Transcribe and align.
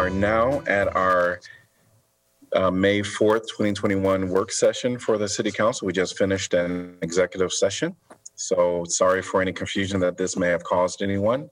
are 0.00 0.08
now 0.08 0.62
at 0.66 0.96
our 0.96 1.40
uh, 2.54 2.70
May 2.70 3.00
4th, 3.00 3.42
2021 3.48 4.30
work 4.30 4.50
session 4.50 4.98
for 4.98 5.18
the 5.18 5.28
city 5.28 5.50
council. 5.50 5.84
We 5.84 5.92
just 5.92 6.16
finished 6.16 6.54
an 6.54 6.96
executive 7.02 7.52
session. 7.52 7.94
So 8.34 8.86
sorry 8.88 9.20
for 9.20 9.42
any 9.42 9.52
confusion 9.52 10.00
that 10.00 10.16
this 10.16 10.38
may 10.38 10.48
have 10.48 10.64
caused 10.64 11.02
anyone. 11.02 11.50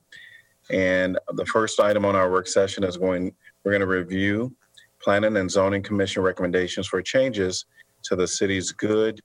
And 0.71 1.19
the 1.35 1.45
first 1.45 1.79
item 1.79 2.07
on 2.07 2.17
our 2.17 2.31
work 2.31 2.47
session 2.47 2.85
is 2.85 2.97
going, 2.97 3.35
we're 3.65 3.73
going 3.73 3.81
to 3.81 3.87
review 3.87 4.57
Planning 5.03 5.37
and 5.37 5.51
Zoning 5.51 5.83
Commission 5.83 6.23
recommendations 6.23 6.87
for 6.87 7.03
changes 7.03 7.67
to 8.05 8.17
the 8.17 8.27
city's 8.27 8.73
good 8.73 9.21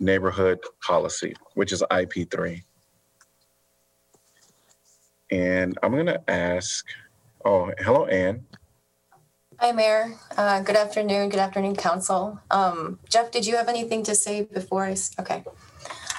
neighborhood 0.00 0.60
policy, 0.80 1.34
which 1.56 1.72
is 1.72 1.82
IP3. 1.90 2.62
And 5.30 5.78
I'm 5.82 5.92
going 5.92 6.06
to 6.06 6.30
ask, 6.30 6.86
oh, 7.44 7.72
hello, 7.78 8.06
Anne. 8.06 8.46
Hi, 9.60 9.72
Mayor. 9.72 10.14
Uh, 10.36 10.62
Good 10.62 10.76
afternoon. 10.76 11.28
Good 11.28 11.40
afternoon, 11.40 11.76
Council. 11.76 12.40
Um, 12.50 12.98
Jeff, 13.08 13.30
did 13.30 13.46
you 13.46 13.56
have 13.56 13.68
anything 13.68 14.02
to 14.04 14.14
say 14.14 14.42
before 14.42 14.84
I, 14.84 14.96
okay. 15.20 15.44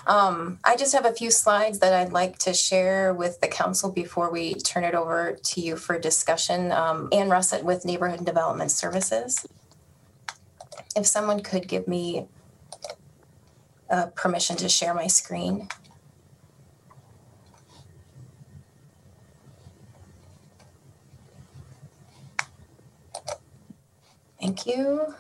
Um, 0.08 0.60
I 0.64 0.76
just 0.76 0.94
have 0.94 1.06
a 1.06 1.12
few 1.12 1.32
slides 1.32 1.80
that 1.80 1.94
I'd 1.94 2.14
like 2.14 2.38
to 2.40 2.54
share 2.54 3.14
with 3.14 3.42
the 3.42 3.48
council 3.48 3.92
before 3.92 4.32
we 4.32 4.54
turn 4.54 4.84
it 4.84 4.94
over 4.94 5.38
to 5.42 5.62
you 5.62 5.76
for 5.76 5.98
discussion. 6.00 6.72
Um, 6.72 7.10
Anne 7.12 7.30
Russett 7.30 7.64
with 7.64 7.86
Neighborhood 7.86 8.24
Development 8.24 8.72
Services. 8.72 9.46
If 10.96 11.06
someone 11.08 11.42
could 11.42 11.68
give 11.68 11.88
me 11.88 12.28
uh, 13.90 14.08
permission 14.16 14.56
to 14.58 14.70
share 14.70 14.94
my 14.94 15.08
screen. 15.08 15.70
Thank 24.40 24.66
you. 24.66 25.16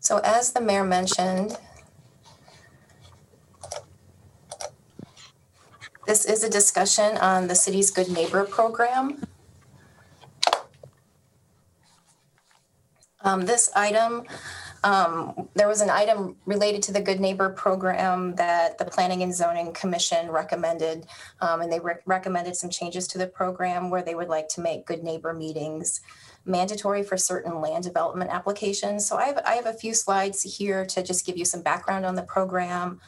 So 0.00 0.18
as 0.18 0.52
the 0.52 0.60
mayor 0.60 0.84
mentioned, 0.84 1.56
this 6.06 6.24
is 6.24 6.44
a 6.44 6.50
discussion 6.50 7.16
on 7.18 7.46
the 7.46 7.54
city's 7.54 7.90
Good 7.90 8.10
Neighbor 8.10 8.44
program. 8.44 9.26
Um, 13.22 13.46
this 13.46 13.70
item, 13.74 14.24
um, 14.84 15.48
there 15.54 15.68
was 15.68 15.80
an 15.80 15.90
item 15.90 16.36
related 16.44 16.82
to 16.84 16.92
the 16.92 17.00
Good 17.00 17.20
Neighbor 17.20 17.50
program 17.50 18.34
that 18.34 18.78
the 18.78 18.84
Planning 18.84 19.22
and 19.22 19.34
Zoning 19.34 19.72
Commission 19.72 20.30
recommended. 20.30 21.06
Um, 21.40 21.60
and 21.60 21.72
they 21.72 21.78
rec- 21.78 22.02
recommended 22.04 22.56
some 22.56 22.70
changes 22.70 23.06
to 23.08 23.18
the 23.18 23.26
program 23.26 23.90
where 23.90 24.02
they 24.02 24.14
would 24.14 24.28
like 24.28 24.48
to 24.48 24.60
make 24.60 24.86
Good 24.86 25.04
Neighbor 25.04 25.32
meetings 25.32 26.00
mandatory 26.44 27.04
for 27.04 27.16
certain 27.16 27.60
land 27.60 27.84
development 27.84 28.30
applications. 28.30 29.06
So 29.06 29.16
I 29.16 29.26
have, 29.26 29.38
I 29.46 29.54
have 29.54 29.66
a 29.66 29.72
few 29.72 29.94
slides 29.94 30.42
here 30.42 30.84
to 30.86 31.02
just 31.02 31.24
give 31.24 31.36
you 31.36 31.44
some 31.44 31.62
background 31.62 32.04
on 32.04 32.16
the 32.16 32.22
program, 32.22 33.00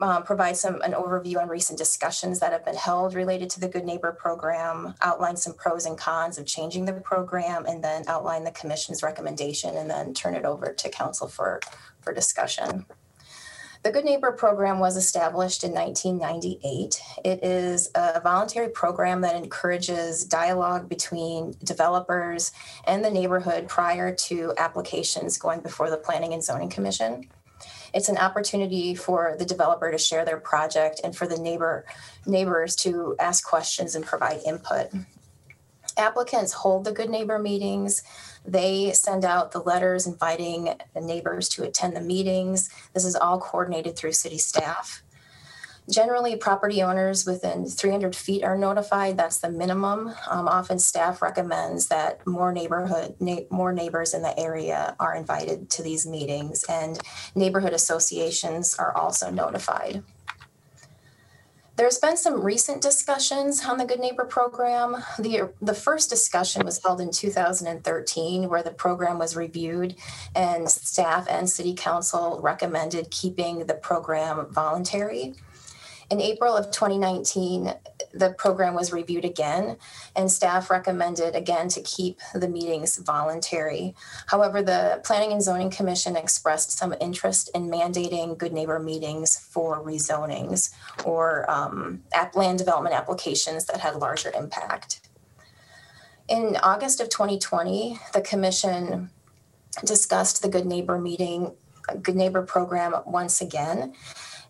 uh, 0.00 0.20
provide 0.20 0.56
some, 0.56 0.80
an 0.82 0.92
overview 0.92 1.40
on 1.40 1.48
recent 1.48 1.78
discussions 1.78 2.40
that 2.40 2.52
have 2.52 2.64
been 2.64 2.76
held 2.76 3.14
related 3.14 3.50
to 3.50 3.60
the 3.60 3.68
Good 3.68 3.84
Neighbor 3.84 4.12
program, 4.12 4.94
outline 5.02 5.36
some 5.36 5.54
pros 5.54 5.86
and 5.86 5.96
cons 5.96 6.38
of 6.38 6.46
changing 6.46 6.84
the 6.84 6.94
program, 6.94 7.66
and 7.66 7.82
then 7.82 8.04
outline 8.08 8.44
the 8.44 8.50
commission's 8.50 9.02
recommendation, 9.02 9.76
and 9.76 9.90
then 9.90 10.14
turn 10.14 10.34
it 10.34 10.44
over 10.44 10.72
to 10.72 10.88
council 10.88 11.28
for, 11.28 11.60
for 12.00 12.12
discussion. 12.12 12.86
The 13.84 13.92
Good 13.92 14.04
Neighbor 14.04 14.32
program 14.32 14.80
was 14.80 14.96
established 14.96 15.62
in 15.62 15.70
1998. 15.72 17.00
It 17.24 17.44
is 17.44 17.90
a 17.94 18.20
voluntary 18.20 18.70
program 18.70 19.20
that 19.20 19.36
encourages 19.36 20.24
dialogue 20.24 20.88
between 20.88 21.54
developers 21.62 22.50
and 22.88 23.04
the 23.04 23.10
neighborhood 23.10 23.68
prior 23.68 24.12
to 24.12 24.52
applications 24.58 25.38
going 25.38 25.60
before 25.60 25.90
the 25.90 25.96
Planning 25.96 26.34
and 26.34 26.42
Zoning 26.42 26.70
Commission. 26.70 27.28
It's 27.94 28.08
an 28.08 28.18
opportunity 28.18 28.94
for 28.94 29.36
the 29.38 29.44
developer 29.44 29.90
to 29.90 29.98
share 29.98 30.24
their 30.24 30.38
project 30.38 31.00
and 31.02 31.16
for 31.16 31.26
the 31.26 31.38
neighbor 31.38 31.84
neighbors 32.26 32.76
to 32.76 33.16
ask 33.18 33.44
questions 33.44 33.94
and 33.94 34.04
provide 34.04 34.40
input. 34.46 34.88
Applicants 35.96 36.52
hold 36.52 36.84
the 36.84 36.92
Good 36.92 37.10
Neighbor 37.10 37.38
meetings. 37.38 38.02
They 38.46 38.92
send 38.92 39.24
out 39.24 39.50
the 39.50 39.58
letters 39.60 40.06
inviting 40.06 40.74
the 40.94 41.00
neighbors 41.00 41.48
to 41.50 41.64
attend 41.64 41.96
the 41.96 42.00
meetings. 42.00 42.70
This 42.94 43.04
is 43.04 43.16
all 43.16 43.40
coordinated 43.40 43.96
through 43.96 44.12
city 44.12 44.38
staff. 44.38 45.02
Generally, 45.90 46.36
property 46.36 46.82
owners 46.82 47.24
within 47.24 47.64
300 47.64 48.14
feet 48.14 48.44
are 48.44 48.58
notified. 48.58 49.16
That's 49.16 49.38
the 49.38 49.50
minimum. 49.50 50.12
Um, 50.28 50.46
often, 50.46 50.78
staff 50.78 51.22
recommends 51.22 51.86
that 51.86 52.26
more 52.26 52.52
neighborhood, 52.52 53.14
na- 53.20 53.46
more 53.50 53.72
neighbors 53.72 54.12
in 54.12 54.20
the 54.20 54.38
area 54.38 54.94
are 55.00 55.14
invited 55.14 55.70
to 55.70 55.82
these 55.82 56.06
meetings, 56.06 56.64
and 56.68 57.00
neighborhood 57.34 57.72
associations 57.72 58.74
are 58.74 58.94
also 58.94 59.30
notified. 59.30 60.02
There's 61.78 61.98
been 61.98 62.16
some 62.16 62.42
recent 62.42 62.82
discussions 62.82 63.64
on 63.64 63.78
the 63.78 63.84
Good 63.84 64.00
Neighbor 64.00 64.24
program. 64.24 64.96
The, 65.16 65.52
the 65.62 65.74
first 65.74 66.10
discussion 66.10 66.64
was 66.64 66.82
held 66.82 67.00
in 67.00 67.12
2013, 67.12 68.48
where 68.48 68.64
the 68.64 68.72
program 68.72 69.16
was 69.16 69.36
reviewed, 69.36 69.94
and 70.34 70.68
staff 70.68 71.28
and 71.30 71.48
city 71.48 71.74
council 71.74 72.40
recommended 72.42 73.12
keeping 73.12 73.66
the 73.66 73.74
program 73.74 74.52
voluntary. 74.52 75.34
In 76.10 76.22
April 76.22 76.56
of 76.56 76.70
2019, 76.70 77.74
the 78.14 78.30
program 78.30 78.72
was 78.72 78.92
reviewed 78.92 79.26
again, 79.26 79.76
and 80.16 80.32
staff 80.32 80.70
recommended 80.70 81.36
again 81.36 81.68
to 81.68 81.82
keep 81.82 82.18
the 82.34 82.48
meetings 82.48 82.96
voluntary. 82.96 83.94
However, 84.28 84.62
the 84.62 85.02
Planning 85.04 85.32
and 85.32 85.42
Zoning 85.42 85.68
Commission 85.68 86.16
expressed 86.16 86.72
some 86.72 86.94
interest 86.98 87.50
in 87.54 87.68
mandating 87.68 88.38
good 88.38 88.54
neighbor 88.54 88.78
meetings 88.78 89.38
for 89.38 89.84
rezonings 89.84 90.72
or 91.04 91.48
um, 91.50 92.02
land 92.34 92.58
development 92.58 92.94
applications 92.94 93.66
that 93.66 93.80
had 93.80 93.96
larger 93.96 94.32
impact. 94.32 95.06
In 96.26 96.56
August 96.62 97.00
of 97.00 97.10
2020, 97.10 98.00
the 98.14 98.22
commission 98.22 99.10
discussed 99.84 100.40
the 100.40 100.48
Good 100.48 100.66
Neighbor 100.66 100.98
meeting, 100.98 101.52
Good 102.02 102.16
Neighbor 102.16 102.42
program 102.42 102.94
once 103.04 103.42
again. 103.42 103.94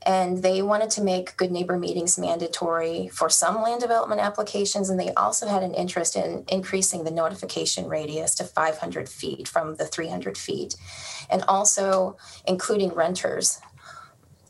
And 0.06 0.42
they 0.42 0.62
wanted 0.62 0.90
to 0.90 1.02
make 1.02 1.36
Good 1.36 1.50
Neighbor 1.50 1.78
meetings 1.78 2.18
mandatory 2.18 3.08
for 3.08 3.28
some 3.28 3.62
land 3.62 3.80
development 3.80 4.20
applications. 4.20 4.88
And 4.88 4.98
they 4.98 5.12
also 5.14 5.48
had 5.48 5.62
an 5.62 5.74
interest 5.74 6.16
in 6.16 6.44
increasing 6.48 7.04
the 7.04 7.10
notification 7.10 7.88
radius 7.88 8.34
to 8.36 8.44
500 8.44 9.08
feet 9.08 9.48
from 9.48 9.74
the 9.74 9.86
300 9.86 10.38
feet. 10.38 10.76
And 11.28 11.42
also 11.48 12.16
including 12.46 12.90
renters 12.90 13.60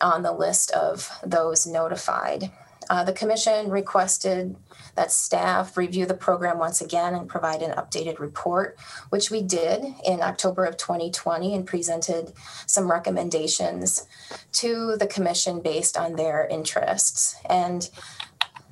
on 0.00 0.22
the 0.22 0.32
list 0.32 0.70
of 0.72 1.10
those 1.24 1.66
notified. 1.66 2.50
Uh, 2.90 3.04
the 3.04 3.12
commission 3.12 3.70
requested 3.70 4.56
that 4.98 5.12
staff 5.12 5.76
review 5.76 6.04
the 6.04 6.12
program 6.12 6.58
once 6.58 6.80
again 6.80 7.14
and 7.14 7.28
provide 7.28 7.62
an 7.62 7.70
updated 7.70 8.18
report, 8.18 8.76
which 9.10 9.30
we 9.30 9.40
did 9.40 9.84
in 10.04 10.20
October 10.20 10.64
of 10.64 10.76
2020 10.76 11.54
and 11.54 11.64
presented 11.64 12.32
some 12.66 12.90
recommendations 12.90 14.08
to 14.50 14.96
the 14.96 15.06
commission 15.06 15.60
based 15.60 15.96
on 15.96 16.16
their 16.16 16.48
interests. 16.48 17.36
And 17.48 17.88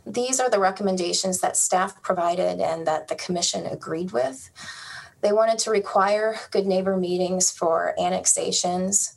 these 0.05 0.41
are 0.41 0.51
the 0.51 0.59
recommendations 0.59 1.41
that 1.43 1.57
staff 1.57 2.03
provided 2.03 2.61
and 2.61 2.89
that 2.89 3.07
the 3.07 3.15
commission 3.15 3.65
agreed 3.65 4.11
with. 4.11 4.51
They 5.21 5.33
wanted 5.33 5.61
to 5.61 5.71
require 5.71 6.41
good 6.51 6.67
neighbor 6.67 6.97
meetings 6.97 7.53
for 7.53 7.95
annexations, 8.01 9.15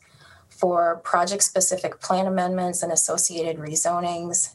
for 0.48 0.98
project 0.98 1.42
specific 1.42 2.02
plan 2.02 2.28
amendments 2.28 2.84
and 2.84 2.92
associated 2.92 3.58
rezonings, 3.58 4.54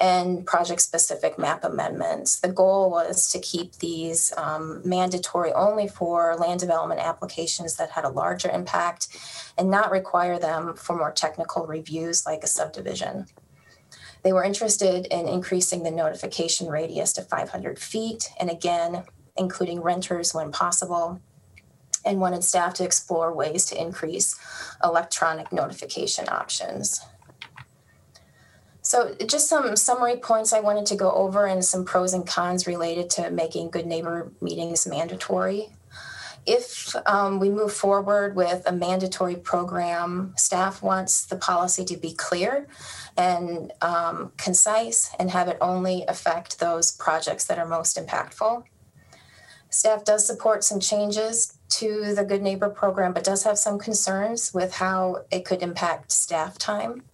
and 0.00 0.46
project 0.46 0.80
specific 0.80 1.38
map 1.38 1.62
amendments. 1.62 2.40
The 2.40 2.48
goal 2.48 2.90
was 2.90 3.30
to 3.32 3.38
keep 3.38 3.76
these 3.76 4.32
um, 4.38 4.80
mandatory 4.82 5.52
only 5.52 5.88
for 5.88 6.36
land 6.36 6.60
development 6.60 7.00
applications 7.02 7.76
that 7.76 7.90
had 7.90 8.04
a 8.04 8.08
larger 8.08 8.50
impact 8.50 9.08
and 9.58 9.70
not 9.70 9.90
require 9.90 10.38
them 10.38 10.74
for 10.74 10.96
more 10.96 11.12
technical 11.12 11.66
reviews 11.66 12.24
like 12.24 12.42
a 12.42 12.46
subdivision. 12.46 13.26
They 14.22 14.32
were 14.32 14.44
interested 14.44 15.06
in 15.06 15.28
increasing 15.28 15.82
the 15.82 15.90
notification 15.90 16.68
radius 16.68 17.12
to 17.14 17.22
500 17.22 17.78
feet 17.78 18.30
and 18.40 18.50
again, 18.50 19.04
including 19.36 19.82
renters 19.82 20.34
when 20.34 20.50
possible. 20.50 21.20
And 22.02 22.18
wanted 22.18 22.42
staff 22.44 22.72
to 22.74 22.84
explore 22.84 23.34
ways 23.34 23.66
to 23.66 23.78
increase 23.78 24.34
electronic 24.82 25.52
notification 25.52 26.30
options. 26.30 27.04
So 28.90 29.14
just 29.24 29.48
some 29.48 29.76
summary 29.76 30.16
points 30.16 30.52
I 30.52 30.58
wanted 30.58 30.84
to 30.86 30.96
go 30.96 31.12
over 31.12 31.46
and 31.46 31.64
some 31.64 31.84
pros 31.84 32.12
and 32.12 32.26
cons 32.26 32.66
related 32.66 33.08
to 33.10 33.30
making 33.30 33.70
good 33.70 33.86
neighbor 33.86 34.32
meetings 34.40 34.84
mandatory. 34.84 35.68
If 36.44 36.96
um, 37.06 37.38
we 37.38 37.50
move 37.50 37.72
forward 37.72 38.34
with 38.34 38.64
a 38.66 38.72
mandatory 38.72 39.36
program, 39.36 40.34
staff 40.36 40.82
wants 40.82 41.24
the 41.24 41.36
policy 41.36 41.84
to 41.84 41.96
be 41.96 42.12
clear 42.12 42.66
and 43.16 43.72
um, 43.80 44.32
concise 44.36 45.12
and 45.20 45.30
have 45.30 45.46
it 45.46 45.58
only 45.60 46.04
affect 46.08 46.58
those 46.58 46.90
projects 46.90 47.44
that 47.44 47.60
are 47.60 47.68
most 47.68 47.96
impactful. 47.96 48.64
Staff 49.68 50.04
does 50.04 50.26
support 50.26 50.64
some 50.64 50.80
changes 50.80 51.56
to 51.68 52.12
the 52.12 52.24
Good 52.24 52.42
Neighbor 52.42 52.68
program, 52.68 53.12
but 53.12 53.22
does 53.22 53.44
have 53.44 53.56
some 53.56 53.78
concerns 53.78 54.52
with 54.52 54.74
how 54.74 55.26
it 55.30 55.44
could 55.44 55.62
impact 55.62 56.10
staff 56.10 56.58
time. 56.58 57.04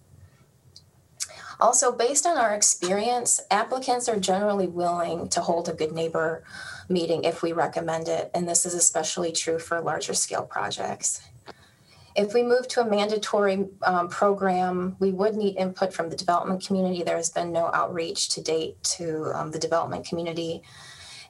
Also, 1.59 1.91
based 1.91 2.25
on 2.27 2.37
our 2.37 2.53
experience, 2.53 3.41
applicants 3.49 4.07
are 4.07 4.19
generally 4.19 4.67
willing 4.67 5.27
to 5.29 5.41
hold 5.41 5.67
a 5.67 5.73
Good 5.73 5.91
Neighbor 5.91 6.43
meeting 6.87 7.23
if 7.23 7.41
we 7.41 7.51
recommend 7.51 8.07
it, 8.07 8.29
and 8.33 8.47
this 8.47 8.65
is 8.65 8.75
especially 8.75 9.31
true 9.31 9.57
for 9.57 9.81
larger 9.81 10.13
scale 10.13 10.43
projects. 10.43 11.21
If 12.15 12.33
we 12.33 12.43
move 12.43 12.67
to 12.69 12.81
a 12.81 12.89
mandatory 12.89 13.67
um, 13.83 14.09
program, 14.09 14.95
we 14.99 15.11
would 15.11 15.35
need 15.35 15.55
input 15.55 15.93
from 15.93 16.09
the 16.09 16.15
development 16.15 16.65
community. 16.65 17.03
There 17.03 17.17
has 17.17 17.29
been 17.29 17.51
no 17.51 17.69
outreach 17.73 18.29
to 18.29 18.41
date 18.41 18.81
to 18.95 19.31
um, 19.35 19.51
the 19.51 19.59
development 19.59 20.05
community. 20.05 20.63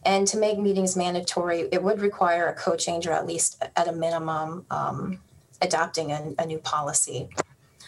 And 0.05 0.25
to 0.27 0.37
make 0.37 0.57
meetings 0.57 0.95
mandatory, 0.95 1.67
it 1.71 1.83
would 1.83 1.99
require 1.99 2.47
a 2.47 2.53
code 2.53 2.79
change 2.79 3.05
or 3.05 3.11
at 3.11 3.25
least 3.25 3.61
at 3.75 3.89
a 3.89 3.91
minimum 3.91 4.65
um, 4.71 5.19
adopting 5.61 6.11
a, 6.11 6.33
a 6.39 6.45
new 6.45 6.59
policy. 6.59 7.27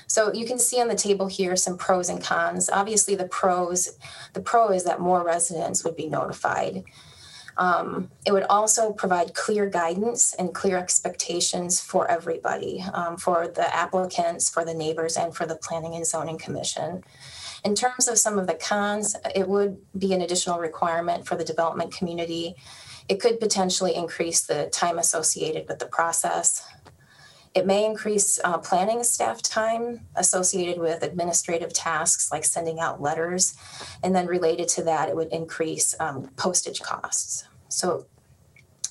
So 0.10 0.34
you 0.34 0.46
can 0.46 0.58
see 0.58 0.82
on 0.82 0.88
the 0.88 0.96
table 0.96 1.28
here 1.28 1.56
some 1.56 1.78
pros 1.78 2.10
and 2.10 2.22
cons. 2.22 2.68
Obviously, 2.70 3.16
the 3.16 3.28
pros, 3.28 3.96
the 4.34 4.42
pro 4.42 4.70
is 4.70 4.84
that 4.84 5.00
more 5.00 5.24
residents 5.24 5.84
would 5.84 5.96
be 5.96 6.10
notified. 6.10 6.84
Um, 7.58 8.10
it 8.26 8.32
would 8.32 8.46
also 8.50 8.92
provide 8.92 9.36
clear 9.36 9.70
guidance 9.70 10.34
and 10.34 10.56
clear 10.56 10.78
expectations 10.78 11.80
for 11.80 12.10
everybody, 12.10 12.84
um, 12.94 13.18
for 13.18 13.48
the 13.48 13.74
applicants, 13.76 14.50
for 14.50 14.66
the 14.66 14.74
neighbors, 14.74 15.16
and 15.16 15.36
for 15.36 15.46
the 15.46 15.58
Planning 15.58 15.94
and 15.94 16.08
Zoning 16.08 16.40
Commission. 16.40 17.04
In 17.64 17.76
terms 17.76 18.08
of 18.08 18.18
some 18.18 18.40
of 18.40 18.48
the 18.48 18.56
cons, 18.56 19.16
it 19.36 19.48
would 19.48 19.78
be 19.98 20.14
an 20.14 20.22
additional 20.22 20.58
requirement 20.58 21.28
for 21.28 21.36
the 21.36 21.44
development 21.44 21.94
community. 21.94 22.56
It 23.10 23.20
could 23.20 23.40
potentially 23.40 23.94
increase 23.94 24.42
the 24.42 24.70
time 24.72 24.98
associated 24.98 25.68
with 25.68 25.80
the 25.80 25.88
process. 25.88 26.66
It 27.56 27.66
may 27.66 27.84
increase 27.84 28.40
uh, 28.44 28.60
planning 28.60 29.04
staff 29.04 29.42
time 29.42 30.02
associated 30.16 30.80
with 30.80 31.02
administrative 31.02 31.74
tasks 31.74 32.32
like 32.32 32.46
sending 32.46 32.80
out 32.80 33.02
letters. 33.02 33.56
And 34.04 34.16
then 34.16 34.28
related 34.28 34.68
to 34.70 34.84
that, 34.84 35.10
it 35.10 35.16
would 35.16 35.34
increase 35.34 35.96
um, 36.00 36.30
postage 36.38 36.80
costs. 36.80 37.48
So 37.68 38.06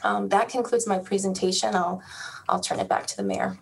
um, 0.03 0.29
that 0.31 0.49
concludes 0.49 0.87
my 0.87 0.99
presentation. 0.99 1.75
I'll, 1.75 2.03
I'll 2.49 2.61
turn 2.61 2.81
it 2.81 2.89
back 2.89 3.07
to 3.07 3.17
the 3.17 3.23
mayor. 3.23 3.59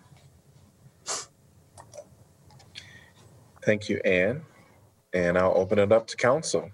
Thank 3.65 3.89
you, 3.89 4.01
Anne. 4.05 4.43
And 5.13 5.37
I'll 5.37 5.57
open 5.57 5.79
it 5.79 5.93
up 5.93 6.07
to 6.09 6.17
council. 6.17 6.71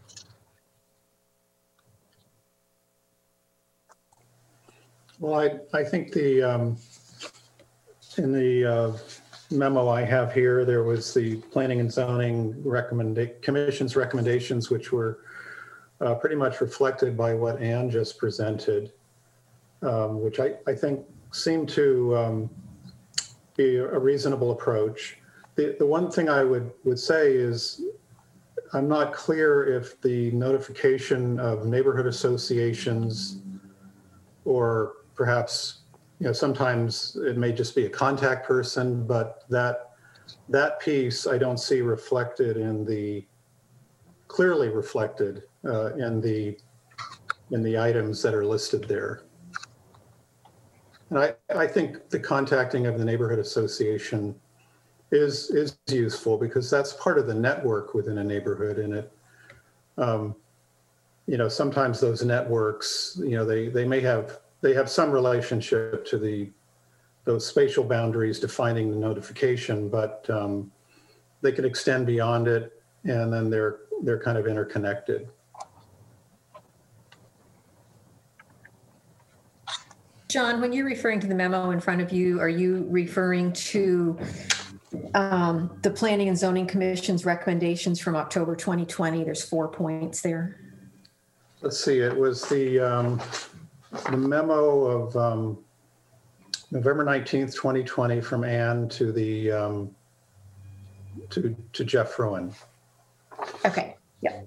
Well, 5.18 5.40
I, 5.40 5.78
I 5.78 5.84
think 5.84 6.12
the, 6.12 6.42
um, 6.42 6.76
in 8.18 8.32
the 8.32 8.64
uh, 8.64 8.92
memo 9.50 9.88
I 9.88 10.02
have 10.02 10.32
here, 10.32 10.64
there 10.64 10.82
was 10.82 11.12
the 11.14 11.36
planning 11.36 11.80
and 11.80 11.92
zoning 11.92 12.62
recommend, 12.62 13.18
commission's 13.42 13.96
recommendations, 13.96 14.70
which 14.70 14.92
were 14.92 15.20
uh, 16.00 16.14
pretty 16.14 16.36
much 16.36 16.60
reflected 16.60 17.16
by 17.16 17.34
what 17.34 17.60
Ann 17.60 17.90
just 17.90 18.18
presented, 18.18 18.92
um, 19.82 20.20
which 20.20 20.40
I, 20.40 20.54
I 20.66 20.74
think 20.74 21.06
seemed 21.32 21.68
to 21.70 22.16
um, 22.16 22.50
be 23.56 23.76
a 23.76 23.98
reasonable 23.98 24.50
approach. 24.50 25.18
The, 25.54 25.76
the 25.78 25.86
one 25.86 26.10
thing 26.10 26.28
I 26.28 26.44
would, 26.44 26.72
would 26.84 26.98
say 26.98 27.32
is 27.32 27.82
I'm 28.72 28.88
not 28.88 29.12
clear 29.12 29.64
if 29.66 30.00
the 30.00 30.30
notification 30.32 31.38
of 31.38 31.66
neighborhood 31.66 32.06
associations 32.06 33.38
or 34.44 34.94
perhaps, 35.14 35.81
you 36.22 36.28
know, 36.28 36.32
sometimes 36.32 37.16
it 37.26 37.36
may 37.36 37.50
just 37.50 37.74
be 37.74 37.86
a 37.86 37.90
contact 37.90 38.46
person, 38.46 39.04
but 39.04 39.42
that 39.48 39.90
that 40.48 40.78
piece 40.78 41.26
I 41.26 41.36
don't 41.36 41.58
see 41.58 41.80
reflected 41.80 42.56
in 42.56 42.84
the 42.84 43.26
clearly 44.28 44.68
reflected 44.68 45.42
uh, 45.64 45.94
in 45.94 46.20
the 46.20 46.56
in 47.50 47.60
the 47.64 47.76
items 47.76 48.22
that 48.22 48.34
are 48.34 48.46
listed 48.46 48.84
there. 48.84 49.24
And 51.10 51.18
I, 51.18 51.34
I 51.52 51.66
think 51.66 52.08
the 52.08 52.20
contacting 52.20 52.86
of 52.86 53.00
the 53.00 53.04
neighborhood 53.04 53.40
association 53.40 54.32
is 55.10 55.50
is 55.50 55.76
useful 55.88 56.38
because 56.38 56.70
that's 56.70 56.92
part 56.92 57.18
of 57.18 57.26
the 57.26 57.34
network 57.34 57.94
within 57.94 58.18
a 58.18 58.24
neighborhood 58.24 58.78
and 58.78 58.94
it 58.94 59.12
um, 59.98 60.36
you 61.26 61.36
know 61.36 61.48
sometimes 61.48 61.98
those 61.98 62.24
networks 62.24 63.20
you 63.24 63.36
know 63.36 63.44
they 63.44 63.68
they 63.68 63.84
may 63.84 64.00
have 64.00 64.38
they 64.62 64.72
have 64.72 64.88
some 64.88 65.10
relationship 65.10 66.06
to 66.06 66.18
the 66.18 66.50
those 67.24 67.46
spatial 67.46 67.84
boundaries 67.84 68.40
defining 68.40 68.90
the 68.90 68.96
notification 68.96 69.88
but 69.88 70.28
um, 70.30 70.72
they 71.42 71.52
can 71.52 71.64
extend 71.64 72.06
beyond 72.06 72.48
it 72.48 72.82
and 73.04 73.32
then 73.32 73.50
they're 73.50 73.80
they're 74.02 74.20
kind 74.20 74.38
of 74.38 74.46
interconnected 74.46 75.28
John, 80.28 80.62
when 80.62 80.72
you're 80.72 80.86
referring 80.86 81.20
to 81.20 81.26
the 81.26 81.34
memo 81.34 81.72
in 81.72 81.80
front 81.80 82.00
of 82.00 82.10
you, 82.10 82.40
are 82.40 82.48
you 82.48 82.86
referring 82.88 83.52
to 83.52 84.18
um, 85.14 85.78
the 85.82 85.90
Planning 85.90 86.28
and 86.28 86.38
Zoning 86.38 86.66
Commission's 86.66 87.26
recommendations 87.26 88.00
from 88.00 88.16
October 88.16 88.56
2020? 88.56 89.24
There's 89.24 89.44
four 89.44 89.68
points 89.68 90.22
there. 90.22 90.58
let's 91.60 91.84
see 91.84 91.98
it 91.98 92.16
was 92.16 92.48
the 92.48 92.80
um, 92.80 93.20
the 94.10 94.16
memo 94.16 94.84
of 94.84 95.16
um, 95.16 95.58
november 96.70 97.04
19th 97.04 97.54
2020 97.54 98.20
from 98.20 98.44
ann 98.44 98.88
to 98.88 99.12
the 99.12 99.52
um, 99.52 99.94
to 101.30 101.54
to 101.72 101.84
jeff 101.84 102.10
Fruin. 102.10 102.52
Okay, 103.64 103.96
yeah. 104.20 104.40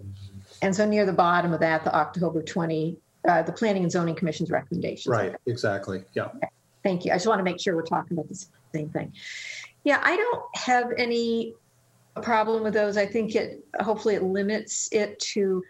And 0.61 0.75
so 0.75 0.85
near 0.85 1.05
the 1.05 1.13
bottom 1.13 1.53
of 1.53 1.59
that, 1.59 1.83
the 1.83 1.93
October 1.93 2.41
20, 2.41 2.97
uh, 3.27 3.43
the 3.43 3.51
Planning 3.51 3.83
and 3.83 3.91
Zoning 3.91 4.15
Commission's 4.15 4.49
recommendations. 4.49 5.07
right 5.07 5.35
exactly 5.45 6.03
yeah 6.13 6.29
Thank 6.85 7.03
you. 7.03 7.11
I 7.11 7.15
just 7.15 7.25
want 7.25 7.39
to 7.39 7.43
make 7.43 7.59
sure 7.59 7.75
we're 7.75 7.81
talking 7.81 8.15
about 8.15 8.29
the 8.29 8.45
same 8.71 8.89
thing. 8.89 9.11
Yeah, 9.83 9.99
I 10.03 10.15
don't 10.15 10.43
have 10.53 10.91
any 10.95 11.55
problem 12.21 12.61
with 12.61 12.75
those. 12.75 12.95
I 12.95 13.07
think 13.07 13.35
it 13.35 13.65
hopefully 13.79 14.13
it 14.13 14.21
limits 14.21 14.87
it 14.91 15.17
to 15.33 15.63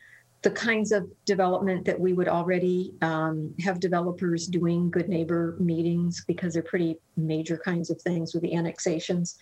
the 0.46 0.52
kinds 0.52 0.92
of 0.92 1.10
development 1.26 1.84
that 1.86 2.00
we 2.00 2.14
would 2.14 2.28
already 2.28 2.94
um, 3.02 3.52
have 3.60 3.80
developers 3.80 4.46
doing 4.46 4.92
good 4.92 5.10
neighbor 5.10 5.58
meetings 5.60 6.24
because 6.28 6.54
they're 6.54 6.62
pretty 6.62 7.00
major 7.18 7.58
kinds 7.58 7.90
of 7.90 8.00
things 8.00 8.32
with 8.32 8.44
the 8.44 8.54
annexations. 8.54 9.40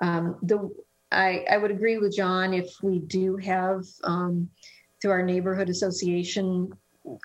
Um, 0.00 0.36
the 0.42 0.72
I, 1.10 1.44
I 1.50 1.58
would 1.58 1.72
agree 1.72 1.98
with 1.98 2.14
John 2.14 2.54
if 2.54 2.70
we 2.84 3.00
do 3.00 3.36
have 3.38 3.82
um, 4.04 4.48
through 5.02 5.10
our 5.10 5.24
neighborhood 5.24 5.70
association 5.70 6.72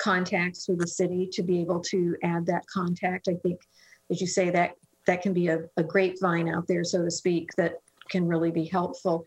contacts 0.01 0.67
with 0.67 0.79
the 0.79 0.87
city 0.87 1.29
to 1.33 1.43
be 1.43 1.61
able 1.61 1.81
to 1.81 2.15
add 2.23 2.47
that 2.47 2.65
contact. 2.65 3.27
I 3.27 3.35
think, 3.43 3.61
as 4.09 4.19
you 4.19 4.27
say, 4.27 4.49
that 4.49 4.71
that 5.05 5.21
can 5.21 5.33
be 5.33 5.49
a, 5.49 5.59
a 5.77 5.83
grapevine 5.83 6.49
out 6.49 6.67
there, 6.67 6.83
so 6.83 7.05
to 7.05 7.11
speak, 7.11 7.51
that 7.57 7.73
can 8.09 8.27
really 8.27 8.49
be 8.49 8.65
helpful. 8.65 9.23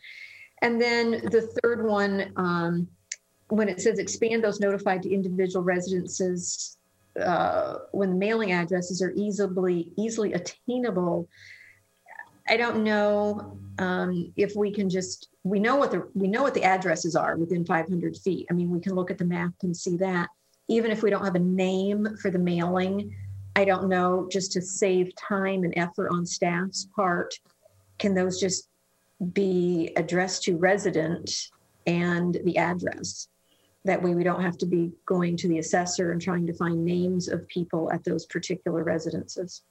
And 0.61 0.81
then 0.81 1.13
the 1.31 1.49
third 1.63 1.85
one, 1.85 2.33
um, 2.35 2.89
when 3.53 3.69
it 3.69 3.83
says 3.83 3.99
expand 3.99 4.43
those 4.43 4.61
notified 4.61 5.03
to 5.03 5.13
individual 5.13 5.63
residences 5.63 6.79
uh, 7.21 7.77
when 7.91 8.09
the 8.09 8.17
mailing 8.17 8.51
addresses 8.53 9.03
are 9.03 9.13
easily 9.15 9.93
easily 9.99 10.33
attainable. 10.33 11.29
I 12.49 12.57
don't 12.57 12.83
know 12.83 13.59
um, 13.79 14.33
if 14.37 14.57
we 14.57 14.73
can 14.73 14.89
just 14.89 15.29
we 15.45 15.61
know 15.61 15.77
what 15.77 15.91
the 15.91 16.09
we 16.15 16.29
know 16.29 16.43
what 16.43 16.55
the 16.55 16.65
addresses 16.65 17.15
are 17.15 17.37
within 17.37 17.63
500 17.67 18.17
feet. 18.17 18.47
I 18.51 18.55
mean, 18.55 18.71
we 18.71 18.81
can 18.81 18.95
look 18.95 19.11
at 19.11 19.19
the 19.19 19.27
map 19.27 19.53
and 19.63 19.77
see 19.77 19.99
that. 19.99 20.31
Even 20.69 20.91
if 20.91 21.03
we 21.03 21.11
don't 21.11 21.25
have 21.25 21.35
a 21.35 21.39
name 21.39 22.17
for 22.23 22.31
the 22.31 22.39
mailing, 22.39 23.15
I 23.55 23.67
don't 23.67 23.91
know. 23.91 24.29
Just 24.33 24.53
to 24.53 24.63
save 24.63 25.15
time 25.17 25.63
and 25.63 25.75
effort 25.77 26.09
on 26.11 26.25
staff's 26.25 26.89
part, 26.97 27.35
can 27.99 28.15
those 28.15 28.41
just 28.41 28.71
be 29.35 29.93
addressed 29.95 30.45
to 30.45 30.57
resident 30.57 31.51
and 31.87 32.39
the 32.45 32.57
address? 32.57 33.29
that 33.85 34.03
way 34.03 34.15
we 34.15 34.23
don't 34.23 34.43
have 34.43 34.57
to 34.59 34.67
be 34.67 34.93
going 35.07 35.37
to 35.37 35.49
the 35.49 35.59
assessor 35.59 36.13
and 36.13 36.21
trying 36.21 36.47
to 36.47 36.55
find 36.55 36.85
names 36.85 37.29
of 37.29 37.47
people 37.49 37.91
at 37.93 38.05
those 38.05 38.27
particular 38.27 38.85
residences. 38.85 39.63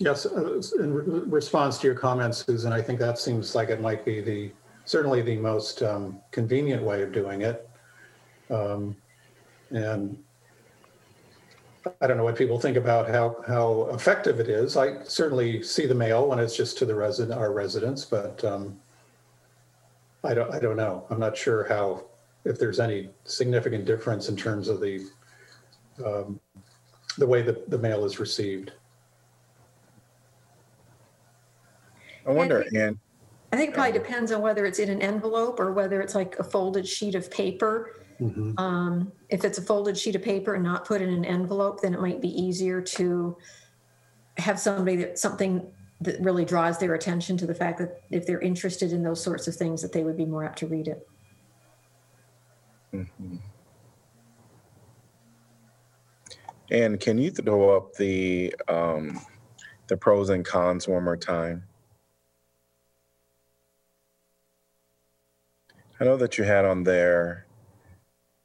Yes, 0.00 0.26
uh, 0.26 0.60
in 0.78 0.94
response 1.28 1.78
to 1.78 1.88
your 1.88 1.96
comments, 1.96 2.46
Susan, 2.46 2.72
I 2.72 2.80
think 2.80 3.00
that 3.00 3.18
seems 3.18 3.56
like 3.56 3.68
it 3.68 3.80
might 3.80 4.04
be 4.04 4.20
the 4.20 4.52
certainly 4.88 5.20
the 5.20 5.36
most 5.36 5.82
um, 5.82 6.18
convenient 6.30 6.82
way 6.82 7.02
of 7.02 7.12
doing 7.12 7.42
it. 7.42 7.68
Um, 8.48 8.96
And 9.70 10.16
I 12.00 12.06
don't 12.06 12.16
know 12.16 12.24
what 12.24 12.36
people 12.36 12.58
think 12.58 12.78
about 12.78 13.08
how, 13.08 13.36
how 13.46 13.90
effective 13.92 14.40
it 14.40 14.48
is. 14.48 14.78
I 14.78 15.02
certainly 15.04 15.62
see 15.62 15.86
the 15.86 15.94
mail 15.94 16.28
when 16.28 16.38
it's 16.38 16.56
just 16.56 16.78
to 16.78 16.86
the 16.86 16.94
resident, 16.94 17.38
our 17.38 17.52
residents, 17.52 18.06
but 18.06 18.42
um, 18.44 18.80
I 20.24 20.32
don't, 20.32 20.50
I 20.54 20.58
don't 20.58 20.76
know. 20.76 21.04
I'm 21.10 21.20
not 21.20 21.36
sure 21.36 21.68
how, 21.68 22.04
if 22.44 22.58
there's 22.58 22.80
any 22.80 23.10
significant 23.24 23.84
difference 23.84 24.30
in 24.30 24.36
terms 24.36 24.68
of 24.68 24.80
the, 24.80 25.04
um, 26.02 26.40
the 27.18 27.26
way 27.26 27.42
that 27.42 27.68
the 27.68 27.78
mail 27.78 28.06
is 28.06 28.18
received. 28.18 28.72
I 32.26 32.30
wonder, 32.30 32.64
Ann, 32.74 32.98
I 33.50 33.56
think 33.56 33.70
it 33.70 33.74
probably 33.74 33.92
depends 33.92 34.30
on 34.30 34.42
whether 34.42 34.66
it's 34.66 34.78
in 34.78 34.90
an 34.90 35.00
envelope 35.00 35.58
or 35.58 35.72
whether 35.72 36.00
it's 36.02 36.14
like 36.14 36.38
a 36.38 36.44
folded 36.44 36.86
sheet 36.86 37.14
of 37.14 37.30
paper. 37.30 37.92
Mhm. 38.20 38.58
Um, 38.58 39.12
if 39.28 39.44
it's 39.44 39.58
a 39.58 39.62
folded 39.62 39.96
sheet 39.96 40.16
of 40.16 40.22
paper 40.22 40.54
and 40.54 40.64
not 40.64 40.84
put 40.84 41.00
in 41.00 41.08
an 41.08 41.24
envelope, 41.24 41.80
then 41.80 41.94
it 41.94 42.00
might 42.00 42.20
be 42.20 42.28
easier 42.28 42.82
to 42.82 43.36
have 44.36 44.58
somebody 44.58 44.96
that 44.96 45.18
something 45.18 45.72
that 46.00 46.20
really 46.20 46.44
draws 46.44 46.78
their 46.78 46.94
attention 46.94 47.36
to 47.38 47.46
the 47.46 47.54
fact 47.54 47.78
that 47.78 48.02
if 48.10 48.26
they're 48.26 48.40
interested 48.40 48.92
in 48.92 49.02
those 49.02 49.22
sorts 49.22 49.48
of 49.48 49.54
things, 49.56 49.82
that 49.82 49.92
they 49.92 50.04
would 50.04 50.16
be 50.16 50.26
more 50.26 50.44
apt 50.44 50.58
to 50.58 50.66
read 50.66 50.88
it. 50.88 51.08
Mhm. 52.92 53.38
And 56.70 57.00
can 57.00 57.18
you 57.18 57.30
throw 57.30 57.76
up 57.76 57.94
the, 57.94 58.54
um, 58.68 59.20
the 59.86 59.96
pros 59.96 60.28
and 60.28 60.44
cons 60.44 60.86
one 60.86 61.02
more 61.04 61.16
time? 61.16 61.67
I 66.00 66.04
know 66.04 66.16
that 66.16 66.38
you 66.38 66.44
had 66.44 66.64
on 66.64 66.84
there 66.84 67.46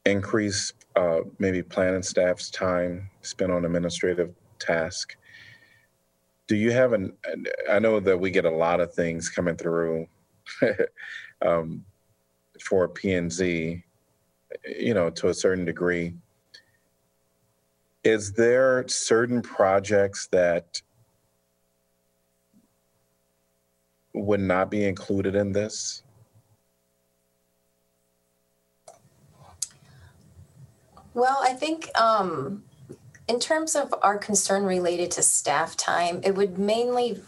increase, 0.05 0.73
uh, 0.95 1.19
maybe 1.39 1.61
planning 1.61 2.03
staff's 2.03 2.49
time 2.49 3.09
spent 3.21 3.51
on 3.51 3.65
administrative 3.65 4.33
task. 4.59 5.15
Do 6.47 6.55
you 6.55 6.71
have 6.71 6.93
an, 6.93 7.13
I 7.69 7.79
know 7.79 7.99
that 7.99 8.19
we 8.19 8.31
get 8.31 8.45
a 8.45 8.51
lot 8.51 8.79
of 8.79 8.93
things 8.93 9.29
coming 9.29 9.55
through, 9.55 10.07
um, 11.41 11.85
for 12.59 12.87
P 12.87 13.13
and 13.13 13.31
Z 13.31 13.83
you 14.65 14.93
know, 14.93 15.09
to 15.09 15.29
a 15.29 15.33
certain 15.33 15.65
degree. 15.65 16.13
Is 18.03 18.33
there 18.33 18.85
certain 18.87 19.41
projects 19.41 20.27
that 20.31 20.81
would 24.13 24.41
not 24.41 24.69
be 24.69 24.85
included 24.85 25.35
in 25.35 25.51
this? 25.51 26.02
Well, 31.13 31.39
I 31.41 31.53
think 31.53 31.89
um, 31.99 32.63
in 33.27 33.39
terms 33.39 33.75
of 33.75 33.93
our 34.01 34.17
concern 34.17 34.63
related 34.63 35.11
to 35.11 35.21
staff 35.21 35.77
time, 35.77 36.21
it 36.23 36.35
would 36.35 36.57
mainly 36.57 37.21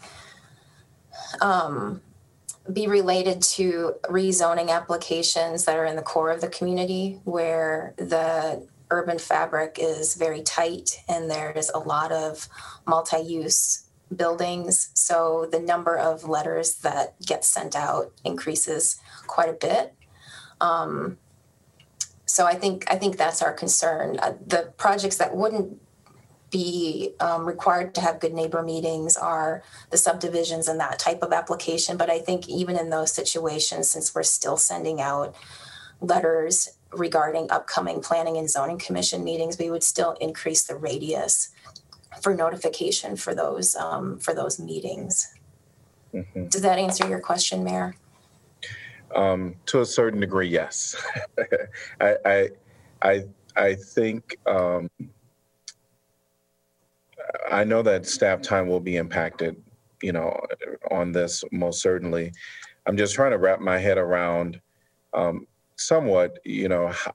um, 1.40 2.00
be 2.72 2.86
related 2.86 3.40
to 3.42 3.94
rezoning 4.04 4.70
applications 4.70 5.64
that 5.64 5.76
are 5.76 5.84
in 5.84 5.96
the 5.96 6.02
core 6.02 6.30
of 6.30 6.40
the 6.40 6.48
community 6.48 7.20
where 7.24 7.94
the 7.96 8.66
urban 8.90 9.18
fabric 9.18 9.78
is 9.80 10.14
very 10.14 10.42
tight 10.42 11.02
and 11.08 11.30
there's 11.30 11.70
a 11.70 11.78
lot 11.78 12.12
of 12.12 12.48
multi-use 12.86 13.84
buildings. 14.14 14.90
So 14.94 15.48
the 15.50 15.58
number 15.58 15.96
of 15.96 16.28
letters 16.28 16.76
that 16.76 17.14
get 17.24 17.44
sent 17.44 17.74
out 17.74 18.12
increases 18.24 19.00
quite 19.26 19.48
a 19.48 19.52
bit. 19.52 19.94
Um, 20.60 21.18
so 22.36 22.44
I 22.44 22.54
think 22.54 22.84
I 22.86 22.96
think 22.96 23.16
that's 23.16 23.40
our 23.40 23.54
concern. 23.54 24.18
Uh, 24.18 24.34
the 24.46 24.70
projects 24.76 25.16
that 25.16 25.34
wouldn't 25.34 25.80
be 26.50 27.14
um, 27.18 27.46
required 27.46 27.94
to 27.94 28.02
have 28.02 28.20
good 28.20 28.34
neighbor 28.34 28.62
meetings 28.62 29.16
are 29.16 29.62
the 29.88 29.96
subdivisions 29.96 30.68
and 30.68 30.78
that 30.78 30.98
type 30.98 31.22
of 31.22 31.32
application. 31.32 31.96
But 31.96 32.10
I 32.10 32.18
think 32.18 32.46
even 32.46 32.78
in 32.78 32.90
those 32.90 33.10
situations, 33.10 33.88
since 33.88 34.14
we're 34.14 34.22
still 34.22 34.58
sending 34.58 35.00
out 35.00 35.34
letters 36.02 36.68
regarding 36.92 37.50
upcoming 37.50 38.02
planning 38.02 38.36
and 38.36 38.50
zoning 38.50 38.76
commission 38.76 39.24
meetings, 39.24 39.56
we 39.58 39.70
would 39.70 39.82
still 39.82 40.12
increase 40.20 40.62
the 40.62 40.76
radius 40.76 41.48
for 42.20 42.34
notification 42.34 43.16
for 43.16 43.34
those 43.34 43.74
um, 43.76 44.18
for 44.18 44.34
those 44.34 44.60
meetings. 44.60 45.32
Mhm. 46.12 46.50
Does 46.50 46.60
that 46.60 46.78
answer 46.78 47.08
your 47.08 47.20
question, 47.20 47.64
Mayor? 47.64 47.94
Um, 49.14 49.54
to 49.66 49.80
a 49.80 49.86
certain 49.86 50.20
degree, 50.20 50.48
yes. 50.48 50.96
I, 52.00 52.16
I, 52.24 52.48
I, 53.02 53.24
I 53.56 53.74
think, 53.74 54.36
um, 54.46 54.90
I 57.50 57.64
know 57.64 57.82
that 57.82 58.06
staff 58.06 58.42
time 58.42 58.68
will 58.68 58.80
be 58.80 58.96
impacted, 58.96 59.62
you 60.02 60.12
know, 60.12 60.38
on 60.90 61.12
this 61.12 61.44
most 61.52 61.80
certainly. 61.80 62.32
I'm 62.86 62.96
just 62.96 63.14
trying 63.14 63.32
to 63.32 63.38
wrap 63.38 63.60
my 63.60 63.78
head 63.78 63.98
around, 63.98 64.60
um, 65.14 65.46
somewhat, 65.76 66.38
you 66.44 66.68
know, 66.68 66.88
how, 66.88 67.14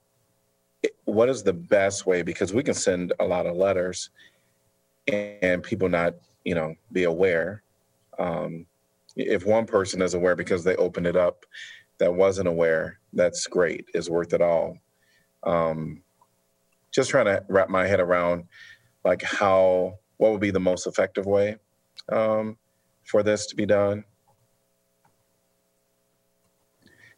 what 1.05 1.29
is 1.29 1.43
the 1.43 1.53
best 1.53 2.05
way? 2.05 2.21
Because 2.21 2.53
we 2.53 2.63
can 2.63 2.73
send 2.73 3.13
a 3.19 3.25
lot 3.25 3.45
of 3.45 3.55
letters 3.55 4.09
and 5.07 5.61
people 5.61 5.89
not, 5.89 6.15
you 6.43 6.55
know, 6.55 6.75
be 6.91 7.03
aware. 7.03 7.63
Um, 8.17 8.65
if 9.15 9.45
one 9.45 9.65
person 9.65 10.01
is 10.01 10.13
aware 10.13 10.35
because 10.35 10.63
they 10.63 10.75
open 10.77 11.05
it 11.05 11.15
up 11.15 11.45
that 12.01 12.15
wasn't 12.15 12.47
aware, 12.47 12.99
that's 13.13 13.45
great. 13.45 13.85
is 13.93 14.09
worth 14.09 14.33
it 14.33 14.41
all. 14.41 14.75
Um, 15.43 16.01
just 16.91 17.11
trying 17.11 17.25
to 17.25 17.45
wrap 17.47 17.69
my 17.69 17.85
head 17.85 17.99
around 17.99 18.45
like 19.05 19.21
how 19.21 19.99
what 20.17 20.31
would 20.31 20.41
be 20.41 20.49
the 20.49 20.59
most 20.59 20.87
effective 20.87 21.27
way 21.27 21.57
um, 22.11 22.57
for 23.03 23.21
this 23.21 23.45
to 23.45 23.55
be 23.55 23.67
done. 23.67 24.03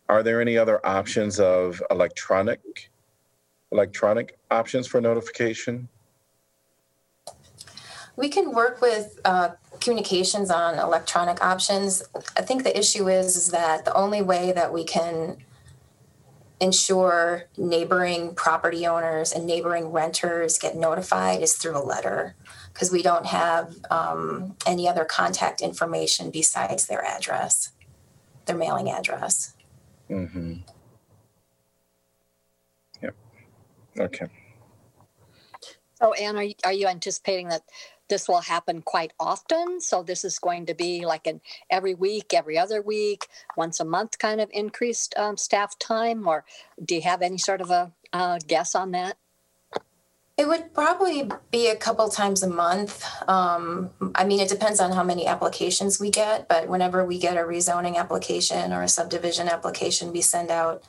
Are 0.10 0.22
there 0.22 0.42
any 0.42 0.58
other 0.58 0.86
options 0.86 1.40
of 1.40 1.82
electronic 1.90 2.92
electronic 3.72 4.38
options 4.52 4.86
for 4.86 5.00
notification? 5.00 5.88
We 8.18 8.28
can 8.28 8.54
work 8.54 8.82
with 8.82 9.18
uh, 9.24 9.52
communications 9.84 10.50
on 10.50 10.80
electronic 10.80 11.44
options. 11.44 12.04
I 12.38 12.42
think 12.42 12.64
the 12.64 12.78
issue 12.78 13.10
is, 13.10 13.36
is 13.36 13.50
that 13.50 13.86
the 13.86 13.94
only 13.94 14.22
way 14.22 14.52
that 14.54 14.72
we 14.72 14.84
can 14.84 15.38
ensure 16.60 17.44
neighboring 17.58 18.34
property 18.36 18.88
owners 18.88 19.34
and 19.34 19.46
neighboring 19.46 19.92
renters 19.92 20.58
get 20.58 20.78
notified 20.78 21.42
is 21.42 21.56
through 21.56 21.78
a 21.78 21.84
letter 21.84 22.36
because 22.74 22.92
we 22.92 23.02
don't 23.02 23.26
have 23.26 23.76
um, 23.92 24.56
any 24.66 24.88
other 24.88 25.04
contact 25.04 25.62
information 25.62 26.32
besides 26.32 26.88
their 26.88 27.04
address, 27.04 27.72
their 28.46 28.56
mailing 28.56 28.90
address. 28.90 29.54
Mm-hmm. 30.10 30.54
Yep. 33.02 33.16
Okay. 34.00 34.26
So 35.96 36.14
Anne, 36.14 36.38
are 36.38 36.44
you, 36.44 36.54
are 36.64 36.74
you 36.74 36.88
anticipating 36.88 37.50
that 37.50 37.64
this 38.14 38.30
will 38.30 38.42
happen 38.42 38.84
quite 38.84 39.12
often? 39.20 39.82
So 39.82 40.04
this 40.04 40.24
is 40.24 40.38
going 40.38 40.68
to 40.68 40.76
be 40.76 41.04
like 41.04 41.26
an 41.26 41.42
every 41.72 41.96
week, 41.96 42.32
every 42.32 42.60
other 42.60 42.80
week, 42.80 43.28
once 43.58 43.80
a 43.80 43.86
month 43.86 44.20
kind 44.20 44.40
of 44.40 44.50
increased 44.54 45.16
um, 45.18 45.36
staff 45.36 45.80
time? 45.80 46.28
Or 46.28 46.46
do 46.84 46.94
you 46.94 47.02
have 47.02 47.24
any 47.24 47.40
sort 47.40 47.60
of 47.60 47.72
a 47.72 47.92
uh, 48.14 48.38
guess 48.48 48.76
on 48.76 48.92
that? 48.92 49.18
It 50.38 50.48
would 50.48 50.76
probably 50.76 51.30
be 51.50 51.70
a 51.70 51.76
couple 51.76 52.08
times 52.10 52.44
a 52.44 52.50
month. 52.50 53.04
Um, 53.28 53.90
I 54.14 54.26
mean, 54.26 54.40
it 54.40 54.50
depends 54.50 54.80
on 54.80 54.92
how 54.92 55.04
many 55.04 55.26
applications 55.26 56.00
we 56.00 56.12
get, 56.12 56.48
but 56.48 56.68
whenever 56.68 57.04
we 57.04 57.18
get 57.18 57.36
a 57.38 57.42
rezoning 57.42 57.98
application 57.98 58.74
or 58.74 58.84
a 58.84 58.88
subdivision 58.88 59.48
application, 59.48 60.12
we 60.12 60.22
send 60.22 60.52
out 60.52 60.84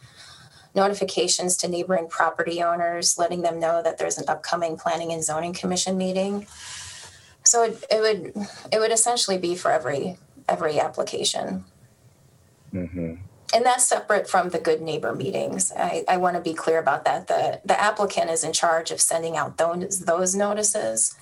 notifications 0.75 1.57
to 1.59 1.69
neighboring 1.69 2.09
property 2.09 2.63
owners, 2.63 3.17
letting 3.17 3.43
them 3.43 3.59
know 3.59 3.83
that 3.83 3.97
there's 3.97 4.19
an 4.19 4.25
upcoming 4.29 4.77
planning 4.77 5.11
and 5.13 5.25
zoning 5.25 5.55
commission 5.55 5.97
meeting. 5.97 6.47
So 7.45 7.63
it, 7.63 7.85
it 7.91 8.01
would 8.01 8.47
it 8.73 8.79
would 8.79 8.93
essentially 8.93 9.39
be 9.39 9.55
for 9.55 9.71
every 9.71 10.17
every 10.49 10.81
application. 10.81 11.65
Mm-hmm. 12.73 13.15
And 13.55 13.65
that's 13.65 13.85
separate 13.85 14.29
from 14.29 14.49
the 14.49 14.59
good 14.59 14.83
neighbor 14.83 15.15
meetings. 15.15 15.73
I, 15.77 16.05
I 16.09 16.17
want 16.17 16.35
to 16.35 16.43
be 16.43 16.55
clear 16.55 16.81
about 16.81 17.05
that. 17.05 17.29
The, 17.29 17.61
the 17.65 17.81
applicant 17.81 18.29
is 18.31 18.43
in 18.43 18.53
charge 18.53 18.91
of 18.91 19.01
sending 19.01 19.37
out 19.37 19.59
those, 19.59 20.01
those 20.01 20.35
notices. 20.35 21.15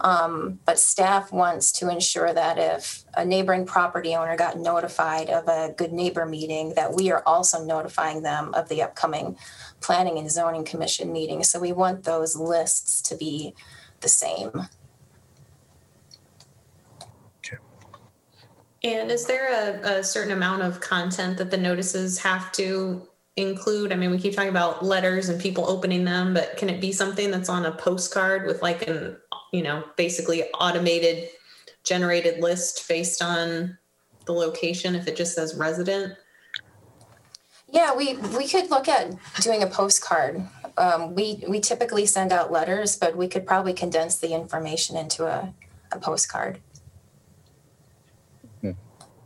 Um, 0.00 0.58
but 0.64 0.80
staff 0.80 1.30
wants 1.30 1.70
to 1.78 1.88
ensure 1.88 2.34
that 2.34 2.58
if 2.58 3.04
a 3.14 3.24
neighboring 3.24 3.64
property 3.64 4.16
owner 4.16 4.36
got 4.36 4.58
notified 4.58 5.30
of 5.30 5.46
a 5.46 5.72
good 5.76 5.92
neighbor 5.92 6.26
meeting, 6.26 6.74
that 6.74 6.94
we 6.94 7.12
are 7.12 7.22
also 7.24 7.64
notifying 7.64 8.22
them 8.22 8.52
of 8.54 8.68
the 8.68 8.82
upcoming 8.82 9.36
planning 9.80 10.18
and 10.18 10.32
zoning 10.32 10.64
commission 10.64 11.12
meeting. 11.12 11.44
So 11.44 11.60
we 11.60 11.70
want 11.70 12.02
those 12.02 12.34
lists 12.34 13.00
to 13.02 13.14
be 13.14 13.54
the 14.00 14.08
same. 14.08 14.66
And 18.84 19.10
is 19.10 19.26
there 19.26 19.48
a, 19.52 19.98
a 19.98 20.04
certain 20.04 20.32
amount 20.32 20.62
of 20.62 20.80
content 20.80 21.38
that 21.38 21.50
the 21.50 21.56
notices 21.56 22.18
have 22.18 22.50
to 22.52 23.06
include? 23.36 23.92
I 23.92 23.96
mean, 23.96 24.10
we 24.10 24.18
keep 24.18 24.34
talking 24.34 24.50
about 24.50 24.84
letters 24.84 25.28
and 25.28 25.40
people 25.40 25.68
opening 25.68 26.04
them, 26.04 26.34
but 26.34 26.56
can 26.56 26.68
it 26.68 26.80
be 26.80 26.90
something 26.92 27.30
that's 27.30 27.48
on 27.48 27.64
a 27.64 27.72
postcard 27.72 28.46
with 28.46 28.60
like 28.60 28.88
an, 28.88 29.16
you 29.52 29.62
know, 29.62 29.84
basically 29.96 30.44
automated 30.54 31.28
generated 31.84 32.40
list 32.40 32.86
based 32.88 33.22
on 33.22 33.78
the 34.26 34.32
location 34.32 34.94
if 34.94 35.06
it 35.06 35.16
just 35.16 35.34
says 35.34 35.54
resident? 35.54 36.14
Yeah, 37.68 37.94
we, 37.94 38.16
we 38.16 38.48
could 38.48 38.68
look 38.70 38.88
at 38.88 39.14
doing 39.40 39.62
a 39.62 39.66
postcard. 39.66 40.42
Um, 40.76 41.14
we, 41.14 41.42
we 41.48 41.60
typically 41.60 42.06
send 42.06 42.32
out 42.32 42.50
letters, 42.50 42.96
but 42.96 43.16
we 43.16 43.28
could 43.28 43.46
probably 43.46 43.72
condense 43.72 44.18
the 44.18 44.34
information 44.34 44.96
into 44.96 45.26
a, 45.26 45.54
a 45.92 45.98
postcard. 45.98 46.60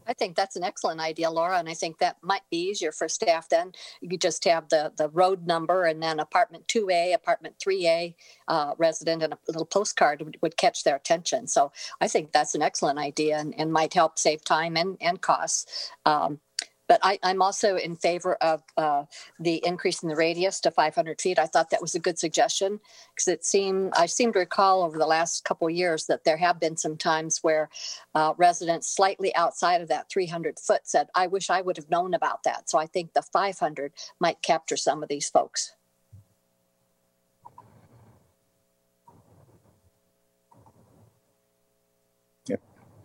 I 0.06 0.12
think 0.12 0.36
that's 0.36 0.56
an 0.56 0.64
excellent 0.64 1.00
idea, 1.00 1.30
Laura, 1.30 1.58
and 1.58 1.68
I 1.68 1.74
think 1.74 1.98
that 1.98 2.16
might 2.22 2.42
be 2.50 2.58
easier 2.58 2.92
for 2.92 3.08
staff 3.08 3.48
then. 3.48 3.72
You 4.00 4.16
just 4.16 4.44
have 4.44 4.68
the, 4.68 4.92
the 4.96 5.08
road 5.08 5.46
number 5.46 5.84
and 5.84 6.02
then 6.02 6.20
apartment 6.20 6.68
2A, 6.68 7.14
apartment 7.14 7.56
3A 7.58 8.14
uh, 8.48 8.74
resident, 8.78 9.22
and 9.22 9.32
a 9.32 9.38
little 9.48 9.66
postcard 9.66 10.22
would, 10.22 10.38
would 10.42 10.56
catch 10.56 10.84
their 10.84 10.96
attention. 10.96 11.46
So 11.46 11.72
I 12.00 12.08
think 12.08 12.32
that's 12.32 12.54
an 12.54 12.62
excellent 12.62 12.98
idea 12.98 13.38
and, 13.38 13.54
and 13.58 13.72
might 13.72 13.94
help 13.94 14.18
save 14.18 14.44
time 14.44 14.76
and, 14.76 14.96
and 15.00 15.20
costs. 15.20 15.90
Um, 16.04 16.40
but 16.88 17.00
I, 17.02 17.18
I'm 17.22 17.42
also 17.42 17.76
in 17.76 17.96
favor 17.96 18.34
of 18.36 18.62
uh, 18.76 19.04
the 19.38 19.64
increase 19.66 20.02
in 20.02 20.08
the 20.08 20.16
radius 20.16 20.60
to 20.60 20.70
500 20.70 21.20
feet. 21.20 21.38
I 21.38 21.46
thought 21.46 21.70
that 21.70 21.82
was 21.82 21.94
a 21.94 22.00
good 22.00 22.18
suggestion 22.18 22.80
because 23.14 23.28
it 23.28 23.44
seemed 23.44 23.92
I 23.96 24.06
seem 24.06 24.32
to 24.32 24.38
recall 24.38 24.82
over 24.82 24.98
the 24.98 25.06
last 25.06 25.44
couple 25.44 25.68
years 25.70 26.06
that 26.06 26.24
there 26.24 26.36
have 26.36 26.60
been 26.60 26.76
some 26.76 26.96
times 26.96 27.38
where 27.42 27.68
uh, 28.14 28.34
residents 28.36 28.88
slightly 28.88 29.34
outside 29.34 29.80
of 29.80 29.88
that 29.88 30.10
300 30.10 30.58
foot 30.58 30.82
said, 30.84 31.08
"I 31.14 31.26
wish 31.26 31.50
I 31.50 31.60
would 31.60 31.76
have 31.76 31.90
known 31.90 32.14
about 32.14 32.42
that." 32.44 32.70
So 32.70 32.78
I 32.78 32.86
think 32.86 33.12
the 33.12 33.22
500 33.22 33.92
might 34.20 34.42
capture 34.42 34.76
some 34.76 35.02
of 35.02 35.08
these 35.08 35.28
folks. 35.28 35.72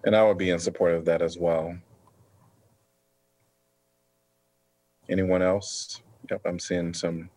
And 0.03 0.15
I 0.15 0.23
would 0.23 0.37
be 0.37 0.49
in 0.49 0.59
support 0.59 0.93
of 0.93 1.05
that 1.05 1.21
as 1.21 1.37
well. 1.37 1.77
Anyone 5.11 5.41
else? 5.41 6.01
Yep, 6.29 6.41
I'm 6.45 6.57
seeing 6.57 6.93
some. 6.93 7.29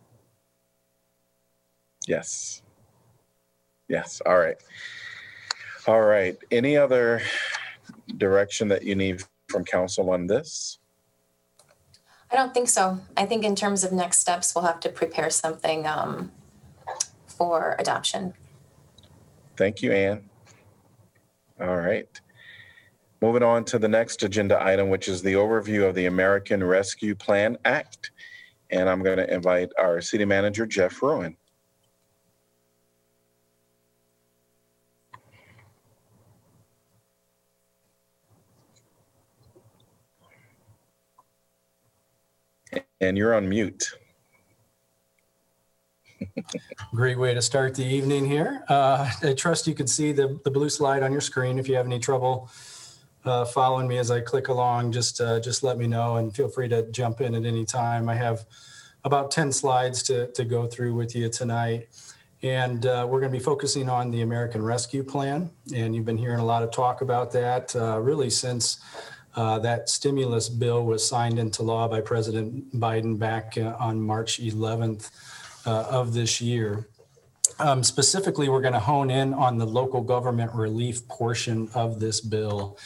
Yes. 2.07 2.61
Yes, 3.89 4.21
all 4.25 4.39
right. 4.39 4.55
All 5.85 6.01
right, 6.01 6.37
any 6.51 6.77
other 6.77 7.21
direction 8.17 8.69
that 8.69 8.83
you 8.83 8.95
need 8.95 9.21
from 9.49 9.65
council 9.65 10.09
on 10.09 10.25
this? 10.25 10.79
I 12.31 12.35
don't 12.35 12.53
think 12.53 12.69
so. 12.69 12.99
I 13.15 13.25
think 13.25 13.43
in 13.43 13.55
terms 13.55 13.83
of 13.83 13.91
next 13.91 14.19
steps, 14.19 14.55
we'll 14.55 14.63
have 14.63 14.79
to 14.79 14.89
prepare 14.89 15.29
something 15.29 15.85
um, 15.85 16.31
for 17.27 17.75
adoption. 17.77 18.33
Thank 19.57 19.81
you, 19.83 19.91
Anne. 19.91 20.29
All 21.59 21.75
right. 21.75 22.09
Moving 23.21 23.43
on 23.43 23.63
to 23.65 23.79
the 23.79 23.87
next 23.87 24.23
agenda 24.23 24.61
item, 24.63 24.89
which 24.89 25.07
is 25.07 25.21
the 25.21 25.33
overview 25.33 25.87
of 25.87 25.95
the 25.95 26.05
American 26.05 26.63
Rescue 26.63 27.15
Plan 27.15 27.57
Act. 27.65 28.11
And 28.69 28.89
I'm 28.89 29.03
going 29.03 29.17
to 29.17 29.33
invite 29.33 29.69
our 29.79 30.01
city 30.01 30.25
manager, 30.25 30.65
Jeff 30.65 30.93
Fruin. 30.93 31.37
And 42.99 43.17
you're 43.17 43.35
on 43.35 43.47
mute. 43.47 43.91
Great 46.93 47.19
way 47.19 47.33
to 47.33 47.41
start 47.41 47.75
the 47.75 47.85
evening 47.85 48.25
here. 48.25 48.63
Uh, 48.67 49.09
I 49.21 49.33
trust 49.33 49.67
you 49.67 49.75
can 49.75 49.87
see 49.87 50.11
the, 50.11 50.39
the 50.43 50.51
blue 50.51 50.69
slide 50.69 51.03
on 51.03 51.11
your 51.11 51.21
screen. 51.21 51.59
If 51.59 51.67
you 51.67 51.75
have 51.75 51.85
any 51.85 51.99
trouble 51.99 52.49
uh, 53.27 53.45
following 53.45 53.87
me 53.87 53.97
as 53.97 54.11
I 54.11 54.21
click 54.21 54.47
along, 54.47 54.91
just 54.91 55.21
uh, 55.21 55.39
just 55.39 55.63
let 55.63 55.77
me 55.77 55.87
know 55.87 56.17
and 56.17 56.35
feel 56.35 56.49
free 56.49 56.67
to 56.69 56.89
jump 56.91 57.21
in 57.21 57.35
at 57.35 57.45
any 57.45 57.65
time. 57.65 58.09
I 58.09 58.15
have 58.15 58.45
about 59.03 59.31
10 59.31 59.51
slides 59.51 60.01
to, 60.03 60.27
to 60.31 60.43
go 60.43 60.65
through 60.65 60.95
with 60.95 61.15
you 61.15 61.29
tonight. 61.29 61.87
And 62.41 62.85
uh, 62.85 63.07
we're 63.09 63.19
going 63.19 63.31
to 63.31 63.37
be 63.37 63.43
focusing 63.43 63.87
on 63.89 64.11
the 64.11 64.21
American 64.21 64.63
Rescue 64.63 65.03
Plan. 65.03 65.49
And 65.73 65.95
you've 65.95 66.05
been 66.05 66.17
hearing 66.17 66.39
a 66.39 66.45
lot 66.45 66.63
of 66.63 66.71
talk 66.71 67.01
about 67.01 67.31
that 67.31 67.75
uh, 67.75 67.99
really 67.99 68.29
since 68.29 68.79
uh, 69.35 69.59
that 69.59 69.89
stimulus 69.89 70.49
bill 70.49 70.85
was 70.85 71.07
signed 71.07 71.39
into 71.39 71.61
law 71.61 71.87
by 71.87 72.01
President 72.01 72.73
Biden 72.79 73.17
back 73.17 73.57
uh, 73.57 73.75
on 73.79 74.01
March 74.01 74.39
11th 74.39 75.11
uh, 75.65 75.87
of 75.89 76.13
this 76.13 76.41
year. 76.41 76.87
Um, 77.59 77.83
specifically, 77.83 78.49
we're 78.49 78.61
going 78.61 78.73
to 78.73 78.79
hone 78.79 79.09
in 79.09 79.33
on 79.33 79.57
the 79.57 79.65
local 79.65 80.01
government 80.01 80.53
relief 80.53 81.07
portion 81.07 81.69
of 81.73 81.99
this 81.99 82.19
bill. 82.19 82.77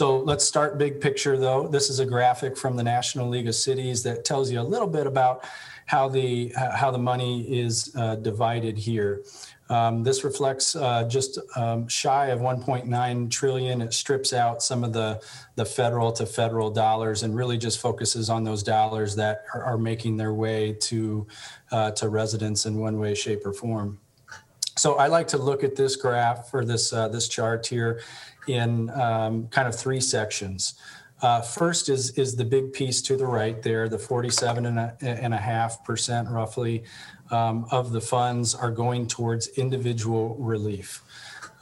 So 0.00 0.16
let's 0.20 0.46
start 0.46 0.78
big 0.78 0.98
picture 0.98 1.36
though. 1.36 1.68
This 1.68 1.90
is 1.90 1.98
a 1.98 2.06
graphic 2.06 2.56
from 2.56 2.74
the 2.74 2.82
National 2.82 3.28
League 3.28 3.46
of 3.46 3.54
Cities 3.54 4.02
that 4.04 4.24
tells 4.24 4.50
you 4.50 4.58
a 4.58 4.62
little 4.62 4.86
bit 4.88 5.06
about 5.06 5.44
how 5.84 6.08
the 6.08 6.54
how 6.56 6.90
the 6.90 6.96
money 6.96 7.42
is 7.42 7.94
uh, 7.94 8.14
divided 8.14 8.78
here. 8.78 9.22
Um, 9.68 10.02
this 10.02 10.24
reflects 10.24 10.74
uh, 10.74 11.06
just 11.06 11.38
um, 11.54 11.86
shy 11.86 12.28
of 12.28 12.40
1.9 12.40 13.30
trillion. 13.30 13.82
It 13.82 13.92
strips 13.92 14.32
out 14.32 14.62
some 14.62 14.84
of 14.84 14.94
the 14.94 15.22
the 15.56 15.66
federal 15.66 16.12
to 16.12 16.24
federal 16.24 16.70
dollars 16.70 17.22
and 17.22 17.36
really 17.36 17.58
just 17.58 17.78
focuses 17.78 18.30
on 18.30 18.42
those 18.42 18.62
dollars 18.62 19.14
that 19.16 19.44
are, 19.52 19.64
are 19.64 19.76
making 19.76 20.16
their 20.16 20.32
way 20.32 20.72
to 20.80 21.26
uh, 21.72 21.90
to 21.90 22.08
residents 22.08 22.64
in 22.64 22.78
one 22.78 22.98
way, 22.98 23.14
shape, 23.14 23.44
or 23.44 23.52
form. 23.52 23.98
So 24.80 24.94
I 24.94 25.08
like 25.08 25.28
to 25.28 25.36
look 25.36 25.62
at 25.62 25.76
this 25.76 25.94
graph 25.94 26.54
or 26.54 26.64
this 26.64 26.90
uh, 26.90 27.08
this 27.08 27.28
chart 27.28 27.66
here 27.66 28.00
in 28.46 28.90
um, 28.90 29.48
kind 29.48 29.68
of 29.68 29.74
three 29.74 30.00
sections. 30.00 30.74
Uh, 31.22 31.40
first 31.42 31.88
is 31.88 32.10
is 32.18 32.34
the 32.34 32.44
big 32.44 32.72
piece 32.72 33.02
to 33.02 33.16
the 33.16 33.26
right 33.26 33.62
there, 33.62 33.88
the 33.88 33.98
47 33.98 34.64
and 34.66 34.78
a, 34.78 34.96
and 35.02 35.34
a 35.34 35.38
half 35.38 35.84
percent 35.84 36.28
roughly 36.28 36.82
um, 37.30 37.66
of 37.70 37.92
the 37.92 38.00
funds 38.00 38.54
are 38.54 38.70
going 38.70 39.06
towards 39.06 39.48
individual 39.58 40.34
relief. 40.36 41.02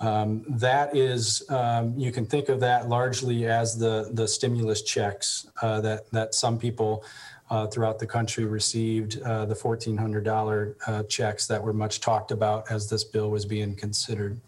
Um, 0.01 0.45
that 0.49 0.97
is, 0.97 1.43
um, 1.51 1.99
you 1.99 2.13
can 2.13 2.25
think 2.25 2.49
of 2.49 2.61
that 2.61 2.89
largely 2.89 3.47
as 3.47 3.77
the 3.77 4.11
the 4.13 4.29
stimulus 4.29 4.83
checks 4.83 5.49
uh, 5.61 5.81
that 5.81 6.09
that 6.13 6.35
some 6.35 6.57
people 6.59 7.05
uh, 7.51 7.67
throughout 7.67 7.99
the 7.99 8.07
country 8.07 8.45
received, 8.45 9.21
uh, 9.23 9.47
the 9.47 9.55
$1,400 9.55 10.75
uh, 10.87 11.03
checks 11.05 11.47
that 11.47 11.63
were 11.63 11.73
much 11.73 12.01
talked 12.01 12.31
about 12.31 12.71
as 12.71 12.91
this 12.91 13.05
bill 13.05 13.31
was 13.31 13.47
being 13.47 13.75
considered. 13.75 14.39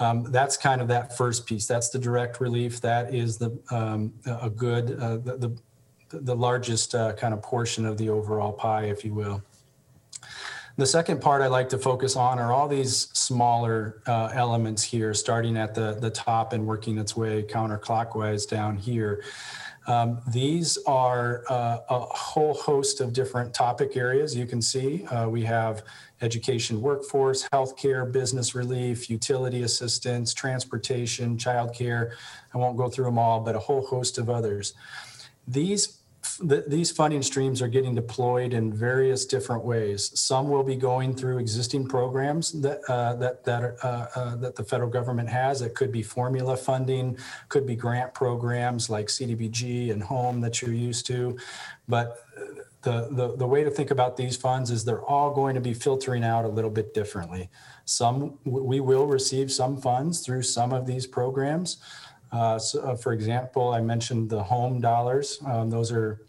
Um, 0.00 0.24
that's 0.30 0.56
kind 0.56 0.80
of 0.80 0.88
that 0.88 1.16
first 1.16 1.46
piece. 1.46 1.66
That's 1.66 1.88
the 1.88 1.98
direct 1.98 2.40
relief. 2.40 2.80
That 2.80 3.14
is 3.14 3.38
the 3.38 3.58
um, 3.70 4.12
a 4.26 4.50
good 4.50 4.98
uh, 5.00 5.16
the, 5.16 5.36
the 5.36 5.58
the 6.10 6.34
largest 6.34 6.94
uh, 6.94 7.12
kind 7.14 7.34
of 7.34 7.42
portion 7.42 7.84
of 7.84 7.98
the 7.98 8.08
overall 8.08 8.52
pie, 8.52 8.84
if 8.84 9.04
you 9.04 9.14
will. 9.14 9.42
The 10.76 10.86
second 10.86 11.20
part 11.20 11.42
I 11.42 11.48
like 11.48 11.68
to 11.70 11.78
focus 11.78 12.14
on 12.14 12.38
are 12.38 12.52
all 12.52 12.68
these 12.68 13.08
smaller 13.12 14.00
uh, 14.06 14.30
elements 14.32 14.82
here, 14.82 15.12
starting 15.12 15.56
at 15.56 15.74
the, 15.74 15.94
the 15.94 16.08
top 16.10 16.52
and 16.52 16.64
working 16.64 16.98
its 16.98 17.16
way 17.16 17.42
counterclockwise 17.42 18.48
down 18.48 18.76
here. 18.76 19.24
Um, 19.88 20.20
these 20.28 20.78
are 20.86 21.42
uh, 21.48 21.78
a 21.88 21.98
whole 21.98 22.54
host 22.54 23.00
of 23.00 23.12
different 23.12 23.52
topic 23.52 23.96
areas. 23.96 24.36
You 24.36 24.46
can 24.46 24.62
see 24.62 25.04
uh, 25.06 25.28
we 25.28 25.42
have 25.42 25.82
education, 26.20 26.80
workforce, 26.80 27.48
healthcare, 27.48 28.10
business 28.10 28.54
relief, 28.54 29.08
utility 29.08 29.62
assistance, 29.62 30.34
transportation, 30.34 31.36
childcare. 31.36 32.12
I 32.54 32.58
won't 32.58 32.76
go 32.76 32.88
through 32.88 33.06
them 33.06 33.18
all, 33.18 33.40
but 33.40 33.54
a 33.54 33.60
whole 33.60 33.86
host 33.86 34.18
of 34.18 34.28
others. 34.28 34.74
These 35.46 35.98
th- 36.48 36.64
these 36.66 36.90
funding 36.90 37.22
streams 37.22 37.62
are 37.62 37.68
getting 37.68 37.94
deployed 37.94 38.52
in 38.52 38.72
various 38.72 39.24
different 39.24 39.64
ways. 39.64 40.18
Some 40.18 40.48
will 40.50 40.62
be 40.62 40.76
going 40.76 41.14
through 41.14 41.38
existing 41.38 41.86
programs 41.86 42.52
that 42.60 42.80
uh, 42.88 43.14
that 43.14 43.44
that 43.44 43.62
are, 43.62 43.76
uh, 43.82 44.06
uh, 44.14 44.36
that 44.36 44.56
the 44.56 44.64
federal 44.64 44.90
government 44.90 45.28
has. 45.28 45.62
It 45.62 45.74
could 45.74 45.92
be 45.92 46.02
formula 46.02 46.56
funding, 46.56 47.16
could 47.48 47.66
be 47.66 47.76
grant 47.76 48.14
programs 48.14 48.90
like 48.90 49.06
CDBG 49.06 49.90
and 49.92 50.02
Home 50.02 50.40
that 50.40 50.62
you're 50.62 50.74
used 50.74 51.06
to, 51.06 51.38
but 51.88 52.24
the, 52.82 53.08
the, 53.10 53.36
the 53.36 53.46
way 53.46 53.64
to 53.64 53.70
think 53.70 53.90
about 53.90 54.16
these 54.16 54.36
funds 54.36 54.70
is 54.70 54.84
they're 54.84 55.02
all 55.02 55.34
going 55.34 55.54
to 55.54 55.60
be 55.60 55.74
filtering 55.74 56.22
out 56.22 56.44
a 56.44 56.48
little 56.48 56.70
bit 56.70 56.94
differently. 56.94 57.50
Some 57.84 58.38
we 58.44 58.80
will 58.80 59.06
receive 59.06 59.50
some 59.50 59.80
funds 59.80 60.20
through 60.20 60.42
some 60.42 60.72
of 60.72 60.86
these 60.86 61.06
programs. 61.06 61.78
Uh, 62.30 62.58
so, 62.58 62.80
uh, 62.82 62.94
for 62.94 63.12
example, 63.12 63.72
I 63.72 63.80
mentioned 63.80 64.30
the 64.30 64.42
home 64.42 64.80
dollars. 64.80 65.38
Um, 65.46 65.70
those 65.70 65.90
are 65.90 66.20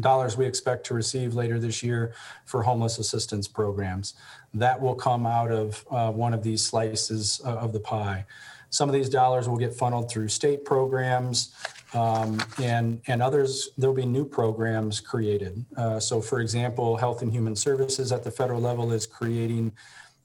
dollars 0.00 0.36
we 0.36 0.46
expect 0.46 0.84
to 0.86 0.94
receive 0.94 1.34
later 1.34 1.58
this 1.58 1.82
year 1.82 2.14
for 2.44 2.62
homeless 2.62 2.98
assistance 2.98 3.48
programs. 3.48 4.14
That 4.52 4.80
will 4.80 4.94
come 4.94 5.26
out 5.26 5.50
of 5.50 5.84
uh, 5.90 6.10
one 6.10 6.34
of 6.34 6.42
these 6.42 6.64
slices 6.64 7.40
of 7.40 7.72
the 7.72 7.80
pie. 7.80 8.26
Some 8.70 8.88
of 8.88 8.92
these 8.92 9.08
dollars 9.08 9.48
will 9.48 9.56
get 9.56 9.74
funneled 9.74 10.10
through 10.10 10.28
state 10.28 10.64
programs. 10.64 11.54
Um, 11.92 12.40
and, 12.62 13.00
and 13.08 13.22
others, 13.22 13.70
there'll 13.76 13.94
be 13.94 14.06
new 14.06 14.24
programs 14.24 15.00
created. 15.00 15.64
Uh, 15.76 15.98
so 15.98 16.20
for 16.20 16.40
example, 16.40 16.96
Health 16.96 17.22
and 17.22 17.32
Human 17.32 17.56
Services 17.56 18.12
at 18.12 18.22
the 18.22 18.30
federal 18.30 18.60
level 18.60 18.92
is 18.92 19.06
creating 19.06 19.72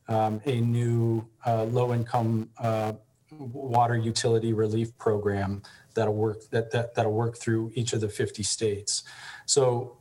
um, 0.08 0.42
a 0.46 0.62
new 0.62 1.28
uh, 1.46 1.64
low-income 1.64 2.50
uh, 2.60 2.94
water 3.32 3.98
utility 3.98 4.54
relief 4.54 4.96
program 4.98 5.62
that'll 5.94 6.14
work 6.14 6.48
that, 6.52 6.72
that 6.72 6.94
that'll 6.94 7.12
work 7.12 7.38
through 7.38 7.72
each 7.74 7.94
of 7.94 8.02
the 8.02 8.10
50 8.10 8.44
states. 8.44 9.04
So 9.46 9.98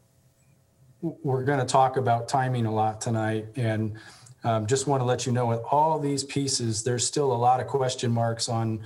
we're 1.01 1.45
going 1.45 1.59
to 1.59 1.67
talk 1.67 1.97
about 1.97 2.29
timing 2.29 2.67
a 2.67 2.75
lot 2.75 3.01
tonight, 3.01 3.47
and 3.57 3.97
um, 4.43 4.67
just 4.67 4.87
want 4.87 5.01
to 5.01 5.05
let 5.05 5.27
you 5.27 5.33
know 5.33 5.47
with 5.47 5.61
all 5.71 5.99
these 5.99 6.25
pieces, 6.25 6.83
there's 6.83 7.07
still 7.07 7.33
a 7.33 7.35
lot 7.35 7.61
of 7.61 7.67
question 7.67 8.11
marks 8.11 8.49
on 8.49 8.81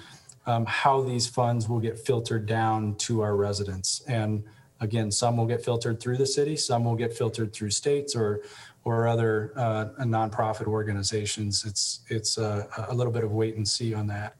um, 0.48 0.66
how 0.66 1.00
these 1.02 1.26
funds 1.26 1.68
will 1.68 1.78
get 1.78 1.98
filtered 1.98 2.46
down 2.46 2.94
to 2.94 3.20
our 3.20 3.36
residents. 3.36 4.02
And 4.08 4.42
again, 4.80 5.10
some 5.10 5.36
will 5.36 5.46
get 5.46 5.62
filtered 5.62 6.00
through 6.00 6.16
the 6.16 6.26
city, 6.26 6.56
some 6.56 6.84
will 6.84 6.96
get 6.96 7.12
filtered 7.12 7.52
through 7.52 7.70
states 7.70 8.16
or 8.16 8.40
or 8.84 9.06
other 9.06 9.52
uh, 9.56 9.86
nonprofit 10.00 10.66
organizations. 10.66 11.66
It's 11.66 12.00
it's 12.08 12.38
a, 12.38 12.66
little 12.92 13.12
bit 13.12 13.24
of 13.24 13.32
wait 13.32 13.56
and 13.56 13.68
see 13.68 13.92
on 13.92 14.06
that. 14.06 14.36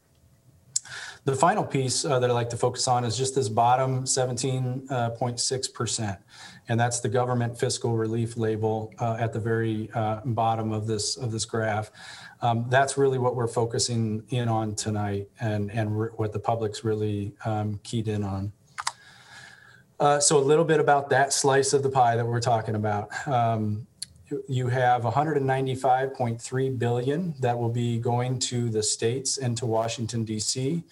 The 1.25 1.35
final 1.35 1.65
piece 1.65 2.07
uh, 2.07 2.19
that 2.21 2.31
I 2.31 2.33
like 2.33 2.49
to 2.51 2.57
focus 2.57 2.87
on 2.89 3.05
is 3.05 3.19
just 3.19 3.35
this 3.35 3.51
bottom 3.51 4.05
17.6%. 4.05 6.19
And 6.69 6.81
that's 6.81 7.01
the 7.01 7.11
government 7.11 7.59
fiscal 7.59 7.99
relief 7.99 8.39
label 8.39 8.95
uh, 8.99 9.19
at 9.21 9.35
the 9.35 9.41
very 9.41 9.91
uh, 9.93 10.23
bottom 10.25 10.73
of 10.73 10.87
this 10.87 11.19
of 11.19 11.31
this 11.31 11.45
graph. 11.45 11.91
Um, 12.41 12.67
that's 12.69 12.97
really 12.97 13.19
what 13.19 13.35
we're 13.35 13.49
focusing 13.49 14.23
in 14.31 14.49
on 14.49 14.75
tonight 14.75 15.29
and, 15.41 15.71
and 15.73 15.99
re- 15.99 16.11
what 16.17 16.33
the 16.33 16.39
public's 16.39 16.85
really 16.85 17.33
um, 17.45 17.81
keyed 17.83 18.09
in 18.09 18.23
on. 18.23 18.53
Uh, 19.99 20.21
so 20.21 20.39
a 20.39 20.41
little 20.41 20.65
bit 20.65 20.79
about 20.79 21.11
that 21.11 21.33
slice 21.33 21.73
of 21.73 21.83
the 21.83 21.91
pie 21.91 22.15
that 22.17 22.25
we're 22.25 22.41
talking 22.41 22.77
about. 22.77 23.09
Um, 23.27 23.87
you- 24.31 24.45
you 24.47 24.69
have 24.69 25.05
195.3 25.05 26.69
billion 26.79 27.35
that 27.41 27.59
will 27.59 27.71
be 27.71 27.99
going 27.99 28.39
to 28.39 28.69
the 28.71 28.83
states 28.83 29.39
and 29.39 29.57
to 29.57 29.67
Washington 29.67 30.25
DC. 30.25 30.85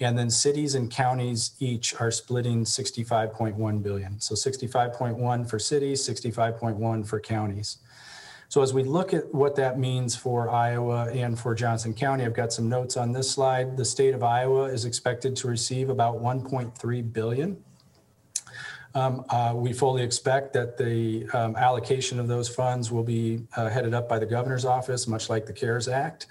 And 0.00 0.16
then 0.16 0.30
cities 0.30 0.74
and 0.74 0.90
counties 0.90 1.52
each 1.58 2.00
are 2.00 2.10
splitting 2.10 2.64
65.1 2.64 3.82
billion. 3.82 4.20
So 4.20 4.34
65.1 4.34 5.44
for 5.48 5.58
cities, 5.58 6.08
65.1 6.08 7.04
for 7.06 7.20
counties. 7.20 7.78
So 8.50 8.62
as 8.62 8.72
we 8.72 8.82
look 8.82 9.12
at 9.12 9.32
what 9.34 9.56
that 9.56 9.78
means 9.78 10.16
for 10.16 10.48
Iowa 10.48 11.10
and 11.10 11.38
for 11.38 11.54
Johnson 11.54 11.92
County, 11.92 12.24
I've 12.24 12.32
got 12.34 12.50
some 12.50 12.66
notes 12.66 12.96
on 12.96 13.12
this 13.12 13.30
slide. 13.30 13.76
The 13.76 13.84
state 13.84 14.14
of 14.14 14.22
Iowa 14.22 14.64
is 14.64 14.86
expected 14.86 15.36
to 15.36 15.48
receive 15.48 15.90
about 15.90 16.22
1.3 16.22 17.12
billion. 17.12 17.62
Um, 18.94 19.24
uh, 19.28 19.52
we 19.54 19.74
fully 19.74 20.02
expect 20.02 20.54
that 20.54 20.78
the 20.78 21.28
um, 21.34 21.56
allocation 21.56 22.18
of 22.18 22.26
those 22.26 22.48
funds 22.48 22.90
will 22.90 23.02
be 23.02 23.46
uh, 23.54 23.68
headed 23.68 23.92
up 23.92 24.08
by 24.08 24.18
the 24.18 24.24
governor's 24.24 24.64
office, 24.64 25.06
much 25.06 25.28
like 25.28 25.44
the 25.44 25.52
CARES 25.52 25.86
Act. 25.86 26.26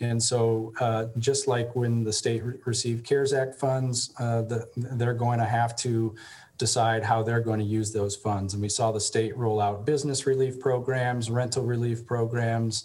And 0.00 0.20
so, 0.20 0.72
uh, 0.80 1.06
just 1.18 1.46
like 1.46 1.76
when 1.76 2.02
the 2.02 2.12
state 2.12 2.42
re- 2.42 2.58
received 2.64 3.06
CARES 3.06 3.32
Act 3.32 3.54
funds, 3.54 4.12
uh, 4.18 4.42
the, 4.42 4.68
they're 4.74 5.14
going 5.14 5.38
to 5.38 5.44
have 5.44 5.76
to 5.76 6.16
decide 6.58 7.02
how 7.02 7.22
they're 7.22 7.40
going 7.40 7.58
to 7.58 7.64
use 7.64 7.92
those 7.92 8.16
funds. 8.16 8.54
And 8.54 8.62
we 8.62 8.68
saw 8.68 8.92
the 8.92 9.00
state 9.00 9.36
roll 9.36 9.60
out 9.60 9.84
business 9.84 10.26
relief 10.26 10.60
programs, 10.60 11.30
rental 11.30 11.64
relief 11.64 12.06
programs, 12.06 12.84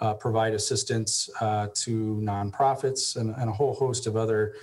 uh, 0.00 0.14
provide 0.14 0.54
assistance 0.54 1.30
uh, 1.40 1.68
to 1.74 2.20
nonprofits, 2.22 3.16
and, 3.16 3.34
and 3.36 3.48
a 3.48 3.52
whole 3.52 3.74
host 3.74 4.06
of 4.06 4.16
other 4.16 4.54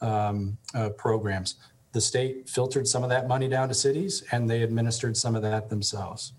um, 0.00 0.56
uh, 0.74 0.88
programs. 0.90 1.56
The 1.92 2.00
state 2.00 2.48
filtered 2.48 2.86
some 2.86 3.02
of 3.02 3.10
that 3.10 3.28
money 3.28 3.48
down 3.48 3.68
to 3.68 3.74
cities, 3.74 4.24
and 4.32 4.48
they 4.48 4.62
administered 4.62 5.16
some 5.16 5.34
of 5.34 5.42
that 5.42 5.68
themselves. 5.68 6.32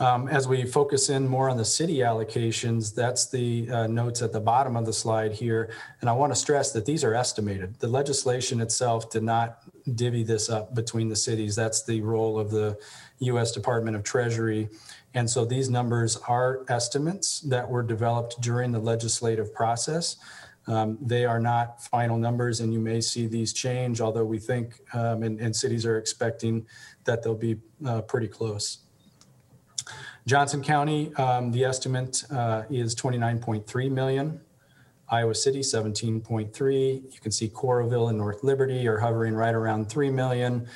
Um, 0.00 0.28
as 0.28 0.48
we 0.48 0.64
focus 0.64 1.10
in 1.10 1.28
more 1.28 1.50
on 1.50 1.58
the 1.58 1.64
city 1.64 1.98
allocations, 1.98 2.94
that's 2.94 3.28
the 3.28 3.70
uh, 3.70 3.86
notes 3.86 4.22
at 4.22 4.32
the 4.32 4.40
bottom 4.40 4.74
of 4.74 4.86
the 4.86 4.94
slide 4.94 5.30
here. 5.30 5.70
And 6.00 6.08
I 6.08 6.14
want 6.14 6.32
to 6.32 6.38
stress 6.38 6.72
that 6.72 6.86
these 6.86 7.04
are 7.04 7.14
estimated. 7.14 7.78
The 7.80 7.88
legislation 7.88 8.62
itself 8.62 9.10
did 9.10 9.22
not 9.22 9.58
divvy 9.94 10.22
this 10.22 10.48
up 10.48 10.74
between 10.74 11.10
the 11.10 11.16
cities. 11.16 11.54
That's 11.54 11.82
the 11.82 12.00
role 12.00 12.40
of 12.40 12.50
the 12.50 12.78
U.S. 13.18 13.52
Department 13.52 13.94
of 13.94 14.02
Treasury. 14.02 14.70
And 15.12 15.28
so 15.28 15.44
these 15.44 15.68
numbers 15.68 16.16
are 16.28 16.64
estimates 16.70 17.40
that 17.40 17.68
were 17.68 17.82
developed 17.82 18.40
during 18.40 18.72
the 18.72 18.78
legislative 18.78 19.52
process. 19.52 20.16
Um, 20.66 20.96
they 21.02 21.26
are 21.26 21.40
not 21.40 21.84
final 21.84 22.16
numbers, 22.16 22.60
and 22.60 22.72
you 22.72 22.80
may 22.80 23.02
see 23.02 23.26
these 23.26 23.52
change, 23.52 24.00
although 24.00 24.24
we 24.24 24.38
think, 24.38 24.80
um, 24.94 25.24
and, 25.24 25.38
and 25.40 25.54
cities 25.54 25.84
are 25.84 25.98
expecting 25.98 26.66
that 27.04 27.22
they'll 27.22 27.34
be 27.34 27.58
uh, 27.84 28.00
pretty 28.02 28.28
close. 28.28 28.78
Johnson 30.30 30.62
County, 30.62 31.12
um, 31.16 31.50
the 31.50 31.64
estimate 31.64 32.22
uh, 32.30 32.62
is 32.70 32.94
29.3 32.94 33.90
million. 33.90 34.40
Iowa 35.08 35.34
City, 35.34 35.58
17.3. 35.58 37.12
You 37.12 37.20
can 37.20 37.32
see 37.32 37.48
Coralville 37.48 38.10
and 38.10 38.18
North 38.18 38.44
Liberty 38.44 38.86
are 38.86 38.98
hovering 38.98 39.34
right 39.34 39.56
around 39.56 39.90
3 39.90 40.08
million. 40.10 40.68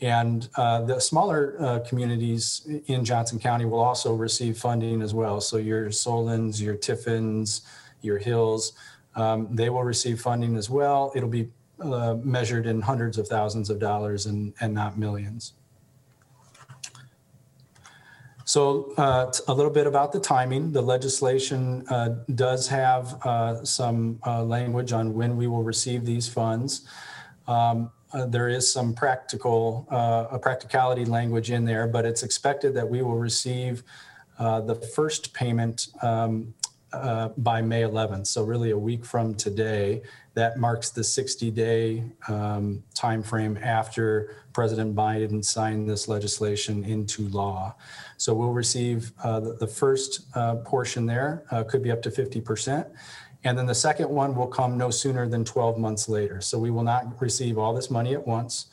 And 0.00 0.48
uh, 0.56 0.84
the 0.86 0.98
smaller 0.98 1.56
uh, 1.60 1.80
communities 1.80 2.66
in 2.86 3.04
Johnson 3.04 3.38
County 3.38 3.66
will 3.66 3.80
also 3.80 4.14
receive 4.14 4.56
funding 4.56 5.02
as 5.02 5.12
well. 5.12 5.42
So 5.42 5.58
your 5.58 5.90
Solons, 5.90 6.62
your 6.62 6.76
Tiffins, 6.76 7.66
your 8.00 8.16
Hills, 8.16 8.72
um, 9.14 9.46
they 9.54 9.68
will 9.68 9.84
receive 9.84 10.22
funding 10.22 10.56
as 10.56 10.70
well. 10.70 11.12
It'll 11.14 11.28
be 11.28 11.50
uh, 11.80 12.14
measured 12.22 12.64
in 12.64 12.80
hundreds 12.80 13.18
of 13.18 13.28
thousands 13.28 13.68
of 13.68 13.78
dollars 13.78 14.24
and, 14.24 14.54
and 14.62 14.72
not 14.72 14.96
millions. 14.96 15.52
So 18.52 18.92
uh, 18.98 19.32
a 19.48 19.54
little 19.54 19.70
bit 19.70 19.86
about 19.86 20.12
the 20.12 20.20
timing. 20.20 20.72
The 20.72 20.82
legislation 20.82 21.86
uh, 21.88 22.16
does 22.34 22.68
have 22.68 23.18
uh, 23.24 23.64
some 23.64 24.20
uh, 24.26 24.44
language 24.44 24.92
on 24.92 25.14
when 25.14 25.38
we 25.38 25.46
will 25.46 25.62
receive 25.62 26.04
these 26.04 26.28
funds. 26.28 26.86
Um, 27.48 27.90
uh, 28.12 28.26
there 28.26 28.50
is 28.50 28.70
some 28.70 28.92
practical, 28.92 29.86
uh, 29.90 30.26
a 30.32 30.38
practicality 30.38 31.06
language 31.06 31.50
in 31.50 31.64
there, 31.64 31.86
but 31.86 32.04
it's 32.04 32.22
expected 32.22 32.74
that 32.74 32.86
we 32.86 33.00
will 33.00 33.16
receive 33.16 33.84
the 34.38 34.74
first 34.94 35.32
payment 35.32 35.86
um, 36.02 36.52
uh, 36.92 37.28
by 37.38 37.62
May 37.62 37.82
11th. 37.82 38.26
So 38.26 38.44
really 38.44 38.70
a 38.70 38.78
week 38.78 39.04
from 39.04 39.34
today, 39.34 40.02
that 40.34 40.58
marks 40.58 40.90
the 40.90 41.02
60-day 41.02 42.04
um, 42.28 42.82
timeframe 42.94 43.60
after 43.62 44.36
President 44.52 44.94
Biden 44.94 45.44
signed 45.44 45.88
this 45.88 46.08
legislation 46.08 46.84
into 46.84 47.28
law. 47.28 47.74
So 48.16 48.34
we'll 48.34 48.52
receive 48.52 49.12
uh, 49.22 49.40
the, 49.40 49.54
the 49.54 49.66
first 49.66 50.22
uh, 50.34 50.56
portion 50.56 51.06
there, 51.06 51.44
uh, 51.50 51.64
could 51.64 51.82
be 51.82 51.90
up 51.90 52.02
to 52.02 52.10
50%. 52.10 52.88
And 53.44 53.58
then 53.58 53.66
the 53.66 53.74
second 53.74 54.08
one 54.08 54.34
will 54.34 54.46
come 54.46 54.78
no 54.78 54.90
sooner 54.90 55.28
than 55.28 55.44
12 55.44 55.76
months 55.76 56.08
later. 56.08 56.40
So 56.40 56.58
we 56.58 56.70
will 56.70 56.84
not 56.84 57.20
receive 57.20 57.58
all 57.58 57.74
this 57.74 57.90
money 57.90 58.14
at 58.14 58.26
once. 58.26 58.66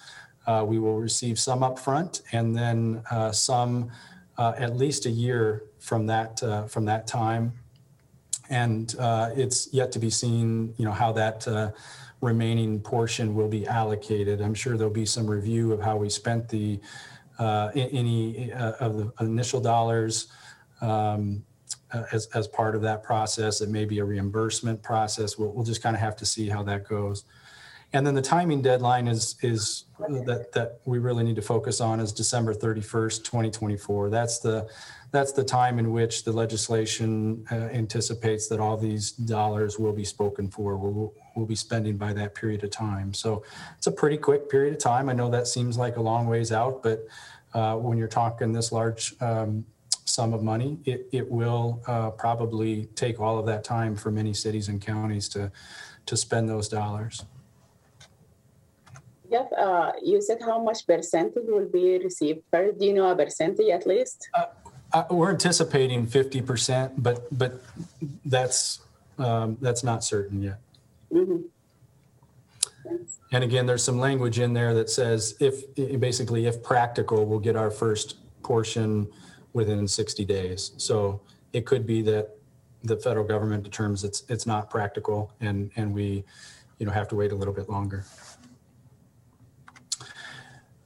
Uh, 0.45 0.63
we 0.67 0.79
will 0.79 0.99
receive 0.99 1.39
some 1.39 1.59
upfront 1.61 2.21
and 2.31 2.55
then 2.55 3.01
uh, 3.11 3.31
some 3.31 3.91
at 4.37 4.77
least 4.77 5.05
a 5.05 5.09
year 5.09 5.63
from 5.79 6.05
that 6.05 6.39
from 6.69 6.85
that 6.85 7.05
time. 7.05 7.51
And 8.49 8.95
uh, 8.97 9.31
it's 9.35 9.71
yet 9.71 9.91
to 9.93 9.99
be 9.99 10.09
seen, 10.09 10.73
you 10.77 10.85
know, 10.85 10.91
how 10.91 11.11
that 11.13 11.47
uh, 11.47 11.71
remaining 12.21 12.79
portion 12.79 13.35
will 13.35 13.47
be 13.47 13.67
allocated. 13.67 14.41
I'm 14.41 14.53
sure 14.53 14.75
there'll 14.77 14.91
be 14.93 15.05
some 15.05 15.27
review 15.27 15.71
of 15.71 15.81
how 15.81 15.97
we 15.97 16.09
spent 16.09 16.49
the 16.49 16.79
uh, 17.37 17.71
any 17.73 18.51
uh, 18.51 18.73
of 18.81 18.97
the 18.97 19.13
initial 19.23 19.61
dollars 19.61 20.27
um, 20.81 21.43
uh, 21.93 22.03
as, 22.11 22.27
as 22.33 22.47
part 22.47 22.75
of 22.75 22.81
that 22.81 23.01
process. 23.01 23.61
It 23.61 23.69
may 23.69 23.85
be 23.85 23.99
a 23.99 24.05
reimbursement 24.05 24.83
process. 24.83 25.37
We'll, 25.37 25.51
we'll 25.51 25.63
just 25.63 25.81
kind 25.81 25.95
of 25.95 26.01
have 26.01 26.15
to 26.17 26.25
see 26.25 26.49
how 26.49 26.63
that 26.63 26.87
goes. 26.87 27.23
And 27.93 28.05
then 28.05 28.13
the 28.13 28.21
timing 28.21 28.61
deadline 28.61 29.07
is, 29.07 29.35
is 29.41 29.85
that, 29.97 30.51
that 30.53 30.79
we 30.85 30.99
really 30.99 31.23
need 31.23 31.37
to 31.37 31.41
focus 31.41 31.81
on 31.81 31.99
is 31.99 32.11
December 32.11 32.53
31st, 32.53 33.23
2024. 33.23 34.09
That's 34.11 34.39
the, 34.39 34.69
that's 35.11 35.31
the 35.31 35.43
time 35.43 35.79
in 35.79 35.91
which 35.91 36.23
the 36.23 36.31
legislation 36.31 37.45
uh, 37.51 37.55
anticipates 37.55 38.47
that 38.47 38.59
all 38.59 38.77
these 38.77 39.11
dollars 39.11 39.79
will 39.79 39.93
be 39.93 40.05
spoken 40.05 40.49
for, 40.49 40.77
will, 40.77 41.13
will 41.35 41.45
be 41.45 41.55
spending 41.55 41.97
by 41.97 42.13
that 42.13 42.35
period 42.35 42.63
of 42.63 42.69
time. 42.69 43.13
So 43.13 43.43
it's 43.77 43.87
a 43.87 43.91
pretty 43.91 44.17
quick 44.17 44.49
period 44.49 44.73
of 44.73 44.79
time. 44.79 45.09
I 45.09 45.13
know 45.13 45.29
that 45.29 45.47
seems 45.47 45.77
like 45.77 45.97
a 45.97 46.01
long 46.01 46.27
ways 46.27 46.51
out, 46.51 46.83
but 46.83 47.07
uh, 47.53 47.75
when 47.75 47.97
you're 47.97 48.07
talking 48.07 48.53
this 48.53 48.71
large 48.71 49.15
um, 49.21 49.65
sum 50.05 50.33
of 50.33 50.43
money, 50.43 50.79
it, 50.85 51.07
it 51.11 51.29
will 51.29 51.81
uh, 51.87 52.11
probably 52.11 52.85
take 52.95 53.19
all 53.19 53.39
of 53.39 53.45
that 53.47 53.63
time 53.63 53.95
for 53.95 54.11
many 54.11 54.33
cities 54.33 54.67
and 54.69 54.79
counties 54.79 55.27
to, 55.29 55.51
to 56.05 56.15
spend 56.15 56.47
those 56.47 56.69
dollars. 56.69 57.25
Jeff, 59.31 59.51
uh, 59.53 59.91
you 60.03 60.21
said 60.21 60.39
how 60.41 60.61
much 60.61 60.87
percentage 60.87 61.43
will 61.47 61.69
be 61.69 61.99
received 61.99 62.41
first. 62.51 62.79
Do 62.79 62.85
you 62.85 62.93
know 62.93 63.09
a 63.11 63.15
percentage 63.15 63.69
at 63.69 63.85
least? 63.85 64.27
Uh, 64.33 64.45
we're 65.09 65.31
anticipating 65.31 66.07
50%, 66.07 66.93
but, 66.97 67.37
but 67.37 67.63
that's, 68.25 68.79
um, 69.17 69.57
that's 69.61 69.83
not 69.83 70.03
certain 70.03 70.41
yet. 70.41 70.59
Mhm. 71.11 71.45
And 73.31 73.43
again, 73.43 73.65
there's 73.65 73.83
some 73.83 73.99
language 73.99 74.39
in 74.39 74.53
there 74.53 74.73
that 74.73 74.89
says 74.89 75.35
if, 75.39 75.63
basically, 75.99 76.47
if 76.47 76.63
practical, 76.63 77.25
we'll 77.25 77.39
get 77.39 77.55
our 77.55 77.69
first 77.69 78.15
portion 78.41 79.07
within 79.53 79.87
60 79.87 80.25
days. 80.25 80.71
So 80.77 81.21
it 81.53 81.65
could 81.65 81.85
be 81.85 82.01
that 82.03 82.35
the 82.83 82.97
federal 82.97 83.25
government 83.25 83.63
determines 83.63 84.03
it's, 84.03 84.23
it's 84.29 84.45
not 84.45 84.69
practical 84.69 85.33
and, 85.41 85.69
and 85.75 85.93
we, 85.93 86.23
you 86.79 86.85
know, 86.85 86.91
have 86.91 87.07
to 87.09 87.15
wait 87.15 87.31
a 87.31 87.35
little 87.35 87.53
bit 87.53 87.69
longer. 87.69 88.05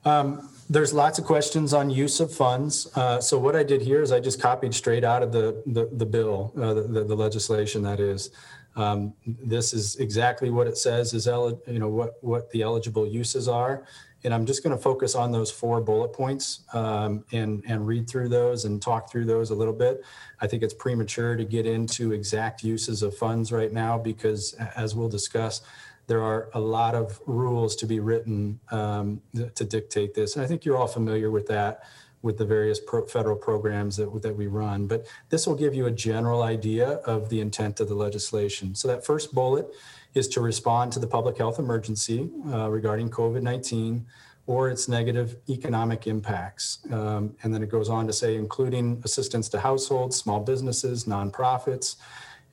Um, 0.06 0.50
There's 0.70 0.94
lots 0.94 1.20
of 1.20 1.26
questions 1.26 1.74
on 1.74 1.90
use 1.90 2.20
of 2.20 2.34
funds. 2.34 2.88
Uh, 2.96 3.20
So 3.20 3.38
what 3.38 3.56
I 3.56 3.64
did 3.64 3.82
here 3.82 4.02
is 4.02 4.12
I 4.12 4.20
just 4.20 4.42
copied 4.42 4.74
straight 4.74 5.04
out 5.04 5.22
of 5.22 5.32
the, 5.32 5.62
the, 5.66 5.90
the 5.92 6.06
bill, 6.06 6.54
uh, 6.58 6.74
the, 6.74 7.04
the 7.04 7.16
legislation 7.16 7.84
that 7.84 8.00
is. 8.00 8.32
Um, 8.76 9.14
This 9.26 9.74
is 9.74 9.98
exactly 9.98 10.50
what 10.50 10.68
it 10.68 10.78
says 10.78 11.14
is, 11.14 11.28
eli- 11.28 11.60
you 11.68 11.80
know, 11.80 11.90
what, 11.90 12.14
what 12.22 12.50
the 12.52 12.62
eligible 12.62 13.06
uses 13.06 13.48
are. 13.48 13.84
And 14.26 14.34
I'm 14.34 14.46
just 14.46 14.64
going 14.64 14.76
to 14.76 14.82
focus 14.82 15.16
on 15.16 15.34
those 15.34 15.52
four 15.52 15.82
bullet 15.82 16.14
points 16.14 16.62
um, 16.74 17.26
and, 17.34 17.62
and 17.68 17.86
read 17.86 18.10
through 18.10 18.30
those 18.30 18.64
and 18.64 18.82
talk 18.82 19.12
through 19.12 19.26
those 19.26 19.50
a 19.50 19.56
little 19.56 19.74
bit. 19.74 20.02
I 20.40 20.48
think 20.48 20.64
it's 20.64 20.74
premature 20.74 21.36
to 21.36 21.44
get 21.44 21.66
into 21.66 22.14
exact 22.14 22.64
uses 22.64 23.04
of 23.04 23.18
funds 23.18 23.52
right 23.52 23.74
now 23.74 23.98
because 23.98 24.54
as 24.78 24.96
we'll 24.96 25.10
discuss, 25.10 25.62
there 26.08 26.22
are 26.22 26.50
a 26.54 26.60
lot 26.60 26.96
of 26.96 27.20
rules 27.26 27.76
to 27.78 27.86
be 27.86 28.00
written 28.00 28.60
um, 28.72 29.22
to 29.56 29.64
dictate 29.64 30.14
this. 30.14 30.36
And 30.36 30.44
I 30.44 30.48
think 30.48 30.66
you're 30.66 30.78
all 30.78 30.88
familiar 30.88 31.32
with 31.32 31.48
that 31.48 31.84
with 32.22 32.38
the 32.38 32.46
various 32.46 32.80
pro- 32.80 33.06
federal 33.06 33.36
programs 33.36 33.98
that, 33.98 34.22
that 34.22 34.36
we 34.36 34.48
run. 34.48 34.88
But 34.88 35.06
this 35.30 35.46
will 35.46 35.56
give 35.56 35.76
you 35.76 35.86
a 35.86 35.92
general 35.92 36.42
idea 36.42 36.94
of 37.06 37.30
the 37.30 37.42
intent 37.42 37.80
of 37.80 37.90
the 37.90 37.96
legislation. 37.96 38.76
So 38.76 38.88
that 38.88 39.06
first 39.06 39.34
bullet 39.34 39.68
is 40.14 40.28
to 40.30 40.42
respond 40.42 40.92
to 40.94 41.00
the 41.00 41.08
public 41.08 41.38
health 41.38 41.60
emergency 41.60 42.30
uh, 42.52 42.70
regarding 42.70 43.10
COVID-19 43.10 44.04
or 44.46 44.70
its 44.70 44.88
negative 44.88 45.38
economic 45.50 46.08
impacts. 46.08 46.80
Um, 46.92 47.36
and 47.44 47.54
then 47.54 47.64
it 47.64 47.70
goes 47.70 47.90
on 47.90 48.08
to 48.08 48.14
say, 48.14 48.36
including 48.36 49.02
assistance 49.04 49.48
to 49.50 49.60
households, 49.60 50.16
small 50.16 50.40
businesses, 50.40 51.06
nonprofits, 51.06 51.96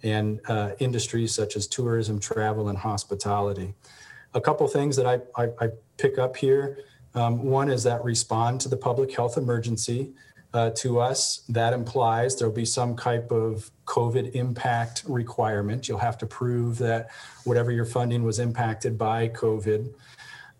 and 0.02 0.40
uh, 0.48 0.70
industries 0.78 1.34
such 1.34 1.56
as 1.56 1.66
tourism, 1.66 2.18
travel, 2.18 2.68
and 2.68 2.78
hospitality. 2.78 3.74
A 4.34 4.40
couple 4.40 4.66
things 4.68 4.96
that 4.96 5.06
I, 5.06 5.20
I, 5.40 5.48
I 5.60 5.68
pick 5.96 6.18
up 6.18 6.36
here. 6.36 6.78
Um, 7.14 7.42
one 7.42 7.70
is 7.70 7.82
that 7.82 8.02
respond 8.04 8.60
to 8.62 8.68
the 8.68 8.76
public 8.76 9.14
health 9.14 9.36
emergency. 9.36 10.12
Uh, 10.52 10.70
to 10.70 10.98
us, 10.98 11.42
that 11.48 11.72
implies 11.72 12.36
there'll 12.36 12.52
be 12.52 12.64
some 12.64 12.96
type 12.96 13.30
of 13.30 13.70
COVID 13.84 14.32
impact 14.34 15.04
requirement. 15.06 15.88
You'll 15.88 15.98
have 15.98 16.18
to 16.18 16.26
prove 16.26 16.78
that 16.78 17.10
whatever 17.44 17.70
your 17.70 17.84
funding 17.84 18.24
was 18.24 18.40
impacted 18.40 18.98
by 18.98 19.28
COVID. 19.28 19.92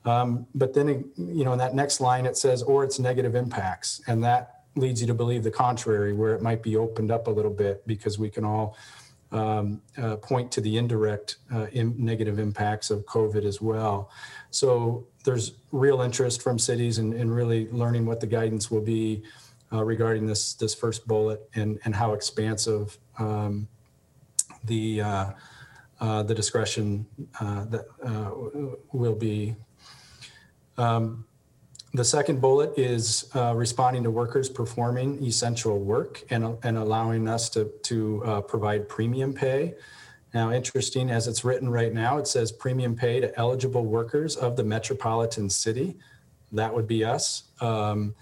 Um, 0.04 0.46
but 0.54 0.74
then, 0.74 1.10
you 1.16 1.44
know, 1.44 1.52
in 1.52 1.58
that 1.58 1.74
next 1.74 2.00
line, 2.00 2.24
it 2.24 2.36
says, 2.36 2.62
or 2.62 2.84
its 2.84 2.98
negative 2.98 3.34
impacts. 3.34 4.00
And 4.06 4.22
that 4.24 4.62
leads 4.76 5.00
you 5.00 5.06
to 5.08 5.14
believe 5.14 5.42
the 5.42 5.50
contrary, 5.50 6.12
where 6.12 6.34
it 6.34 6.42
might 6.42 6.62
be 6.62 6.76
opened 6.76 7.10
up 7.10 7.26
a 7.26 7.30
little 7.30 7.50
bit 7.50 7.84
because 7.86 8.18
we 8.18 8.30
can 8.30 8.44
all 8.44 8.76
um, 9.32 9.80
uh, 9.96 10.16
point 10.16 10.50
to 10.52 10.60
the 10.60 10.76
indirect 10.76 11.36
uh, 11.54 11.66
in 11.72 11.94
negative 11.96 12.38
impacts 12.38 12.90
of 12.90 13.06
COVID 13.06 13.44
as 13.44 13.60
well. 13.60 14.10
So 14.50 15.06
there's 15.24 15.52
real 15.72 16.02
interest 16.02 16.42
from 16.42 16.58
cities 16.58 16.98
in, 16.98 17.12
in 17.12 17.30
really 17.30 17.68
learning 17.70 18.06
what 18.06 18.20
the 18.20 18.26
guidance 18.26 18.70
will 18.70 18.80
be 18.80 19.22
uh, 19.72 19.84
regarding 19.84 20.26
this 20.26 20.54
this 20.54 20.74
first 20.74 21.06
bullet 21.06 21.48
and 21.54 21.78
and 21.84 21.94
how 21.94 22.12
expansive 22.12 22.98
um, 23.18 23.68
the 24.64 25.00
uh, 25.00 25.30
uh, 26.00 26.22
the 26.22 26.34
discretion 26.34 27.06
uh, 27.40 27.64
that 27.66 27.86
will 28.92 29.14
be. 29.14 29.54
Um, 30.76 31.26
the 31.92 32.04
second 32.04 32.40
bullet 32.40 32.72
is 32.78 33.28
uh, 33.34 33.52
responding 33.54 34.04
to 34.04 34.10
workers 34.10 34.48
performing 34.48 35.22
essential 35.24 35.78
work 35.78 36.22
and, 36.30 36.56
and 36.62 36.78
allowing 36.78 37.26
us 37.26 37.48
to, 37.50 37.70
to 37.82 38.22
uh, 38.24 38.40
provide 38.42 38.88
premium 38.88 39.34
pay. 39.34 39.74
Now, 40.32 40.52
interesting, 40.52 41.10
as 41.10 41.26
it's 41.26 41.44
written 41.44 41.68
right 41.68 41.92
now, 41.92 42.18
it 42.18 42.28
says 42.28 42.52
premium 42.52 42.94
pay 42.94 43.18
to 43.20 43.36
eligible 43.36 43.84
workers 43.84 44.36
of 44.36 44.56
the 44.56 44.62
metropolitan 44.62 45.50
city. 45.50 45.96
That 46.52 46.72
would 46.72 46.86
be 46.86 47.04
us. 47.04 47.44
Um, 47.60 48.14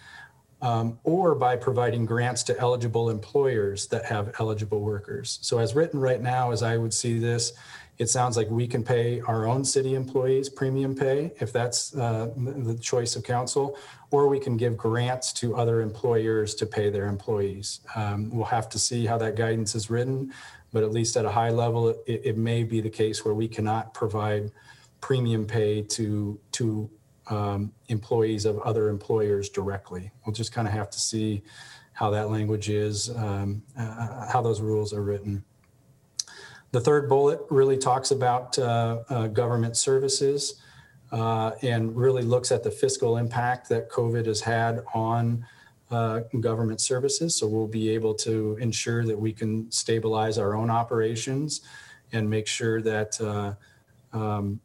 um, 0.60 0.98
or 1.04 1.34
by 1.34 1.54
providing 1.56 2.04
grants 2.04 2.42
to 2.44 2.58
eligible 2.58 3.10
employers 3.10 3.86
that 3.88 4.04
have 4.06 4.34
eligible 4.40 4.80
workers. 4.80 5.38
So, 5.42 5.58
as 5.58 5.76
written 5.76 6.00
right 6.00 6.20
now, 6.20 6.50
as 6.50 6.64
I 6.64 6.76
would 6.76 6.92
see 6.92 7.20
this, 7.20 7.52
it 7.98 8.08
sounds 8.08 8.36
like 8.36 8.48
we 8.48 8.66
can 8.66 8.82
pay 8.84 9.20
our 9.22 9.46
own 9.46 9.64
city 9.64 9.94
employees 9.94 10.48
premium 10.48 10.94
pay 10.94 11.32
if 11.40 11.52
that's 11.52 11.96
uh, 11.96 12.30
the 12.36 12.78
choice 12.78 13.16
of 13.16 13.24
council, 13.24 13.76
or 14.10 14.28
we 14.28 14.38
can 14.38 14.56
give 14.56 14.76
grants 14.76 15.32
to 15.34 15.56
other 15.56 15.82
employers 15.82 16.54
to 16.54 16.66
pay 16.66 16.90
their 16.90 17.06
employees. 17.06 17.80
Um, 17.96 18.30
we'll 18.30 18.46
have 18.46 18.68
to 18.70 18.78
see 18.78 19.04
how 19.04 19.18
that 19.18 19.34
guidance 19.36 19.74
is 19.74 19.90
written, 19.90 20.32
but 20.72 20.82
at 20.84 20.92
least 20.92 21.16
at 21.16 21.24
a 21.24 21.30
high 21.30 21.50
level, 21.50 21.88
it, 21.88 22.20
it 22.24 22.36
may 22.36 22.62
be 22.62 22.80
the 22.80 22.90
case 22.90 23.24
where 23.24 23.34
we 23.34 23.48
cannot 23.48 23.94
provide 23.94 24.52
premium 25.00 25.44
pay 25.46 25.82
to 25.82 26.38
to 26.52 26.90
um, 27.30 27.72
employees 27.88 28.44
of 28.44 28.58
other 28.60 28.88
employers 28.88 29.48
directly. 29.48 30.10
We'll 30.24 30.34
just 30.34 30.52
kind 30.52 30.66
of 30.66 30.72
have 30.72 30.90
to 30.90 31.00
see 31.00 31.42
how 31.92 32.10
that 32.10 32.30
language 32.30 32.70
is, 32.70 33.10
um, 33.16 33.62
uh, 33.76 34.30
how 34.30 34.40
those 34.40 34.60
rules 34.60 34.92
are 34.92 35.02
written. 35.02 35.44
The 36.70 36.80
third 36.80 37.08
bullet 37.08 37.40
really 37.50 37.78
talks 37.78 38.10
about 38.10 38.58
uh, 38.58 39.02
uh, 39.08 39.26
government 39.28 39.76
services 39.76 40.60
uh, 41.10 41.52
and 41.62 41.96
really 41.96 42.22
looks 42.22 42.52
at 42.52 42.62
the 42.62 42.70
fiscal 42.70 43.16
impact 43.16 43.68
that 43.70 43.90
COVID 43.90 44.26
has 44.26 44.40
had 44.42 44.84
on 44.94 45.46
uh, 45.90 46.20
government 46.40 46.80
services. 46.80 47.34
So 47.36 47.46
we'll 47.46 47.66
be 47.66 47.88
able 47.90 48.14
to 48.16 48.58
ensure 48.60 49.06
that 49.06 49.18
we 49.18 49.32
can 49.32 49.70
stabilize 49.72 50.36
our 50.36 50.54
own 50.54 50.68
operations 50.68 51.62
and 52.12 52.28
make 52.28 52.46
sure 52.46 52.82
that 52.82 53.18
uh, 53.20 53.54
um, 54.16 54.60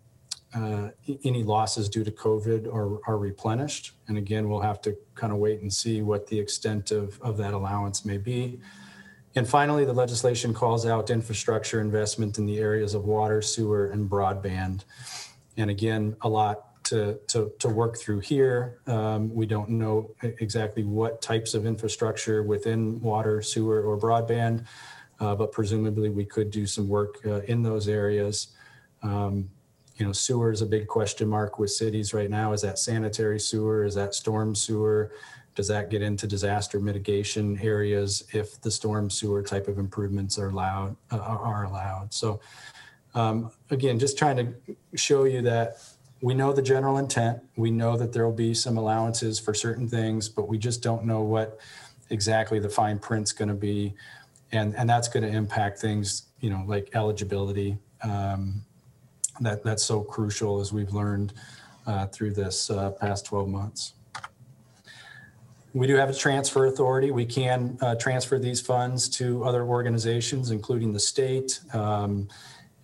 uh, 0.53 0.89
any 1.23 1.43
losses 1.43 1.89
due 1.89 2.03
to 2.03 2.11
COVID 2.11 2.67
are, 2.67 2.99
are 3.07 3.17
replenished. 3.17 3.93
And 4.07 4.17
again, 4.17 4.49
we'll 4.49 4.61
have 4.61 4.81
to 4.81 4.95
kind 5.15 5.33
of 5.33 5.39
wait 5.39 5.61
and 5.61 5.73
see 5.73 6.01
what 6.01 6.27
the 6.27 6.39
extent 6.39 6.91
of, 6.91 7.19
of 7.21 7.37
that 7.37 7.53
allowance 7.53 8.05
may 8.05 8.17
be. 8.17 8.59
And 9.35 9.47
finally, 9.47 9.83
the 9.83 9.93
legislation 9.93 10.53
calls 10.53 10.85
out 10.85 11.09
infrastructure 11.09 11.81
investment 11.81 12.37
in 12.37 12.45
the 12.45 12.59
areas 12.59 12.93
of 12.93 13.05
water, 13.05 13.41
sewer, 13.41 13.87
and 13.87 14.09
broadband. 14.09 14.83
And 15.57 15.69
again, 15.69 16.15
a 16.21 16.29
lot 16.29 16.83
to, 16.85 17.19
to, 17.27 17.51
to 17.59 17.69
work 17.69 17.97
through 17.97 18.19
here. 18.19 18.79
Um, 18.87 19.33
we 19.33 19.45
don't 19.45 19.69
know 19.69 20.11
exactly 20.21 20.83
what 20.83 21.21
types 21.21 21.53
of 21.53 21.65
infrastructure 21.65 22.43
within 22.43 22.99
water, 23.01 23.41
sewer, 23.41 23.81
or 23.81 23.97
broadband, 23.97 24.65
uh, 25.19 25.35
but 25.35 25.51
presumably 25.51 26.09
we 26.09 26.25
could 26.25 26.51
do 26.51 26.67
some 26.67 26.87
work 26.87 27.19
uh, 27.25 27.41
in 27.41 27.63
those 27.63 27.87
areas. 27.87 28.49
Um, 29.01 29.49
you 29.95 30.05
know, 30.05 30.11
sewer 30.11 30.51
is 30.51 30.61
a 30.61 30.65
big 30.65 30.87
question 30.87 31.27
mark 31.29 31.59
with 31.59 31.71
cities 31.71 32.13
right 32.13 32.29
now. 32.29 32.51
Is 32.53 32.61
that 32.61 32.79
sanitary 32.79 33.39
sewer? 33.39 33.85
Is 33.85 33.95
that 33.95 34.15
storm 34.15 34.55
sewer? 34.55 35.11
Does 35.55 35.67
that 35.67 35.89
get 35.89 36.01
into 36.01 36.25
disaster 36.25 36.79
mitigation 36.79 37.59
areas 37.59 38.23
if 38.33 38.59
the 38.61 38.71
storm 38.71 39.09
sewer 39.09 39.43
type 39.43 39.67
of 39.67 39.77
improvements 39.77 40.39
are 40.39 40.49
allowed? 40.49 40.95
Uh, 41.11 41.17
are 41.17 41.65
allowed. 41.65 42.13
So, 42.13 42.39
um, 43.13 43.51
again, 43.69 43.99
just 43.99 44.17
trying 44.17 44.37
to 44.37 44.75
show 44.95 45.25
you 45.25 45.41
that 45.43 45.77
we 46.21 46.33
know 46.33 46.53
the 46.53 46.61
general 46.61 46.97
intent. 46.97 47.39
We 47.57 47.69
know 47.69 47.97
that 47.97 48.13
there 48.13 48.25
will 48.25 48.31
be 48.33 48.53
some 48.53 48.77
allowances 48.77 49.39
for 49.39 49.53
certain 49.53 49.87
things, 49.87 50.29
but 50.29 50.47
we 50.47 50.57
just 50.57 50.81
don't 50.81 51.05
know 51.05 51.21
what 51.21 51.59
exactly 52.09 52.59
the 52.59 52.69
fine 52.69 52.97
print's 52.97 53.31
going 53.31 53.49
to 53.49 53.53
be, 53.53 53.93
and 54.51 54.75
and 54.75 54.89
that's 54.89 55.07
going 55.07 55.23
to 55.23 55.29
impact 55.29 55.79
things, 55.79 56.23
you 56.39 56.49
know, 56.49 56.63
like 56.65 56.89
eligibility. 56.95 57.77
Um, 58.01 58.63
that 59.41 59.63
that's 59.63 59.83
so 59.83 60.01
crucial 60.01 60.59
as 60.59 60.71
we've 60.71 60.93
learned 60.93 61.33
uh, 61.85 62.07
through 62.07 62.33
this 62.33 62.69
uh, 62.69 62.91
past 62.91 63.25
12 63.25 63.49
months. 63.49 63.93
We 65.73 65.87
do 65.87 65.95
have 65.95 66.09
a 66.09 66.13
transfer 66.13 66.67
authority. 66.67 67.09
We 67.09 67.25
can 67.25 67.79
uh, 67.81 67.95
transfer 67.95 68.37
these 68.37 68.61
funds 68.61 69.09
to 69.09 69.43
other 69.43 69.63
organizations, 69.63 70.51
including 70.51 70.93
the 70.93 70.99
state 70.99 71.59
um, 71.73 72.27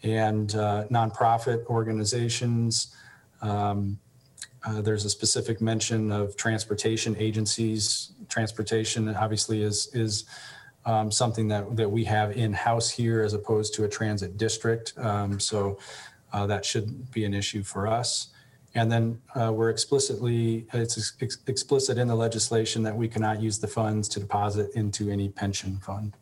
and 0.01 0.53
uh, 0.55 0.85
nonprofit 0.89 1.65
organizations. 1.67 2.95
Um, 3.43 3.99
uh, 4.65 4.81
there's 4.81 5.05
a 5.05 5.09
specific 5.09 5.61
mention 5.61 6.11
of 6.11 6.35
transportation 6.35 7.15
agencies. 7.19 8.11
Transportation 8.27 9.07
obviously 9.15 9.61
is 9.61 9.89
is 9.93 10.25
um, 10.85 11.11
something 11.11 11.47
that 11.49 11.75
that 11.75 11.89
we 11.89 12.03
have 12.05 12.35
in 12.35 12.53
house 12.53 12.89
here 12.89 13.21
as 13.21 13.33
opposed 13.33 13.75
to 13.75 13.83
a 13.83 13.87
transit 13.87 14.35
district. 14.35 14.93
Um, 14.97 15.39
so 15.39 15.77
uh, 16.33 16.47
that 16.47 16.65
shouldn't 16.65 17.11
be 17.11 17.23
an 17.23 17.35
issue 17.35 17.61
for 17.61 17.87
us. 17.87 18.29
And 18.75 18.91
then 18.91 19.21
uh, 19.35 19.51
we're 19.51 19.69
explicitly, 19.69 20.67
it's 20.73 21.15
ex- 21.21 21.39
explicit 21.47 21.97
in 21.97 22.07
the 22.07 22.15
legislation 22.15 22.83
that 22.83 22.95
we 22.95 23.07
cannot 23.07 23.41
use 23.41 23.59
the 23.59 23.67
funds 23.67 24.07
to 24.09 24.19
deposit 24.19 24.71
into 24.75 25.09
any 25.09 25.29
pension 25.29 25.79
fund. 25.79 26.15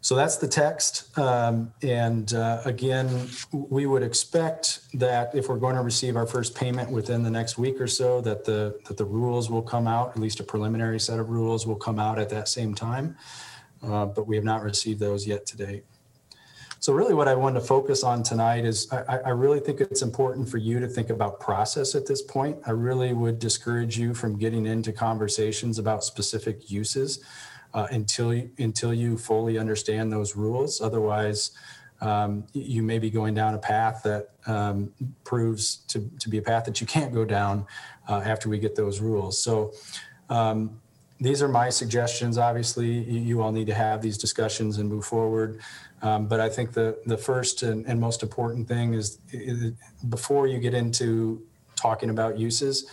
So 0.00 0.16
that's 0.16 0.36
the 0.36 0.48
text. 0.48 1.16
Um, 1.18 1.72
and 1.82 2.32
uh, 2.32 2.62
again, 2.64 3.28
we 3.52 3.84
would 3.84 4.02
expect 4.02 4.80
that 4.94 5.34
if 5.34 5.50
we're 5.50 5.58
going 5.58 5.76
to 5.76 5.82
receive 5.82 6.16
our 6.16 6.26
first 6.26 6.54
payment 6.54 6.90
within 6.90 7.22
the 7.22 7.30
next 7.30 7.58
week 7.58 7.78
or 7.78 7.86
so, 7.86 8.22
that 8.22 8.44
the 8.44 8.80
that 8.86 8.96
the 8.96 9.04
rules 9.04 9.50
will 9.50 9.60
come 9.60 9.86
out. 9.86 10.10
At 10.10 10.18
least 10.18 10.40
a 10.40 10.44
preliminary 10.44 10.98
set 10.98 11.18
of 11.18 11.28
rules 11.28 11.66
will 11.66 11.76
come 11.76 11.98
out 11.98 12.18
at 12.18 12.30
that 12.30 12.48
same 12.48 12.74
time. 12.74 13.16
Uh, 13.82 14.06
but 14.06 14.26
we 14.26 14.34
have 14.36 14.46
not 14.46 14.62
received 14.62 14.98
those 14.98 15.26
yet 15.26 15.44
to 15.46 15.58
date. 15.58 15.84
So 16.80 16.92
really, 16.92 17.14
what 17.14 17.26
I 17.26 17.34
wanted 17.34 17.60
to 17.60 17.66
focus 17.66 18.04
on 18.04 18.22
tonight 18.22 18.64
is 18.64 18.90
I, 18.92 19.18
I 19.26 19.30
really 19.30 19.58
think 19.58 19.80
it's 19.80 20.02
important 20.02 20.48
for 20.48 20.58
you 20.58 20.78
to 20.78 20.86
think 20.86 21.10
about 21.10 21.40
process 21.40 21.96
at 21.96 22.06
this 22.06 22.22
point. 22.22 22.56
I 22.66 22.70
really 22.70 23.12
would 23.12 23.40
discourage 23.40 23.98
you 23.98 24.14
from 24.14 24.38
getting 24.38 24.66
into 24.66 24.92
conversations 24.92 25.78
about 25.80 26.04
specific 26.04 26.70
uses 26.70 27.24
uh, 27.74 27.88
until 27.90 28.32
you, 28.32 28.50
until 28.58 28.94
you 28.94 29.18
fully 29.18 29.58
understand 29.58 30.12
those 30.12 30.36
rules. 30.36 30.80
Otherwise, 30.80 31.50
um, 32.00 32.46
you 32.52 32.84
may 32.84 33.00
be 33.00 33.10
going 33.10 33.34
down 33.34 33.54
a 33.54 33.58
path 33.58 34.02
that 34.04 34.30
um, 34.46 34.92
proves 35.24 35.78
to, 35.88 36.08
to 36.20 36.28
be 36.28 36.38
a 36.38 36.42
path 36.42 36.64
that 36.64 36.80
you 36.80 36.86
can't 36.86 37.12
go 37.12 37.24
down 37.24 37.66
uh, 38.08 38.22
after 38.24 38.48
we 38.48 38.58
get 38.58 38.76
those 38.76 39.00
rules. 39.00 39.42
So 39.42 39.72
um, 40.30 40.80
these 41.20 41.42
are 41.42 41.48
my 41.48 41.70
suggestions. 41.70 42.38
Obviously, 42.38 42.86
you, 42.86 43.20
you 43.20 43.42
all 43.42 43.50
need 43.50 43.66
to 43.66 43.74
have 43.74 44.00
these 44.00 44.16
discussions 44.16 44.78
and 44.78 44.88
move 44.88 45.04
forward. 45.04 45.60
Um, 46.02 46.26
but 46.28 46.40
I 46.40 46.48
think 46.48 46.72
the 46.72 46.98
the 47.06 47.16
first 47.16 47.62
and, 47.62 47.86
and 47.86 48.00
most 48.00 48.22
important 48.22 48.68
thing 48.68 48.94
is, 48.94 49.18
is 49.32 49.72
before 50.08 50.46
you 50.46 50.58
get 50.58 50.74
into 50.74 51.42
talking 51.74 52.10
about 52.10 52.38
uses, 52.38 52.86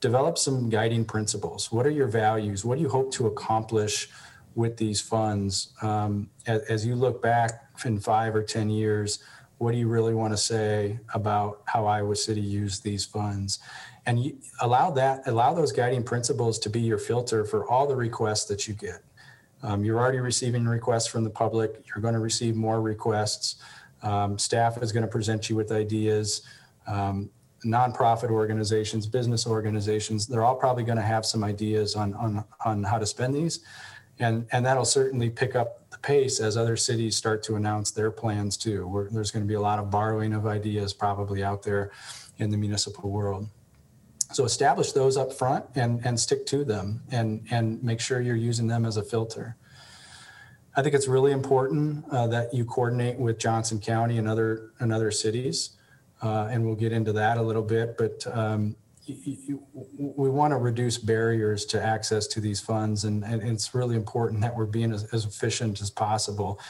develop 0.00 0.38
some 0.38 0.68
guiding 0.68 1.04
principles. 1.04 1.70
What 1.72 1.86
are 1.86 1.90
your 1.90 2.08
values? 2.08 2.64
What 2.64 2.76
do 2.76 2.82
you 2.82 2.88
hope 2.88 3.12
to 3.14 3.26
accomplish 3.26 4.08
with 4.54 4.76
these 4.76 5.00
funds? 5.00 5.72
Um, 5.82 6.30
as, 6.46 6.62
as 6.62 6.86
you 6.86 6.94
look 6.94 7.22
back 7.22 7.64
in 7.84 7.98
five 7.98 8.34
or 8.34 8.42
10 8.42 8.70
years, 8.70 9.20
what 9.58 9.72
do 9.72 9.78
you 9.78 9.88
really 9.88 10.14
want 10.14 10.32
to 10.32 10.36
say 10.36 11.00
about 11.14 11.62
how 11.66 11.84
Iowa 11.86 12.14
City 12.14 12.40
used 12.40 12.84
these 12.84 13.04
funds? 13.04 13.58
And 14.06 14.32
allow 14.60 14.90
that, 14.92 15.26
allow 15.26 15.52
those 15.52 15.72
guiding 15.72 16.04
principles 16.04 16.58
to 16.60 16.70
be 16.70 16.80
your 16.80 16.98
filter 16.98 17.44
for 17.44 17.68
all 17.68 17.86
the 17.86 17.96
requests 17.96 18.44
that 18.46 18.68
you 18.68 18.74
get. 18.74 19.02
Um, 19.62 19.84
you're 19.84 19.98
already 19.98 20.20
receiving 20.20 20.66
requests 20.66 21.06
from 21.06 21.24
the 21.24 21.30
public. 21.30 21.82
You're 21.86 22.02
going 22.02 22.14
to 22.14 22.20
receive 22.20 22.54
more 22.54 22.80
requests. 22.80 23.56
Um, 24.02 24.38
staff 24.38 24.80
is 24.82 24.92
going 24.92 25.02
to 25.02 25.10
present 25.10 25.50
you 25.50 25.56
with 25.56 25.72
ideas. 25.72 26.42
Um, 26.86 27.30
nonprofit 27.64 28.30
organizations, 28.30 29.06
business 29.06 29.46
organizations, 29.46 30.26
they're 30.26 30.44
all 30.44 30.54
probably 30.54 30.84
going 30.84 30.98
to 30.98 31.02
have 31.02 31.26
some 31.26 31.42
ideas 31.42 31.96
on, 31.96 32.14
on, 32.14 32.44
on 32.64 32.84
how 32.84 32.98
to 32.98 33.06
spend 33.06 33.34
these. 33.34 33.60
And, 34.20 34.46
and 34.52 34.64
that'll 34.64 34.84
certainly 34.84 35.30
pick 35.30 35.56
up 35.56 35.90
the 35.90 35.98
pace 35.98 36.40
as 36.40 36.56
other 36.56 36.76
cities 36.76 37.16
start 37.16 37.42
to 37.44 37.56
announce 37.56 37.90
their 37.90 38.10
plans 38.10 38.56
too. 38.56 39.08
There's 39.12 39.30
going 39.30 39.44
to 39.44 39.48
be 39.48 39.54
a 39.54 39.60
lot 39.60 39.78
of 39.78 39.90
borrowing 39.90 40.32
of 40.32 40.46
ideas 40.46 40.92
probably 40.92 41.42
out 41.42 41.62
there 41.62 41.90
in 42.38 42.50
the 42.50 42.56
municipal 42.56 43.10
world. 43.10 43.48
So 44.32 44.44
establish 44.44 44.92
those 44.92 45.16
up 45.16 45.32
front 45.32 45.64
and, 45.74 46.04
and 46.04 46.18
stick 46.20 46.44
to 46.46 46.64
them 46.64 47.02
and, 47.10 47.46
and 47.50 47.82
make 47.82 48.00
sure 48.00 48.20
you're 48.20 48.36
using 48.36 48.66
them 48.66 48.84
as 48.84 48.96
a 48.96 49.02
filter. 49.02 49.56
I 50.76 50.82
think 50.82 50.94
it's 50.94 51.08
really 51.08 51.32
important 51.32 52.04
uh, 52.12 52.28
that 52.28 52.54
you 52.54 52.64
coordinate 52.64 53.18
with 53.18 53.38
Johnson 53.38 53.80
County 53.80 54.18
and 54.18 54.28
other 54.28 54.70
and 54.78 54.92
other 54.92 55.10
cities, 55.10 55.70
uh, 56.22 56.48
and 56.50 56.64
we'll 56.64 56.76
get 56.76 56.92
into 56.92 57.12
that 57.14 57.36
a 57.36 57.42
little 57.42 57.62
bit. 57.62 57.98
But 57.98 58.24
um, 58.30 58.76
we 59.98 60.28
want 60.30 60.52
to 60.52 60.56
reduce 60.56 60.96
barriers 60.98 61.64
to 61.66 61.82
access 61.82 62.28
to 62.28 62.40
these 62.40 62.60
funds, 62.60 63.04
and, 63.04 63.24
and 63.24 63.42
it's 63.42 63.74
really 63.74 63.96
important 63.96 64.40
that 64.42 64.54
we're 64.54 64.66
being 64.66 64.92
as, 64.92 65.04
as 65.12 65.24
efficient 65.24 65.80
as 65.80 65.90
possible. 65.90 66.60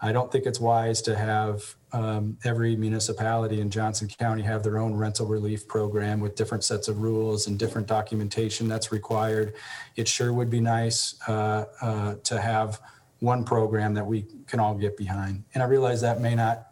I 0.00 0.12
don't 0.12 0.30
think 0.30 0.44
it's 0.44 0.60
wise 0.60 1.00
to 1.02 1.16
have 1.16 1.74
um, 1.92 2.36
every 2.44 2.76
municipality 2.76 3.60
in 3.60 3.70
Johnson 3.70 4.08
County 4.08 4.42
have 4.42 4.62
their 4.62 4.78
own 4.78 4.94
rental 4.94 5.26
relief 5.26 5.66
program 5.66 6.20
with 6.20 6.34
different 6.34 6.64
sets 6.64 6.88
of 6.88 7.00
rules 7.00 7.46
and 7.46 7.58
different 7.58 7.86
documentation 7.86 8.68
that's 8.68 8.92
required. 8.92 9.54
It 9.96 10.06
sure 10.06 10.32
would 10.34 10.50
be 10.50 10.60
nice 10.60 11.14
uh, 11.26 11.64
uh, 11.80 12.14
to 12.24 12.40
have 12.40 12.80
one 13.20 13.44
program 13.44 13.94
that 13.94 14.06
we 14.06 14.26
can 14.46 14.60
all 14.60 14.74
get 14.74 14.96
behind. 14.96 15.44
And 15.54 15.62
I 15.62 15.66
realize 15.66 16.00
that 16.02 16.20
may 16.20 16.34
not 16.34 16.68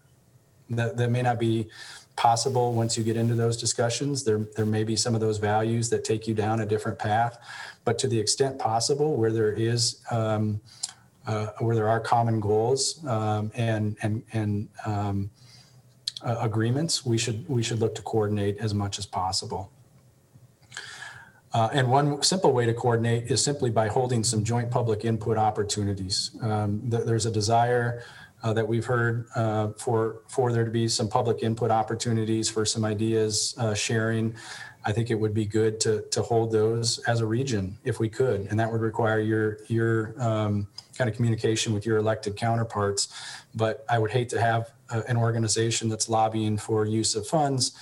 that, 0.70 0.96
that 0.96 1.10
may 1.10 1.22
not 1.22 1.38
be 1.38 1.68
possible 2.16 2.72
once 2.72 2.96
you 2.96 3.04
get 3.04 3.16
into 3.16 3.34
those 3.34 3.56
discussions. 3.56 4.24
There 4.24 4.46
there 4.56 4.66
may 4.66 4.84
be 4.84 4.96
some 4.96 5.14
of 5.14 5.20
those 5.20 5.38
values 5.38 5.88
that 5.90 6.04
take 6.04 6.26
you 6.26 6.34
down 6.34 6.60
a 6.60 6.66
different 6.66 6.98
path, 6.98 7.38
but 7.84 7.98
to 8.00 8.08
the 8.08 8.18
extent 8.18 8.58
possible, 8.58 9.16
where 9.16 9.32
there 9.32 9.52
is 9.52 10.02
um, 10.10 10.60
uh, 11.26 11.46
where 11.58 11.74
there 11.74 11.88
are 11.88 12.00
common 12.00 12.40
goals 12.40 13.04
um, 13.06 13.50
and 13.54 13.96
and 14.02 14.22
and 14.32 14.68
um, 14.84 15.30
uh, 16.24 16.36
agreements, 16.40 17.04
we 17.04 17.18
should 17.18 17.48
we 17.48 17.62
should 17.62 17.80
look 17.80 17.94
to 17.94 18.02
coordinate 18.02 18.58
as 18.58 18.74
much 18.74 18.98
as 18.98 19.06
possible. 19.06 19.70
Uh, 21.52 21.68
and 21.72 21.88
one 21.88 22.20
simple 22.22 22.52
way 22.52 22.66
to 22.66 22.74
coordinate 22.74 23.30
is 23.30 23.42
simply 23.42 23.70
by 23.70 23.86
holding 23.86 24.24
some 24.24 24.42
joint 24.42 24.70
public 24.70 25.04
input 25.04 25.36
opportunities. 25.36 26.32
Um, 26.42 26.82
th- 26.90 27.04
there's 27.04 27.26
a 27.26 27.30
desire 27.30 28.02
uh, 28.42 28.52
that 28.52 28.66
we've 28.66 28.84
heard 28.84 29.26
uh, 29.36 29.68
for 29.78 30.22
for 30.28 30.52
there 30.52 30.64
to 30.64 30.70
be 30.70 30.88
some 30.88 31.08
public 31.08 31.42
input 31.42 31.70
opportunities 31.70 32.48
for 32.48 32.64
some 32.64 32.84
ideas 32.84 33.54
uh, 33.58 33.74
sharing. 33.74 34.34
I 34.86 34.92
think 34.92 35.10
it 35.10 35.14
would 35.14 35.34
be 35.34 35.46
good 35.46 35.80
to 35.80 36.02
to 36.10 36.22
hold 36.22 36.52
those 36.52 36.98
as 37.00 37.20
a 37.20 37.26
region 37.26 37.78
if 37.84 37.98
we 37.98 38.08
could, 38.08 38.46
and 38.50 38.60
that 38.60 38.70
would 38.70 38.80
require 38.80 39.20
your 39.20 39.58
your 39.68 40.14
um, 40.18 40.68
kind 40.96 41.08
of 41.08 41.16
communication 41.16 41.72
with 41.72 41.86
your 41.86 41.98
elected 41.98 42.36
counterparts. 42.36 43.08
But 43.54 43.84
I 43.88 43.98
would 43.98 44.10
hate 44.10 44.28
to 44.30 44.40
have 44.40 44.72
a, 44.90 45.02
an 45.08 45.16
organization 45.16 45.88
that's 45.88 46.08
lobbying 46.08 46.58
for 46.58 46.84
use 46.84 47.14
of 47.14 47.26
funds 47.26 47.72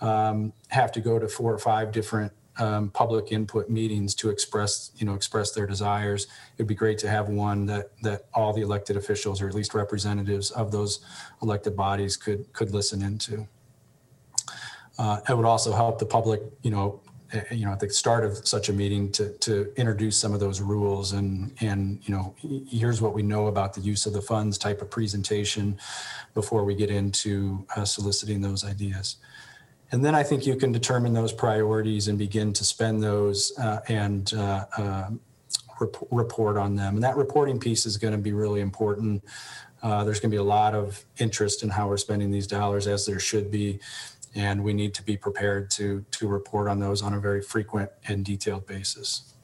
um, 0.00 0.52
have 0.68 0.92
to 0.92 1.00
go 1.00 1.18
to 1.18 1.28
four 1.28 1.52
or 1.52 1.58
five 1.58 1.92
different 1.92 2.32
um, 2.58 2.90
public 2.90 3.32
input 3.32 3.68
meetings 3.68 4.14
to 4.14 4.30
express, 4.30 4.90
you 4.96 5.04
know, 5.04 5.14
express 5.14 5.52
their 5.52 5.66
desires. 5.66 6.26
It'd 6.56 6.66
be 6.66 6.74
great 6.74 6.98
to 6.98 7.08
have 7.08 7.28
one 7.28 7.66
that 7.66 7.90
that 8.02 8.26
all 8.32 8.52
the 8.52 8.62
elected 8.62 8.96
officials, 8.96 9.42
or 9.42 9.48
at 9.48 9.54
least 9.54 9.74
representatives 9.74 10.50
of 10.50 10.70
those 10.72 11.00
elected 11.42 11.76
bodies, 11.76 12.16
could 12.16 12.50
could 12.52 12.72
listen 12.72 13.02
into. 13.02 13.46
Uh, 14.98 15.20
it 15.28 15.36
would 15.36 15.46
also 15.46 15.72
help 15.72 15.98
the 15.98 16.06
public, 16.06 16.40
you 16.62 16.70
know, 16.70 17.00
eh, 17.32 17.42
you 17.50 17.66
know, 17.66 17.72
at 17.72 17.80
the 17.80 17.90
start 17.90 18.24
of 18.24 18.46
such 18.46 18.68
a 18.68 18.72
meeting 18.72 19.10
to 19.12 19.30
to 19.38 19.72
introduce 19.76 20.16
some 20.16 20.32
of 20.32 20.40
those 20.40 20.60
rules 20.60 21.12
and 21.12 21.52
and 21.60 22.00
you 22.02 22.14
know, 22.14 22.34
here's 22.68 23.00
what 23.00 23.12
we 23.14 23.22
know 23.22 23.46
about 23.48 23.74
the 23.74 23.80
use 23.80 24.06
of 24.06 24.12
the 24.12 24.22
funds 24.22 24.58
type 24.58 24.80
of 24.80 24.90
presentation 24.90 25.78
before 26.34 26.64
we 26.64 26.74
get 26.74 26.90
into 26.90 27.66
uh, 27.76 27.84
soliciting 27.84 28.40
those 28.40 28.64
ideas. 28.64 29.16
And 29.92 30.04
then 30.04 30.14
I 30.14 30.22
think 30.22 30.46
you 30.46 30.56
can 30.56 30.72
determine 30.72 31.12
those 31.12 31.32
priorities 31.32 32.08
and 32.08 32.18
begin 32.18 32.52
to 32.54 32.64
spend 32.64 33.02
those 33.02 33.56
uh, 33.58 33.80
and 33.88 34.32
uh, 34.34 34.64
uh, 34.76 35.10
rep- 35.80 36.08
report 36.10 36.56
on 36.56 36.74
them. 36.74 36.94
And 36.94 37.04
that 37.04 37.16
reporting 37.16 37.60
piece 37.60 37.86
is 37.86 37.96
going 37.96 38.12
to 38.12 38.18
be 38.18 38.32
really 38.32 38.60
important. 38.60 39.22
Uh, 39.82 40.02
there's 40.02 40.18
going 40.18 40.30
to 40.30 40.34
be 40.34 40.40
a 40.40 40.42
lot 40.42 40.74
of 40.74 41.04
interest 41.18 41.62
in 41.62 41.68
how 41.68 41.88
we're 41.88 41.98
spending 41.98 42.30
these 42.30 42.46
dollars, 42.46 42.86
as 42.88 43.06
there 43.06 43.20
should 43.20 43.50
be, 43.50 43.78
and 44.36 44.62
we 44.62 44.72
need 44.72 44.94
to 44.94 45.02
be 45.02 45.16
prepared 45.16 45.70
to 45.72 46.04
to 46.12 46.28
report 46.28 46.68
on 46.68 46.78
those 46.78 47.02
on 47.02 47.14
a 47.14 47.20
very 47.20 47.42
frequent 47.42 47.90
and 48.06 48.24
detailed 48.24 48.66
basis. 48.66 49.34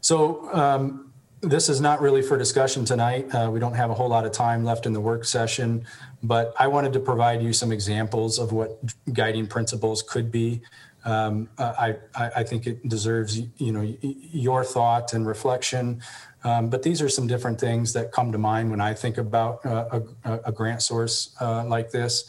So. 0.00 0.52
Um, 0.52 1.06
this 1.42 1.70
is 1.70 1.80
not 1.80 2.02
really 2.02 2.20
for 2.20 2.36
discussion 2.36 2.84
tonight. 2.84 3.34
Uh, 3.34 3.50
we 3.50 3.58
don't 3.58 3.72
have 3.72 3.90
a 3.90 3.94
whole 3.94 4.08
lot 4.08 4.26
of 4.26 4.32
time 4.32 4.62
left 4.62 4.84
in 4.84 4.92
the 4.92 5.00
work 5.00 5.24
session, 5.24 5.86
but 6.22 6.52
I 6.58 6.66
wanted 6.66 6.92
to 6.92 7.00
provide 7.00 7.42
you 7.42 7.52
some 7.52 7.72
examples 7.72 8.38
of 8.38 8.52
what 8.52 8.78
guiding 9.14 9.46
principles 9.46 10.02
could 10.02 10.30
be. 10.30 10.60
Um, 11.04 11.48
I, 11.58 11.96
I, 12.14 12.42
think 12.42 12.66
it 12.66 12.86
deserves 12.86 13.40
you 13.56 13.72
know 13.72 13.96
your 14.02 14.64
thought 14.64 15.14
and 15.14 15.26
reflection. 15.26 16.02
Um, 16.42 16.70
but 16.70 16.82
these 16.82 17.02
are 17.02 17.08
some 17.08 17.26
different 17.26 17.60
things 17.60 17.92
that 17.92 18.12
come 18.12 18.32
to 18.32 18.38
mind 18.38 18.70
when 18.70 18.80
I 18.80 18.94
think 18.94 19.18
about 19.18 19.64
uh, 19.64 20.00
a, 20.24 20.40
a, 20.46 20.52
grant 20.52 20.82
source 20.82 21.36
uh, 21.40 21.64
like 21.66 21.90
this. 21.90 22.24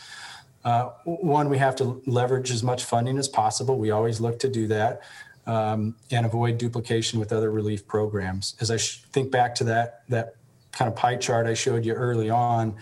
Uh, 0.65 0.89
one, 1.05 1.49
we 1.49 1.57
have 1.57 1.75
to 1.77 2.01
leverage 2.05 2.51
as 2.51 2.61
much 2.61 2.83
funding 2.83 3.17
as 3.17 3.29
possible. 3.29 3.77
We 3.77 3.91
always 3.91 4.19
look 4.19 4.37
to 4.39 4.49
do 4.49 4.67
that 4.67 5.01
um, 5.47 5.95
and 6.11 6.25
avoid 6.25 6.57
duplication 6.57 7.19
with 7.19 7.31
other 7.31 7.51
relief 7.51 7.87
programs. 7.87 8.55
As 8.59 8.69
I 8.69 8.77
sh- 8.77 9.03
think 9.11 9.31
back 9.31 9.55
to 9.55 9.63
that 9.65 10.03
that 10.09 10.35
kind 10.71 10.87
of 10.87 10.95
pie 10.95 11.17
chart 11.17 11.47
I 11.47 11.53
showed 11.53 11.85
you 11.85 11.93
early 11.93 12.29
on, 12.29 12.75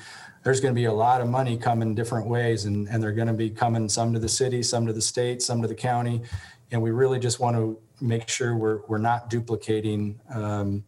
there's 0.44 0.60
going 0.60 0.74
to 0.74 0.80
be 0.80 0.86
a 0.86 0.94
lot 0.94 1.22
of 1.22 1.28
money 1.28 1.58
coming 1.58 1.96
different 1.96 2.28
ways, 2.28 2.66
and, 2.66 2.88
and 2.90 3.02
they're 3.02 3.14
going 3.14 3.28
to 3.28 3.34
be 3.34 3.50
coming 3.50 3.90
some 3.90 4.14
to 4.14 4.20
the 4.20 4.30
city, 4.30 4.62
some 4.62 4.86
to 4.88 4.94
the 4.94 5.02
state, 5.02 5.42
some 5.42 5.62
to 5.62 5.68
the 5.68 5.76
county, 5.76 6.22
and 6.72 6.82
we 6.82 6.92
really 6.92 7.20
just 7.20 7.40
want 7.40 7.56
to 7.56 7.80
make 8.02 8.30
sure 8.30 8.56
we're 8.56 8.82
we're 8.88 8.98
not 8.98 9.30
duplicating 9.30 10.20
um, 10.34 10.84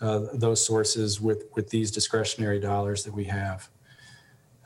those 0.00 0.64
sources 0.64 1.20
with 1.20 1.44
with 1.54 1.70
these 1.70 1.90
discretionary 1.90 2.60
dollars 2.60 3.04
that 3.04 3.14
we 3.14 3.24
have. 3.24 3.68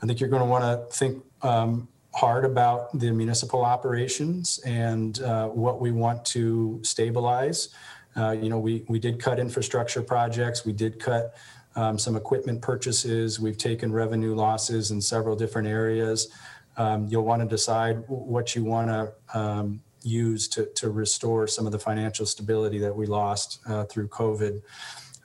I 0.01 0.05
think 0.05 0.19
you're 0.19 0.29
going 0.29 0.41
to 0.41 0.49
want 0.49 0.63
to 0.63 0.95
think 0.95 1.23
um, 1.41 1.87
hard 2.13 2.45
about 2.45 2.97
the 2.99 3.11
municipal 3.11 3.63
operations 3.63 4.59
and 4.65 5.21
uh, 5.21 5.47
what 5.47 5.81
we 5.81 5.91
want 5.91 6.23
to 6.25 6.79
stabilize 6.83 7.69
Uh, 8.15 8.31
you 8.31 8.49
know, 8.49 8.59
we, 8.59 8.85
we 8.87 8.99
did 8.99 9.19
cut 9.19 9.39
infrastructure 9.39 10.01
projects. 10.01 10.65
We 10.65 10.73
did 10.73 10.99
cut 10.99 11.35
um, 11.75 11.99
some 11.99 12.15
equipment 12.15 12.61
purchases. 12.61 13.39
We've 13.39 13.57
taken 13.57 13.91
revenue 13.91 14.33
losses 14.33 14.91
in 14.91 15.01
several 15.01 15.35
different 15.35 15.67
areas. 15.67 16.29
Um, 16.77 17.07
you'll 17.09 17.25
want 17.25 17.41
to 17.41 17.47
decide 17.47 18.03
what 18.07 18.55
you 18.55 18.63
want 18.63 18.87
to 18.87 19.37
um, 19.37 19.81
use 20.01 20.47
to, 20.49 20.65
to 20.75 20.89
restore 20.89 21.47
some 21.47 21.65
of 21.65 21.71
the 21.71 21.79
financial 21.79 22.25
stability 22.25 22.79
that 22.79 22.95
we 22.95 23.05
lost 23.05 23.59
uh, 23.67 23.83
through 23.85 24.07
COVID. 24.07 24.61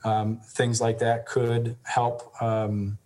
Um, 0.05 0.39
things 0.39 0.81
like 0.81 0.99
that 0.99 1.27
could 1.27 1.77
help 1.83 2.33
um, 2.43 2.99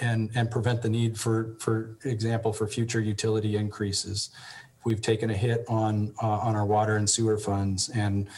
and, 0.00 0.30
and 0.34 0.50
prevent 0.50 0.82
the 0.82 0.88
need 0.88 1.18
for, 1.18 1.56
for 1.60 1.96
example, 2.04 2.52
for 2.52 2.66
future 2.66 3.00
utility 3.00 3.56
increases. 3.56 4.30
We've 4.84 5.00
taken 5.00 5.30
a 5.30 5.36
hit 5.36 5.64
on, 5.68 6.14
uh, 6.22 6.26
on 6.26 6.56
our 6.56 6.66
water 6.66 6.96
and 6.96 7.08
sewer 7.08 7.38
funds 7.38 7.90
and 7.90 8.28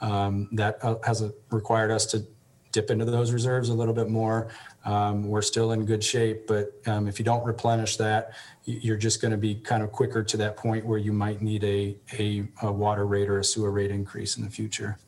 um, 0.00 0.48
that 0.52 0.78
uh, 0.82 0.96
has 1.04 1.22
uh, 1.22 1.30
required 1.50 1.90
us 1.90 2.06
to 2.06 2.26
dip 2.72 2.90
into 2.90 3.04
those 3.04 3.32
reserves 3.32 3.68
a 3.68 3.74
little 3.74 3.94
bit 3.94 4.08
more. 4.08 4.48
Um, 4.84 5.24
we're 5.24 5.42
still 5.42 5.72
in 5.72 5.84
good 5.84 6.02
shape, 6.02 6.46
but 6.46 6.72
um, 6.86 7.08
if 7.08 7.18
you 7.18 7.24
don't 7.24 7.44
replenish 7.44 7.96
that, 7.96 8.32
you're 8.64 8.96
just 8.96 9.20
going 9.20 9.32
to 9.32 9.36
be 9.36 9.56
kind 9.56 9.82
of 9.82 9.92
quicker 9.92 10.22
to 10.22 10.36
that 10.36 10.56
point 10.56 10.86
where 10.86 10.98
you 10.98 11.12
might 11.12 11.42
need 11.42 11.64
a, 11.64 11.96
a, 12.18 12.44
a 12.62 12.72
water 12.72 13.06
rate 13.06 13.28
or 13.28 13.40
a 13.40 13.44
sewer 13.44 13.70
rate 13.70 13.90
increase 13.90 14.36
in 14.36 14.44
the 14.44 14.50
future. 14.50 14.98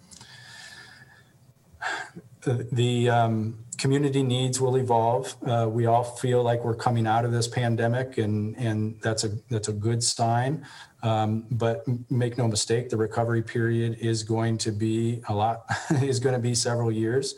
The, 2.45 3.09
um, 3.09 3.59
community 3.79 4.23
needs 4.23 4.61
will 4.61 4.77
evolve. 4.77 5.35
Uh, 5.45 5.69
we 5.69 5.87
all 5.87 6.05
feel 6.05 6.43
like 6.43 6.65
we're 6.65 6.77
coming 6.77 7.07
out 7.07 7.25
of 7.25 7.33
this 7.33 7.49
pandemic, 7.49 8.19
and 8.19 8.57
and 8.57 9.01
that's 9.01 9.25
a 9.25 9.31
that's 9.49 9.69
a 9.69 9.73
good 9.73 10.03
sign. 10.03 10.65
Um, 11.03 11.47
but 11.51 11.85
make 12.11 12.39
no 12.39 12.47
mistake, 12.47 12.91
the 12.91 12.97
recovery 12.97 13.43
period 13.43 13.99
is 14.01 14.23
going 14.23 14.59
to 14.59 14.71
be 14.71 15.21
a 15.29 15.35
lot, 15.35 15.65
is 16.03 16.21
going 16.21 16.35
to 16.35 16.41
be 16.41 16.55
several 16.55 16.93
years. 16.93 17.35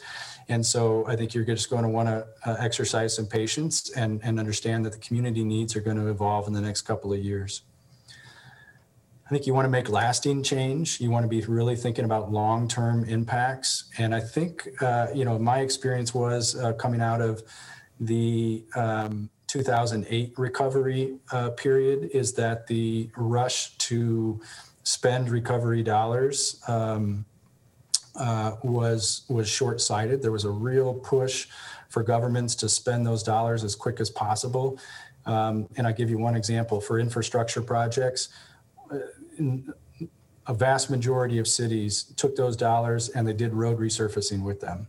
And 0.49 0.65
so 0.65 1.07
I 1.07 1.17
think 1.17 1.35
you're 1.35 1.45
just 1.45 1.71
going 1.71 1.85
to 1.85 1.89
want 1.89 2.09
to 2.09 2.27
uh, 2.45 2.57
exercise 2.59 3.17
some 3.17 3.27
patience 3.27 3.91
and, 3.93 4.21
and 4.23 4.39
understand 4.39 4.85
that 4.85 4.93
the 4.93 4.99
community 4.99 5.43
needs 5.45 5.75
are 5.75 5.81
going 5.81 5.97
to 5.97 6.09
evolve 6.09 6.47
in 6.47 6.53
the 6.53 6.61
next 6.61 6.83
couple 6.83 7.13
of 7.13 7.21
years. 7.21 7.63
Think 9.35 9.49
you 9.49 9.55
want 9.55 9.65
to 9.65 9.71
make 9.71 9.89
lasting 9.89 10.45
change. 10.45 11.01
You 11.01 11.11
want 11.11 11.25
to 11.25 11.29
be 11.29 11.41
really 11.41 11.75
thinking 11.75 12.05
about 12.05 12.31
long-term 12.31 13.03
impacts. 13.07 13.91
And 13.99 14.15
I 14.15 14.21
think, 14.21 14.69
uh, 14.81 15.09
you 15.13 15.25
know, 15.25 15.41
my 15.41 15.59
experience 15.59 16.15
was 16.15 16.55
uh, 16.55 16.75
coming 16.75 17.01
out 17.01 17.21
of 17.21 17.43
the 17.99 18.65
um, 18.77 19.29
2008 19.49 20.35
recovery 20.37 21.19
uh, 21.33 21.51
period 21.51 22.11
is 22.15 22.35
that 22.35 22.69
the 22.69 23.11
rush 23.17 23.77
to 23.79 24.41
spend 24.85 25.29
recovery 25.31 25.83
dollars 25.83 26.63
um, 26.69 27.25
uh, 28.15 28.53
was 28.63 29.25
was 29.29 29.49
short-sighted. 29.49 30.23
There 30.23 30.31
was 30.31 30.45
a 30.45 30.51
real 30.53 30.95
push 30.95 31.49
for 31.89 32.05
governments 32.05 32.55
to 32.55 32.69
spend 32.69 33.05
those 33.05 33.25
dollars 33.25 33.65
as 33.65 33.75
quick 33.75 33.99
as 33.99 34.11
possible. 34.11 34.79
Um, 35.27 35.69
and 35.77 35.89
I'll 35.89 35.93
give 35.93 36.09
you 36.09 36.19
one 36.19 36.37
example 36.37 36.81
for 36.81 37.01
infrastructure 37.01 37.63
projects. 37.63 38.29
A 40.47 40.55
vast 40.55 40.91
majority 40.91 41.39
of 41.39 41.49
cities 41.49 42.05
took 42.17 42.37
those 42.37 42.57
dollars 42.57 43.09
and 43.11 43.27
they 43.27 43.33
did 43.33 43.55
road 43.55 43.79
resurfacing 43.79 44.43
with 44.43 44.61
them, 44.61 44.87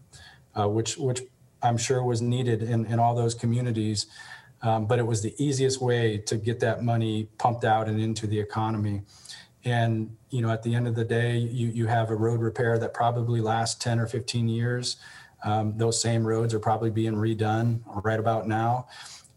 uh, 0.59 0.67
which 0.67 0.97
which 0.97 1.21
I'm 1.61 1.77
sure 1.77 2.03
was 2.03 2.21
needed 2.21 2.61
in, 2.61 2.85
in 2.85 2.99
all 2.99 3.15
those 3.15 3.33
communities. 3.33 4.07
Um, 4.61 4.85
but 4.85 4.99
it 4.99 5.05
was 5.05 5.21
the 5.21 5.33
easiest 5.43 5.81
way 5.81 6.17
to 6.17 6.37
get 6.37 6.59
that 6.61 6.83
money 6.83 7.27
pumped 7.37 7.65
out 7.65 7.87
and 7.87 7.99
into 7.99 8.25
the 8.27 8.39
economy. 8.39 9.01
And 9.63 10.15
you 10.29 10.41
know, 10.41 10.49
at 10.49 10.63
the 10.63 10.75
end 10.75 10.87
of 10.87 10.95
the 10.95 11.05
day, 11.05 11.37
you 11.37 11.69
you 11.69 11.87
have 11.87 12.09
a 12.09 12.15
road 12.15 12.41
repair 12.41 12.77
that 12.79 12.93
probably 12.93 13.41
lasts 13.41 13.81
10 13.83 13.99
or 13.99 14.07
15 14.07 14.47
years. 14.47 14.97
Um, 15.43 15.77
those 15.77 16.01
same 16.01 16.25
roads 16.25 16.53
are 16.53 16.59
probably 16.59 16.89
being 16.89 17.13
redone 17.13 17.81
right 18.03 18.19
about 18.19 18.47
now. 18.47 18.87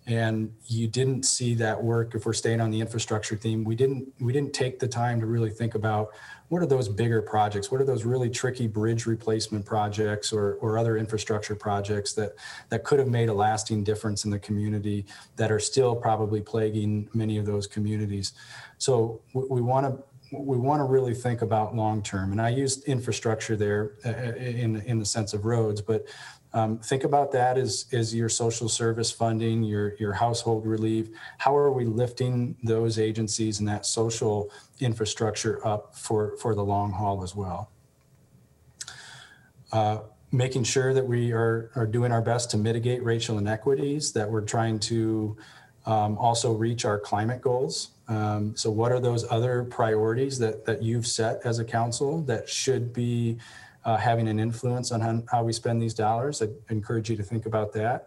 And 0.09 0.53
you 0.67 0.89
didn't 0.89 1.25
see 1.25 1.55
that 1.57 1.83
work 1.83 2.15
if 2.15 2.25
we're 2.25 2.33
staying 2.33 2.61
on 2.61 2.71
the 2.71 2.81
infrastructure 2.81 3.37
theme. 3.37 3.63
We 3.63 3.77
didn't 3.77 4.13
we 4.21 4.33
didn't 4.33 4.55
take 4.55 4.79
the 4.79 4.89
time 4.89 5.21
to 5.21 5.27
really 5.27 5.51
think 5.51 5.75
about 5.75 6.13
what 6.49 6.63
are 6.63 6.67
those 6.67 6.89
bigger 6.89 7.21
projects? 7.21 7.71
What 7.71 7.81
are 7.81 7.85
those 7.85 8.05
really 8.05 8.31
tricky 8.31 8.67
bridge 8.67 9.07
replacement 9.07 9.67
projects 9.67 10.33
or, 10.33 10.55
or 10.55 10.79
other 10.79 10.97
infrastructure 10.97 11.55
projects 11.55 12.15
that, 12.15 12.33
that 12.71 12.85
could 12.85 12.99
have 12.99 13.09
made 13.09 13.29
a 13.29 13.35
lasting 13.35 13.85
difference 13.85 14.25
in 14.25 14.31
the 14.31 14.39
community 14.39 15.05
that 15.37 15.53
are 15.53 15.59
still 15.59 15.95
probably 15.95 16.41
plaguing 16.41 17.09
many 17.13 17.37
of 17.37 17.45
those 17.45 17.67
communities? 17.67 18.33
So 18.79 19.21
we, 19.35 19.61
want 19.61 19.87
to 19.87 20.03
we 20.33 20.57
want 20.57 20.81
to 20.81 20.85
really 20.85 21.15
think 21.15 21.43
about 21.43 21.75
long 21.75 22.03
term. 22.03 22.33
And 22.33 22.41
I 22.41 22.49
used 22.49 22.85
infrastructure 22.85 23.57
there 23.57 23.93
uh, 24.07 24.35
in 24.37 24.77
in 24.83 24.99
the 24.99 25.07
sense 25.07 25.35
of 25.35 25.45
roads, 25.45 25.83
but 25.83 26.07
um, 26.55 26.79
think 26.79 27.05
about 27.05 27.31
that 27.33 27.59
as 27.59 27.87
as 27.93 28.15
your 28.15 28.29
social 28.29 28.69
service 28.69 29.11
funding, 29.11 29.63
your 29.63 29.95
your 29.97 30.13
household 30.13 30.67
relief. 30.67 31.09
How 31.37 31.55
are 31.57 31.71
we 31.71 31.85
lifting 31.85 32.57
those 32.63 32.99
agencies 32.99 33.59
and 33.59 33.69
that 33.69 33.85
social 33.85 34.51
infrastructure 34.81 35.65
up 35.67 35.95
for 35.95 36.37
for 36.39 36.55
the 36.55 36.65
long 36.65 36.93
haul 36.93 37.23
as 37.23 37.35
well? 37.35 37.71
Uh, 39.73 39.99
making 40.33 40.65
sure 40.65 40.95
that 40.95 41.07
we 41.07 41.33
are 41.33 41.71
are 41.75 41.87
doing 41.87 42.13
our 42.13 42.23
best 42.23 42.51
to 42.53 42.57
mitigate 42.57 43.03
racial 43.03 43.37
inequities, 43.37 44.13
that 44.13 44.31
we're 44.31 44.41
trying 44.41 44.79
to 44.79 45.37
um, 45.85 46.17
also 46.17 46.53
reach 46.53 46.87
our 46.87 46.99
climate 46.99 47.43
goals. 47.43 47.91
Um, 48.09 48.57
so, 48.57 48.71
what 48.71 48.91
are 48.91 49.01
those 49.01 49.31
other 49.31 49.65
priorities 49.65 50.39
that 50.39 50.65
that 50.65 50.83
you've 50.83 51.07
set 51.07 51.41
as 51.45 51.59
a 51.59 51.65
council 51.65 52.23
that 52.23 52.49
should 52.49 52.95
be 52.95 53.37
uh, 53.89 53.97
having 53.97 54.29
an 54.29 54.39
influence 54.39 54.89
on 54.95 55.01
how, 55.01 55.23
how 55.33 55.41
we 55.49 55.53
spend 55.63 55.77
these 55.85 55.95
dollars? 55.95 56.43
I 56.43 56.49
encourage 56.69 57.09
you 57.11 57.17
to 57.17 57.23
think 57.31 57.47
about 57.47 57.73
that. 57.73 57.99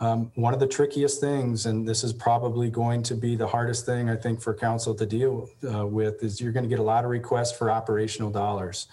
Um, 0.00 0.32
one 0.34 0.52
of 0.52 0.58
the 0.58 0.66
trickiest 0.66 1.20
things, 1.20 1.66
and 1.66 1.88
this 1.90 2.02
is 2.02 2.12
probably 2.12 2.68
going 2.70 3.00
to 3.04 3.14
be 3.14 3.36
the 3.36 3.46
hardest 3.46 3.86
thing 3.86 4.10
I 4.10 4.16
think 4.16 4.42
for 4.42 4.52
council 4.52 4.92
to 4.96 5.06
deal 5.06 5.48
uh, 5.72 5.86
with, 5.86 6.16
is 6.24 6.40
you're 6.40 6.50
going 6.56 6.68
to 6.68 6.68
get 6.68 6.80
a 6.80 6.88
lot 6.94 7.04
of 7.04 7.10
requests 7.10 7.56
for 7.56 7.70
operational 7.70 8.30
dollars, 8.42 8.88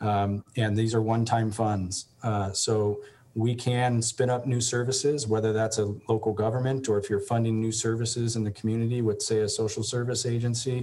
um, 0.00 0.30
and 0.56 0.76
these 0.76 0.92
are 0.96 1.02
one-time 1.14 1.52
funds. 1.52 1.94
Uh, 2.24 2.50
so 2.52 2.76
we 3.34 3.54
can 3.54 4.02
spin 4.02 4.28
up 4.28 4.44
new 4.44 4.60
services, 4.60 5.28
whether 5.28 5.52
that's 5.52 5.78
a 5.78 5.94
local 6.08 6.32
government 6.32 6.88
or 6.88 6.98
if 6.98 7.08
you're 7.08 7.26
funding 7.34 7.60
new 7.60 7.72
services 7.72 8.34
in 8.36 8.42
the 8.42 8.50
community 8.50 9.00
with, 9.02 9.22
say, 9.22 9.38
a 9.38 9.48
social 9.48 9.84
service 9.84 10.26
agency. 10.26 10.78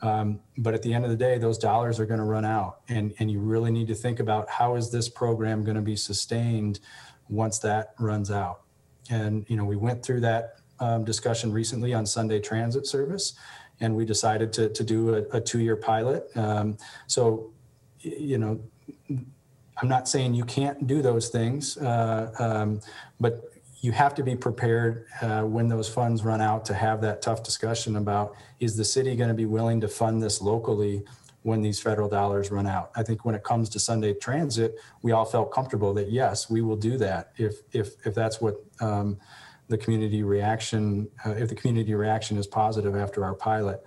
Um, 0.00 0.40
but 0.56 0.74
at 0.74 0.82
the 0.82 0.94
end 0.94 1.04
of 1.04 1.10
the 1.10 1.16
day, 1.16 1.38
those 1.38 1.58
dollars 1.58 1.98
are 1.98 2.06
going 2.06 2.20
to 2.20 2.24
run 2.24 2.44
out, 2.44 2.80
and 2.88 3.12
and 3.18 3.30
you 3.30 3.40
really 3.40 3.70
need 3.70 3.88
to 3.88 3.94
think 3.94 4.20
about 4.20 4.48
how 4.48 4.76
is 4.76 4.90
this 4.90 5.08
program 5.08 5.64
going 5.64 5.76
to 5.76 5.82
be 5.82 5.96
sustained 5.96 6.80
once 7.28 7.58
that 7.60 7.94
runs 7.98 8.30
out. 8.30 8.62
And 9.10 9.44
you 9.48 9.56
know, 9.56 9.64
we 9.64 9.76
went 9.76 10.04
through 10.04 10.20
that 10.20 10.56
um, 10.80 11.04
discussion 11.04 11.52
recently 11.52 11.94
on 11.94 12.06
Sunday 12.06 12.40
transit 12.40 12.86
service, 12.86 13.34
and 13.80 13.96
we 13.96 14.04
decided 14.04 14.52
to 14.54 14.68
to 14.68 14.84
do 14.84 15.14
a, 15.14 15.38
a 15.38 15.40
two-year 15.40 15.76
pilot. 15.76 16.30
Um, 16.36 16.76
so, 17.06 17.52
you 18.00 18.38
know, 18.38 18.60
I'm 19.80 19.88
not 19.88 20.08
saying 20.08 20.34
you 20.34 20.44
can't 20.44 20.86
do 20.86 21.02
those 21.02 21.28
things, 21.28 21.76
uh, 21.78 22.32
um, 22.38 22.80
but 23.20 23.47
you 23.80 23.92
have 23.92 24.14
to 24.14 24.22
be 24.22 24.34
prepared 24.34 25.06
uh, 25.22 25.42
when 25.42 25.68
those 25.68 25.88
funds 25.88 26.24
run 26.24 26.40
out 26.40 26.64
to 26.64 26.74
have 26.74 27.00
that 27.00 27.22
tough 27.22 27.42
discussion 27.42 27.96
about 27.96 28.34
is 28.58 28.76
the 28.76 28.84
city 28.84 29.14
going 29.14 29.28
to 29.28 29.34
be 29.34 29.46
willing 29.46 29.80
to 29.80 29.88
fund 29.88 30.22
this 30.22 30.40
locally 30.40 31.02
when 31.42 31.62
these 31.62 31.80
federal 31.80 32.08
dollars 32.08 32.50
run 32.50 32.66
out. 32.66 32.90
I 32.96 33.02
think 33.02 33.24
when 33.24 33.34
it 33.34 33.44
comes 33.44 33.68
to 33.70 33.78
Sunday 33.78 34.14
Transit, 34.14 34.74
we 35.02 35.12
all 35.12 35.24
felt 35.24 35.52
comfortable 35.52 35.94
that 35.94 36.10
yes, 36.10 36.50
we 36.50 36.60
will 36.62 36.76
do 36.76 36.98
that 36.98 37.32
if 37.36 37.60
if 37.72 37.94
if 38.04 38.14
that's 38.14 38.40
what 38.40 38.56
um, 38.80 39.18
the 39.68 39.78
community 39.78 40.24
reaction 40.24 41.08
uh, 41.24 41.30
if 41.30 41.48
the 41.48 41.54
community 41.54 41.94
reaction 41.94 42.36
is 42.36 42.46
positive 42.46 42.96
after 42.96 43.24
our 43.24 43.34
pilot. 43.34 43.82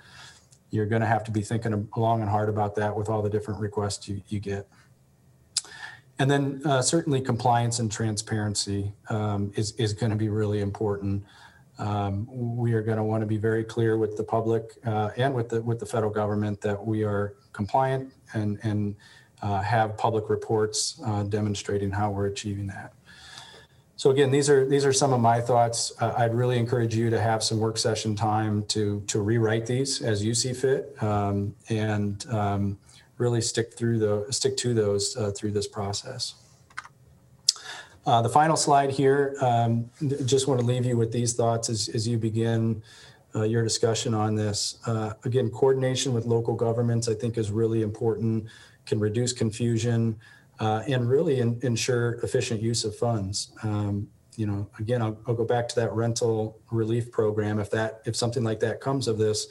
You're 0.70 0.86
going 0.86 1.02
to 1.02 1.08
have 1.08 1.26
to 1.26 1.32
be 1.32 1.42
thinking 1.42 1.90
long 1.98 2.22
and 2.22 2.30
hard 2.30 2.48
about 2.48 2.76
that 2.76 2.96
with 2.96 3.10
all 3.10 3.22
the 3.22 3.30
different 3.30 3.60
requests 3.60 4.08
you, 4.08 4.22
you 4.30 4.40
get. 4.40 4.70
And 6.22 6.30
then 6.30 6.62
uh, 6.66 6.84
certainly 6.84 7.20
compliance 7.20 7.80
and 7.80 7.92
transparency 7.92 8.94
um, 9.10 9.52
is, 9.56 9.72
is 9.78 9.94
going 9.94 10.12
to 10.12 10.16
be 10.16 10.30
really 10.30 10.60
important. 10.60 11.24
Um, 11.80 12.28
we 12.30 12.74
are 12.74 12.84
going 12.84 12.98
to 12.98 13.04
want 13.04 13.22
to 13.22 13.26
be 13.26 13.38
very 13.38 13.64
clear 13.64 13.98
with 13.98 14.18
the 14.18 14.24
public 14.24 14.78
uh, 14.86 15.10
and 15.18 15.34
with 15.34 15.50
the 15.50 15.64
with 15.64 15.80
the 15.80 15.86
federal 15.88 16.12
government 16.12 16.62
that 16.62 16.86
we 16.86 17.04
are 17.04 17.34
compliant 17.54 18.14
and 18.36 18.60
and 18.62 18.96
uh, 19.42 19.62
have 19.62 19.98
public 19.98 20.30
reports 20.30 21.02
uh, 21.08 21.24
demonstrating 21.24 21.90
how 21.90 22.12
we're 22.12 22.28
achieving 22.28 22.68
that. 22.68 22.94
So 23.96 24.12
again, 24.12 24.30
these 24.30 24.48
are 24.48 24.64
these 24.70 24.86
are 24.86 24.94
some 24.94 25.14
of 25.14 25.22
my 25.22 25.42
thoughts. 25.42 25.92
Uh, 26.00 26.14
I'd 26.16 26.36
really 26.36 26.60
encourage 26.60 26.94
you 26.96 27.10
to 27.10 27.20
have 27.20 27.42
some 27.42 27.58
work 27.58 27.80
session 27.80 28.16
time 28.16 28.62
to 28.66 29.02
to 29.08 29.22
rewrite 29.22 29.66
these 29.66 30.04
as 30.04 30.24
you 30.24 30.36
see 30.36 30.54
fit 30.54 30.96
um, 31.02 31.56
and 31.70 32.24
um, 32.30 32.78
really 33.22 33.40
stick 33.40 33.74
through 33.78 34.00
the 34.00 34.26
stick 34.32 34.58
to 34.58 34.74
those 34.74 35.16
uh, 35.16 35.32
through 35.32 35.52
this 35.52 35.68
process. 35.68 36.34
Uh, 38.06 38.20
the 38.24 38.30
final 38.30 38.58
slide 38.58 38.90
here, 38.90 39.36
um, 39.42 39.88
just 40.26 40.48
want 40.48 40.60
to 40.60 40.66
leave 40.66 40.86
you 40.86 40.98
with 40.98 41.12
these 41.12 41.34
thoughts 41.34 41.70
as, 41.70 41.88
as 41.90 42.08
you 42.08 42.18
begin 42.18 42.82
uh, 43.36 43.44
your 43.44 43.64
discussion 43.64 44.16
on 44.16 44.34
this. 44.34 44.80
Uh, 44.88 45.14
again, 45.24 45.52
coordination 45.52 46.12
with 46.12 46.26
local 46.26 46.56
governments, 46.56 47.08
I 47.08 47.14
think, 47.14 47.38
is 47.38 47.52
really 47.52 47.84
important, 47.84 48.48
can 48.88 49.00
reduce 49.00 49.34
confusion, 49.34 50.20
uh, 50.60 50.82
and 50.88 51.08
really 51.08 51.40
in, 51.42 51.60
ensure 51.62 52.14
efficient 52.24 52.60
use 52.60 52.84
of 52.86 52.96
funds. 52.96 53.52
Um, 53.62 54.10
you 54.36 54.48
know, 54.48 54.68
again, 54.80 55.04
I'll, 55.04 55.18
I'll, 55.28 55.36
go 55.36 55.46
back 55.46 55.68
to 55.70 55.76
that 55.76 55.92
rental 55.92 56.60
relief 56.72 57.12
program. 57.12 57.60
If 57.60 57.70
that, 57.70 58.02
if 58.06 58.16
something 58.16 58.44
like 58.44 58.60
that 58.62 58.82
comes 58.82 59.08
of 59.08 59.20
this, 59.20 59.48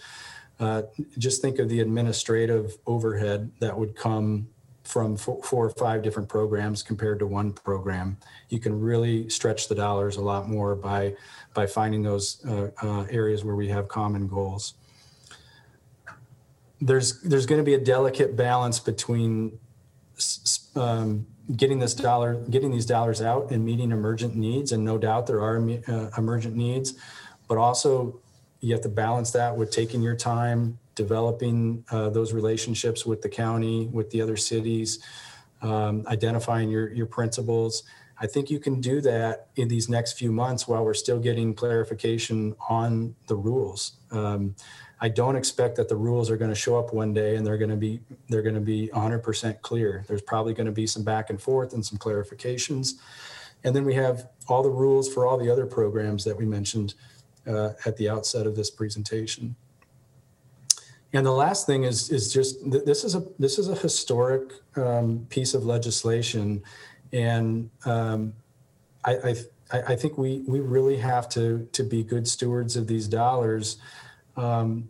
uh, 0.61 0.83
just 1.19 1.41
think 1.41 1.59
of 1.59 1.69
the 1.69 1.81
administrative 1.81 2.77
overhead 2.87 3.51
that 3.61 3.77
would 3.77 3.97
come 3.97 4.47
from 4.85 5.17
four, 5.17 5.43
four, 5.43 5.67
or 5.67 5.71
five 5.71 6.03
different 6.03 6.29
programs 6.29 6.83
compared 6.83 7.19
to 7.19 7.27
one 7.27 7.53
program. 7.53 8.19
You 8.51 8.61
can 8.61 8.79
really 8.79 9.29
stretch 9.31 9.69
the 9.69 9.75
dollars 9.75 10.17
a 10.17 10.21
lot 10.21 10.49
more 10.49 10.75
by 10.75 11.15
by 11.55 11.67
finding 11.67 12.03
those 12.03 12.45
uh, 12.47 12.71
uh, 12.83 13.07
areas 13.11 13.45
where 13.45 13.57
we 13.57 13.69
have 13.69 13.89
common 13.89 14.29
goals. 14.29 14.75
There's 16.81 17.21
there's 17.23 17.47
going 17.47 17.59
to 17.61 17.65
be 17.65 17.75
a 17.75 17.81
delicate 17.81 18.37
balance 18.37 18.81
between 18.81 19.59
um, 20.77 21.27
getting 21.57 21.79
this 21.79 21.95
dollar 21.95 22.35
getting 22.51 22.71
these 22.71 22.87
dollars 22.87 23.23
out 23.23 23.51
and 23.51 23.65
meeting 23.65 23.93
emergent 23.93 24.35
needs, 24.35 24.73
and 24.73 24.85
no 24.85 24.99
doubt 24.99 25.27
there 25.27 25.41
are 25.41 25.57
uh, 25.89 26.11
emergent 26.19 26.55
needs, 26.57 26.95
but 27.49 27.57
also 27.57 28.21
you 28.61 28.73
have 28.73 28.83
to 28.83 28.89
balance 28.89 29.31
that 29.33 29.57
with 29.57 29.71
taking 29.71 30.03
your 30.03 30.17
time 30.17 30.79
developing 31.01 31.83
uh, 31.91 32.11
those 32.11 32.35
relationships 32.35 33.07
with 33.07 33.23
the 33.23 33.29
county, 33.29 33.87
with 33.87 34.11
the 34.11 34.21
other 34.21 34.37
cities, 34.37 34.99
um, 35.63 36.05
identifying 36.07 36.69
your, 36.69 36.93
your 36.93 37.07
principles. 37.07 37.85
I 38.21 38.27
think 38.27 38.51
you 38.51 38.61
can 38.61 38.83
do 38.83 39.01
that 39.01 39.49
in 39.57 39.69
these 39.69 39.89
next 39.89 40.13
few 40.19 40.31
months 40.31 40.69
while 40.69 40.85
we're 40.85 40.93
still 40.93 41.19
getting 41.19 41.55
clarification 41.55 42.55
on 42.69 43.15
the 43.29 43.35
rules. 43.35 43.93
Um, 44.11 44.55
I 45.01 45.09
don't 45.09 45.37
expect 45.37 45.77
that 45.77 45.89
the 45.89 45.97
rules 45.97 46.31
are 46.31 46.37
going 46.37 46.51
to 46.51 46.55
show 46.55 46.79
up 46.79 46.93
one 46.93 47.15
day 47.15 47.37
and 47.37 47.47
they're 47.47 47.57
going 47.57 47.71
to 47.71 47.77
be 47.77 48.01
they're 48.29 48.43
going 48.43 48.55
to 48.55 48.61
be 48.61 48.91
100% 48.93 49.63
clear. 49.63 50.05
There's 50.07 50.21
probably 50.21 50.53
going 50.53 50.67
to 50.67 50.73
be 50.73 50.87
some 50.87 51.03
back 51.03 51.31
and 51.31 51.41
forth 51.41 51.73
and 51.73 51.85
some 51.85 51.97
clarifications. 51.97 52.97
And 53.65 53.75
then 53.75 53.85
we 53.87 53.95
have 53.95 54.29
all 54.49 54.63
the 54.63 54.71
rules 54.71 55.11
for 55.13 55.27
all 55.27 55.39
the 55.39 55.51
other 55.51 55.65
programs 55.65 56.25
that 56.25 56.37
we 56.37 56.45
mentioned 56.45 56.93
at 57.85 57.97
the 57.97 58.09
outset 58.09 58.47
of 58.47 58.57
this 58.57 58.71
presentation. 58.71 59.57
And 61.13 61.27
the 61.27 61.33
last 61.33 61.67
thing 61.67 61.85
is 61.85 62.11
is 62.11 62.33
just 62.33 62.59
this 62.71 63.03
is 63.03 63.15
a 63.15 63.25
this 63.39 63.59
is 63.59 63.69
a 63.69 63.75
historic 63.75 64.53
um, 64.77 65.27
piece 65.29 65.55
of 65.55 65.65
legislation, 65.65 66.63
and 67.13 67.69
um, 67.85 68.33
I, 69.05 69.35
I, 69.73 69.83
I 69.89 69.97
think 69.97 70.17
we 70.19 70.45
we 70.47 70.61
really 70.61 70.99
have 70.99 71.29
to 71.31 71.69
to 71.73 71.83
be 71.83 72.05
good 72.05 72.29
stewards 72.29 72.77
of 72.77 72.87
these 72.87 73.09
dollars. 73.09 73.79
Um, 74.37 74.89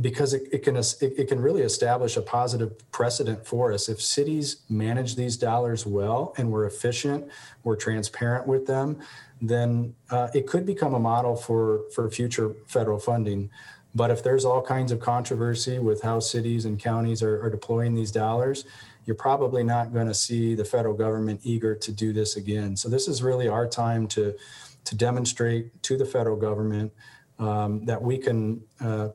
because 0.00 0.32
it, 0.32 0.48
it 0.52 0.62
can 0.62 0.76
it, 0.76 0.94
it, 1.00 1.28
can 1.28 1.40
really 1.40 1.62
establish 1.62 2.16
a 2.16 2.22
positive 2.22 2.90
precedent 2.92 3.44
for 3.44 3.72
us 3.72 3.88
if 3.88 4.00
cities 4.00 4.58
manage 4.68 5.16
these 5.16 5.36
dollars 5.36 5.86
well 5.86 6.34
and 6.36 6.50
we're 6.50 6.66
efficient 6.66 7.28
we're 7.64 7.76
transparent 7.76 8.46
with 8.46 8.66
them 8.66 8.98
then 9.40 9.94
uh, 10.10 10.28
it 10.34 10.46
could 10.46 10.66
become 10.66 10.94
a 10.94 10.98
model 10.98 11.36
for 11.36 11.82
for 11.94 12.10
future 12.10 12.54
federal 12.66 12.98
funding 12.98 13.50
but 13.94 14.10
if 14.10 14.22
there's 14.22 14.44
all 14.44 14.62
kinds 14.62 14.92
of 14.92 15.00
controversy 15.00 15.78
with 15.78 16.02
how 16.02 16.20
cities 16.20 16.66
and 16.66 16.78
counties 16.78 17.22
are, 17.22 17.42
are 17.42 17.50
deploying 17.50 17.94
these 17.94 18.12
dollars, 18.12 18.64
you're 19.06 19.16
probably 19.16 19.64
not 19.64 19.92
going 19.92 20.06
to 20.06 20.14
see 20.14 20.54
the 20.54 20.64
federal 20.64 20.94
government 20.94 21.40
eager 21.42 21.74
to 21.74 21.90
do 21.92 22.12
this 22.12 22.36
again. 22.36 22.76
So 22.76 22.88
this 22.88 23.08
is 23.08 23.22
really 23.22 23.48
our 23.48 23.66
time 23.66 24.06
to 24.08 24.36
to 24.84 24.94
demonstrate 24.94 25.82
to 25.82 25.98
the 25.98 26.04
federal 26.04 26.36
government 26.36 26.92
um, 27.38 27.84
that 27.84 28.00
we 28.00 28.16
can 28.16 28.62
uh, 28.80 29.08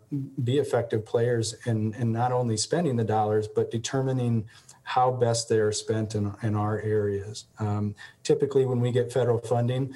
be 0.44 0.60
effective 0.60 1.04
players 1.06 1.56
in, 1.66 1.94
in 1.96 2.12
not 2.12 2.32
only 2.32 2.58
spending 2.58 2.96
the 2.96 3.04
dollars 3.04 3.48
but 3.48 3.72
determining 3.72 4.46
how 4.84 5.12
best 5.12 5.50
they 5.50 5.60
are 5.60 5.72
spent 5.72 6.16
in, 6.16 6.34
in 6.44 6.56
our 6.56 6.80
areas. 6.80 7.46
Um, 7.60 7.96
typically, 8.24 8.66
when 8.66 8.80
we 8.80 8.92
get 8.92 9.12
federal 9.12 9.40
funding, 9.40 9.94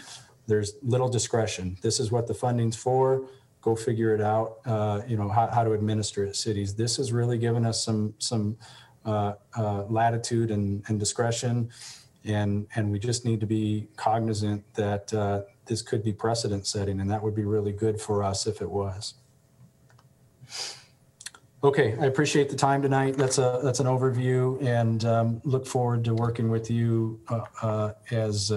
there's 0.48 0.74
little 0.82 1.10
discretion. 1.10 1.78
This 1.82 2.00
is 2.00 2.12
what 2.12 2.28
the 2.28 2.34
funding's 2.34 2.78
for 2.78 3.28
go 3.68 3.76
figure 3.76 4.16
it 4.16 4.22
out. 4.22 4.60
Uh, 4.66 5.02
you 5.08 5.18
know 5.18 5.28
how, 5.28 5.48
how 5.48 5.64
to 5.64 5.74
administer 5.74 6.24
it. 6.24 6.36
Cities. 6.36 6.74
This 6.76 6.98
has 6.98 7.12
really 7.12 7.38
given 7.38 7.66
us 7.66 7.84
some 7.84 8.14
some 8.18 8.58
uh, 9.06 9.34
uh, 9.58 9.84
latitude 9.86 10.52
and, 10.52 10.84
and 10.88 11.00
discretion, 11.00 11.70
and 12.24 12.68
and 12.76 12.92
we 12.92 13.00
just 13.00 13.26
need 13.26 13.40
to 13.42 13.46
be 13.46 13.88
cognizant 13.98 14.64
that 14.76 15.14
uh, 15.14 15.42
this 15.66 15.82
could 15.82 16.04
be 16.04 16.14
precedent 16.14 16.66
setting, 16.66 17.02
and 17.02 17.12
that 17.12 17.22
would 17.22 17.36
be 17.36 17.44
really 17.44 17.74
good 17.74 18.00
for 18.00 18.24
us 18.24 18.48
if 18.48 18.62
it 18.62 18.70
was. 18.70 19.16
Okay, 21.64 21.95
I 21.99 22.05
appreciate 22.05 22.49
the 22.49 22.55
time 22.55 22.84
tonight. 22.84 23.18
That's 23.18 23.39
a 23.39 23.60
that's 23.64 23.80
an 23.80 23.88
overview, 23.88 24.62
and 24.64 25.03
um, 25.05 25.41
look 25.43 25.66
forward 25.66 26.03
to 26.05 26.14
working 26.14 26.49
with 26.49 26.70
you 26.70 27.20
uh, 27.30 27.41
uh, 27.64 27.93
as 28.12 28.51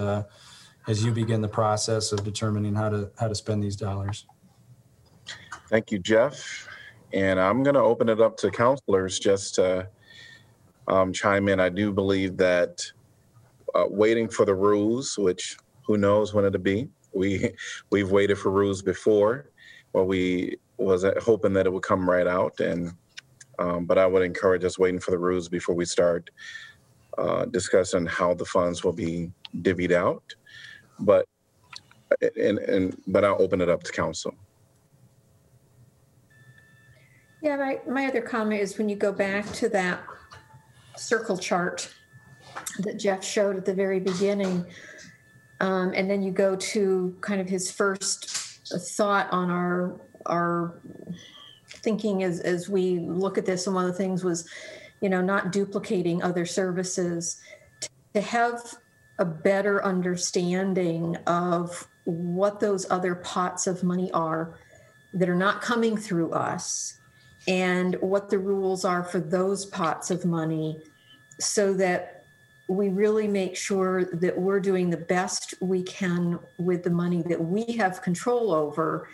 as 0.87 1.03
you 1.03 1.11
begin 1.11 1.41
the 1.41 1.47
process 1.47 2.11
of 2.11 2.23
determining 2.23 2.75
how 2.75 2.89
to 2.89 3.09
how 3.19 3.27
to 3.27 3.35
spend 3.35 3.63
these 3.63 3.75
dollars. 3.75 4.25
Thank 5.69 5.91
you, 5.91 5.99
Jeff. 5.99 6.67
And 7.13 7.39
I'm 7.39 7.63
going 7.63 7.73
to 7.73 7.81
open 7.81 8.09
it 8.09 8.21
up 8.21 8.37
to 8.37 8.51
councilors 8.51 9.19
just 9.19 9.55
to 9.55 9.87
um, 10.87 11.13
chime 11.13 11.47
in. 11.49 11.59
I 11.59 11.69
do 11.69 11.91
believe 11.91 12.37
that 12.37 12.83
uh, 13.75 13.85
waiting 13.89 14.27
for 14.27 14.45
the 14.45 14.55
rules, 14.55 15.17
which 15.17 15.57
who 15.85 15.97
knows 15.97 16.33
when 16.33 16.45
it'll 16.45 16.59
be. 16.59 16.89
We 17.13 17.51
we've 17.89 18.11
waited 18.11 18.37
for 18.37 18.51
rules 18.51 18.81
before. 18.81 19.49
Well, 19.93 20.05
we 20.05 20.57
was 20.81 21.05
hoping 21.21 21.53
that 21.53 21.65
it 21.65 21.73
would 21.73 21.83
come 21.83 22.09
right 22.09 22.27
out, 22.27 22.59
and 22.59 22.91
um, 23.59 23.85
but 23.85 23.97
I 23.97 24.05
would 24.05 24.23
encourage 24.23 24.63
us 24.63 24.79
waiting 24.79 24.99
for 24.99 25.11
the 25.11 25.19
rules 25.19 25.47
before 25.47 25.75
we 25.75 25.85
start 25.85 26.29
uh, 27.17 27.45
discussing 27.45 28.05
how 28.05 28.33
the 28.33 28.45
funds 28.45 28.83
will 28.83 28.93
be 28.93 29.31
divvied 29.57 29.91
out. 29.91 30.23
But 30.99 31.27
and 32.37 32.59
and 32.59 32.97
but 33.07 33.23
I'll 33.23 33.41
open 33.41 33.61
it 33.61 33.69
up 33.69 33.83
to 33.83 33.91
council. 33.91 34.33
Yeah, 37.41 37.55
my, 37.57 37.79
my 37.87 38.05
other 38.05 38.21
comment 38.21 38.61
is 38.61 38.77
when 38.77 38.87
you 38.87 38.95
go 38.95 39.11
back 39.11 39.51
to 39.53 39.69
that 39.69 40.03
circle 40.95 41.37
chart 41.37 41.91
that 42.79 42.99
Jeff 42.99 43.23
showed 43.23 43.55
at 43.57 43.65
the 43.65 43.73
very 43.73 43.99
beginning, 43.99 44.63
um, 45.59 45.91
and 45.95 46.09
then 46.09 46.21
you 46.21 46.31
go 46.31 46.55
to 46.55 47.15
kind 47.21 47.41
of 47.41 47.49
his 47.49 47.71
first 47.71 48.29
thought 48.95 49.27
on 49.31 49.49
our 49.49 49.99
our 50.25 50.75
thinking 51.67 52.23
as 52.23 52.39
as 52.41 52.69
we 52.69 52.99
look 52.99 53.37
at 53.37 53.45
this, 53.45 53.67
and 53.67 53.75
one 53.75 53.85
of 53.85 53.91
the 53.91 53.97
things 53.97 54.23
was, 54.23 54.47
you 54.99 55.09
know, 55.09 55.21
not 55.21 55.51
duplicating 55.51 56.21
other 56.21 56.45
services 56.45 57.41
to 58.13 58.21
have 58.21 58.75
a 59.19 59.25
better 59.25 59.83
understanding 59.83 61.15
of 61.27 61.87
what 62.05 62.59
those 62.59 62.89
other 62.89 63.15
pots 63.15 63.67
of 63.67 63.83
money 63.83 64.11
are 64.11 64.57
that 65.13 65.29
are 65.29 65.35
not 65.35 65.61
coming 65.61 65.95
through 65.95 66.31
us 66.31 66.97
and 67.47 67.95
what 68.01 68.29
the 68.29 68.37
rules 68.37 68.85
are 68.85 69.03
for 69.03 69.19
those 69.19 69.65
pots 69.65 70.11
of 70.11 70.25
money 70.25 70.79
so 71.39 71.73
that 71.73 72.23
we 72.67 72.89
really 72.89 73.27
make 73.27 73.55
sure 73.55 74.05
that 74.05 74.37
we're 74.37 74.59
doing 74.59 74.89
the 74.89 74.97
best 74.97 75.53
we 75.59 75.83
can 75.83 76.39
with 76.57 76.83
the 76.83 76.89
money 76.89 77.21
that 77.23 77.43
we 77.43 77.63
have 77.73 78.01
control 78.01 78.53
over. 78.53 79.09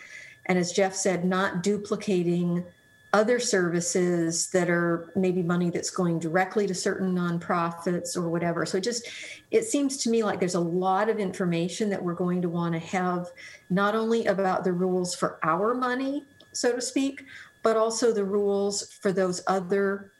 And 0.48 0.58
as 0.58 0.72
Jeff 0.72 0.94
said, 0.94 1.24
not 1.24 1.62
duplicating 1.62 2.64
other 3.12 3.40
services 3.40 4.50
that 4.50 4.68
are 4.68 5.10
maybe 5.16 5.42
money 5.42 5.70
that's 5.70 5.90
going 5.90 6.18
directly 6.18 6.66
to 6.66 6.74
certain 6.74 7.14
nonprofits 7.14 8.16
or 8.16 8.28
whatever. 8.28 8.66
So 8.66 8.78
it 8.78 8.84
just 8.84 9.08
it 9.50 9.64
seems 9.64 9.96
to 9.98 10.10
me 10.10 10.22
like 10.22 10.38
there's 10.38 10.54
a 10.54 10.60
lot 10.60 11.08
of 11.08 11.18
information 11.18 11.88
that 11.90 12.02
we're 12.02 12.14
going 12.14 12.42
to 12.42 12.50
want 12.50 12.74
to 12.74 12.78
have 12.80 13.28
not 13.70 13.94
only 13.94 14.26
about 14.26 14.62
the 14.62 14.72
rules 14.72 15.14
for 15.14 15.38
our 15.42 15.74
money, 15.74 16.24
so 16.52 16.74
to 16.74 16.82
speak, 16.82 17.24
but 17.62 17.76
also 17.76 18.12
the 18.12 18.24
rules 18.24 18.92
for 18.92 19.10
those 19.10 19.42
other 19.46 20.12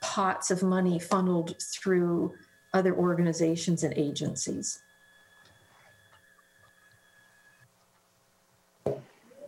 pots 0.00 0.50
of 0.50 0.62
money 0.62 1.00
funneled 1.00 1.60
through 1.60 2.34
other 2.72 2.94
organizations 2.94 3.82
and 3.82 3.94
agencies. 3.96 4.82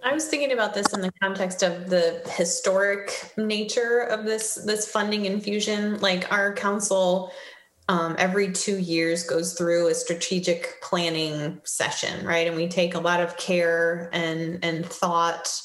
I 0.09 0.15
was 0.15 0.27
thinking 0.27 0.53
about 0.53 0.73
this 0.73 0.95
in 0.95 1.03
the 1.03 1.13
context 1.21 1.63
of 1.63 1.91
the 1.91 2.23
historic 2.31 3.31
nature 3.37 4.01
of 4.01 4.25
this 4.25 4.55
this 4.55 4.91
funding 4.91 5.27
infusion. 5.27 6.01
Like 6.01 6.33
our 6.33 6.55
council 6.55 7.31
um, 7.91 8.17
every 8.19 8.51
two 8.53 8.79
years 8.79 9.23
goes 9.23 9.53
through 9.53 9.89
a 9.89 9.95
strategic 9.95 10.81
planning 10.81 11.61
session, 11.65 12.27
right? 12.27 12.47
And 12.47 12.57
we 12.57 12.69
take 12.69 12.95
a 12.95 13.01
lot 13.01 13.21
of 13.21 13.37
care 13.37 14.09
and 14.15 14.65
and 14.65 14.87
thought 14.87 15.61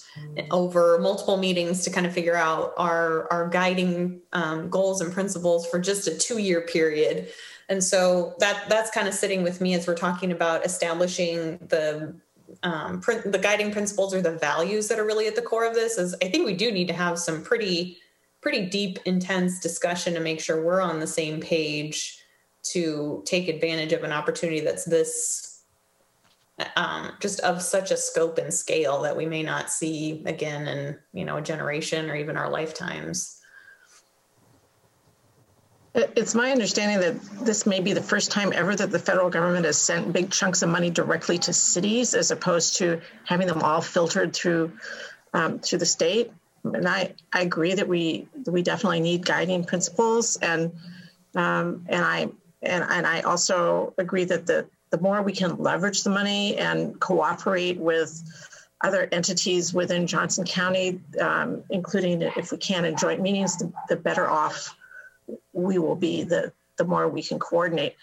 over 0.52 1.00
multiple 1.00 1.38
meetings 1.38 1.86
to 1.86 1.89
kind 1.89 2.06
of 2.06 2.12
figure 2.12 2.36
out 2.36 2.74
our 2.76 3.32
our 3.32 3.48
guiding 3.48 4.20
um, 4.34 4.70
goals 4.70 5.00
and 5.00 5.14
principles 5.14 5.66
for 5.68 5.80
just 5.80 6.06
a 6.06 6.18
two 6.18 6.39
year 6.39 6.60
period 6.60 7.30
and 7.70 7.84
so 7.84 8.36
that 8.39 8.66
that's 8.70 8.91
kind 8.91 9.08
of 9.08 9.14
sitting 9.14 9.41
with 9.41 9.62
me 9.62 9.74
as 9.74 9.88
we're 9.88 9.96
talking 9.96 10.32
about 10.32 10.66
establishing 10.66 11.58
the 11.70 12.14
um, 12.64 13.01
prin- 13.01 13.30
the 13.30 13.38
guiding 13.38 13.72
principles 13.72 14.14
or 14.14 14.22
the 14.22 14.38
values 14.38 14.88
that 14.88 14.99
are 14.99 15.05
really 15.05 15.28
at 15.28 15.36
the 15.36 15.41
core 15.41 15.66
of 15.66 15.76
this 15.76 15.97
is 15.97 16.16
I 16.22 16.30
think 16.30 16.45
we 16.45 16.53
do 16.53 16.72
need 16.72 16.88
to 16.88 16.93
have 16.93 17.20
some 17.20 17.43
pretty 17.43 17.97
pretty 18.41 18.66
deep 18.66 18.99
intense 19.05 19.59
discussion 19.59 20.14
to 20.14 20.20
make 20.20 20.39
sure 20.39 20.64
we're 20.64 20.82
on 20.82 20.99
the 20.99 21.07
same 21.07 21.39
page 21.39 22.20
to 22.61 23.24
take 23.26 23.47
advantage 23.47 23.93
of 23.93 24.03
an 24.03 24.11
opportunity 24.11 24.59
that's 24.59 24.86
this 24.86 25.64
um, 26.76 27.11
just 27.20 27.39
of 27.41 27.61
such 27.61 27.91
a 27.91 27.97
scope 27.97 28.38
and 28.38 28.53
scale 28.53 29.01
that 29.01 29.18
we 29.18 29.26
may 29.26 29.43
not 29.43 29.70
see 29.70 30.24
again 30.26 30.68
in 30.68 30.97
you 31.14 31.26
know 31.26 31.38
a 31.38 31.41
generation 31.41 32.09
or 32.09 32.16
even 32.16 32.38
our 32.38 32.49
lifetimes 32.49 33.39
It's 35.96 36.34
my 36.34 36.52
understanding 36.52 37.00
that 37.02 37.46
this 37.46 37.68
may 37.68 37.80
be 37.80 37.94
the 37.94 38.02
first 38.02 38.32
time 38.32 38.52
ever 38.52 38.76
that 38.76 38.89
the 38.89 38.98
federal 38.98 39.30
government 39.30 39.66
has 39.66 39.78
sent 39.78 40.12
big 40.12 40.32
chunks 40.32 40.64
of 40.64 40.70
money 40.70 40.89
directly 40.89 41.38
to 41.39 41.54
cities 41.54 42.16
as 42.16 42.32
opposed 42.32 42.78
to 42.78 43.02
having 43.26 43.46
them 43.46 43.62
all 43.62 43.80
filtered 43.82 44.34
through 44.34 44.72
um, 45.34 45.60
through 45.60 45.80
the 45.80 45.86
state. 45.86 46.32
And 46.64 46.88
I, 46.88 47.14
I 47.32 47.41
agree 47.41 47.76
that 47.76 47.88
we 47.88 48.28
we 48.48 48.64
definitely 48.64 49.02
need 49.02 49.24
guiding 49.24 49.66
principles 49.66 50.38
and 50.38 50.72
um, 51.36 51.86
and 51.88 52.04
I 52.04 52.30
and 52.64 52.84
and 52.84 53.06
I 53.06 53.22
also 53.22 53.94
agree 54.00 54.26
that 54.26 54.48
the 54.48 54.66
the 54.89 55.00
more 55.00 55.22
we 55.22 55.34
can 55.34 55.58
leverage 55.58 56.04
the 56.04 56.10
money 56.10 56.58
and 56.58 57.00
cooperate 57.00 57.78
with 57.78 58.24
other 58.82 59.08
entities 59.12 59.74
within 59.74 60.08
Johnson 60.08 60.44
County, 60.44 61.02
um, 61.22 61.64
including 61.70 62.22
if 62.22 62.52
we 62.52 62.58
can 62.58 62.84
in 62.84 62.98
joint 62.98 63.22
meetings, 63.22 63.58
the, 63.58 63.72
the 63.89 63.96
better 63.96 64.30
off 64.30 64.76
we 65.53 65.78
will 65.78 65.95
be, 65.95 66.24
the, 66.24 66.53
the 66.78 66.86
more 66.86 67.07
we 67.07 67.24
can 67.24 67.39
coordinate. 67.39 67.95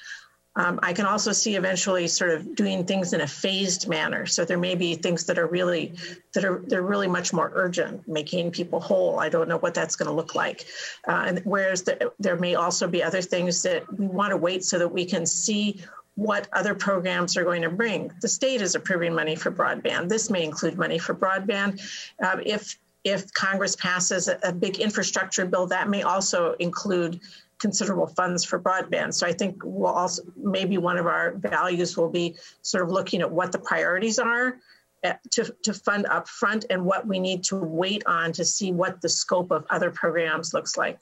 Um, 0.56 0.80
I 0.82 0.92
can 0.92 1.06
also 1.06 1.30
see 1.30 1.54
eventually 1.54 2.08
sort 2.08 2.32
of 2.32 2.56
doing 2.56 2.84
things 2.84 3.12
in 3.12 3.20
a 3.20 3.26
phased 3.26 3.88
manner. 3.88 4.26
So 4.26 4.44
there 4.44 4.58
may 4.58 4.74
be 4.74 4.96
things 4.96 5.26
that 5.26 5.38
are 5.38 5.46
really 5.46 5.94
that 6.34 6.44
are 6.44 6.62
they're 6.66 6.82
really 6.82 7.06
much 7.06 7.32
more 7.32 7.52
urgent, 7.54 8.08
making 8.08 8.50
people 8.50 8.80
whole. 8.80 9.20
I 9.20 9.28
don't 9.28 9.48
know 9.48 9.58
what 9.58 9.74
that's 9.74 9.94
going 9.94 10.08
to 10.08 10.14
look 10.14 10.34
like. 10.34 10.66
Uh, 11.06 11.24
and 11.28 11.42
whereas 11.44 11.84
the, 11.84 12.12
there 12.18 12.36
may 12.36 12.56
also 12.56 12.88
be 12.88 13.00
other 13.00 13.22
things 13.22 13.62
that 13.62 13.90
we 13.96 14.06
want 14.06 14.32
to 14.32 14.36
wait 14.36 14.64
so 14.64 14.78
that 14.80 14.88
we 14.88 15.04
can 15.04 15.24
see 15.24 15.82
what 16.16 16.48
other 16.52 16.74
programs 16.74 17.36
are 17.36 17.44
going 17.44 17.62
to 17.62 17.70
bring. 17.70 18.12
The 18.20 18.28
state 18.28 18.60
is 18.60 18.74
approving 18.74 19.14
money 19.14 19.36
for 19.36 19.52
broadband. 19.52 20.08
This 20.08 20.30
may 20.30 20.44
include 20.44 20.76
money 20.76 20.98
for 20.98 21.14
broadband. 21.14 21.80
Um, 22.22 22.42
if 22.44 22.76
if 23.04 23.32
Congress 23.32 23.76
passes 23.76 24.28
a, 24.28 24.38
a 24.42 24.52
big 24.52 24.78
infrastructure 24.78 25.46
bill, 25.46 25.66
that 25.66 25.88
may 25.88 26.02
also 26.02 26.52
include 26.58 27.20
considerable 27.58 28.06
funds 28.06 28.44
for 28.44 28.58
broadband. 28.58 29.14
So 29.14 29.26
I 29.26 29.32
think 29.32 29.62
we'll 29.62 29.92
also 29.92 30.22
maybe 30.36 30.78
one 30.78 30.96
of 30.96 31.06
our 31.06 31.32
values 31.32 31.96
will 31.96 32.08
be 32.08 32.36
sort 32.62 32.82
of 32.82 32.90
looking 32.90 33.20
at 33.20 33.30
what 33.30 33.52
the 33.52 33.58
priorities 33.58 34.18
are 34.18 34.56
uh, 35.04 35.14
to, 35.30 35.54
to 35.62 35.74
fund 35.74 36.06
upfront 36.06 36.64
and 36.70 36.84
what 36.84 37.06
we 37.06 37.18
need 37.18 37.44
to 37.44 37.56
wait 37.56 38.02
on 38.06 38.32
to 38.32 38.44
see 38.44 38.72
what 38.72 39.00
the 39.00 39.08
scope 39.08 39.50
of 39.50 39.66
other 39.70 39.90
programs 39.90 40.52
looks 40.52 40.76
like. 40.76 40.98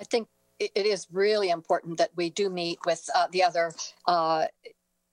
I 0.00 0.04
think 0.04 0.28
it, 0.58 0.70
it 0.74 0.86
is 0.86 1.06
really 1.12 1.50
important 1.50 1.98
that 1.98 2.10
we 2.16 2.30
do 2.30 2.48
meet 2.48 2.78
with 2.86 3.08
uh, 3.14 3.26
the 3.30 3.42
other 3.42 3.72
uh, 4.06 4.46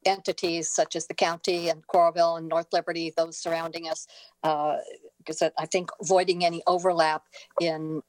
entities 0.06 0.70
such 0.70 0.96
as 0.96 1.08
the 1.08 1.14
county 1.14 1.70
and 1.70 1.86
Coralville 1.88 2.38
and 2.38 2.48
North 2.48 2.68
Liberty, 2.72 3.14
those 3.16 3.38
surrounding 3.38 3.88
us, 3.88 4.08
because 4.42 5.42
I 5.42 5.66
think 5.66 5.90
avoiding 6.02 6.46
any 6.46 6.62
overlap 6.68 7.24
in 7.60 8.02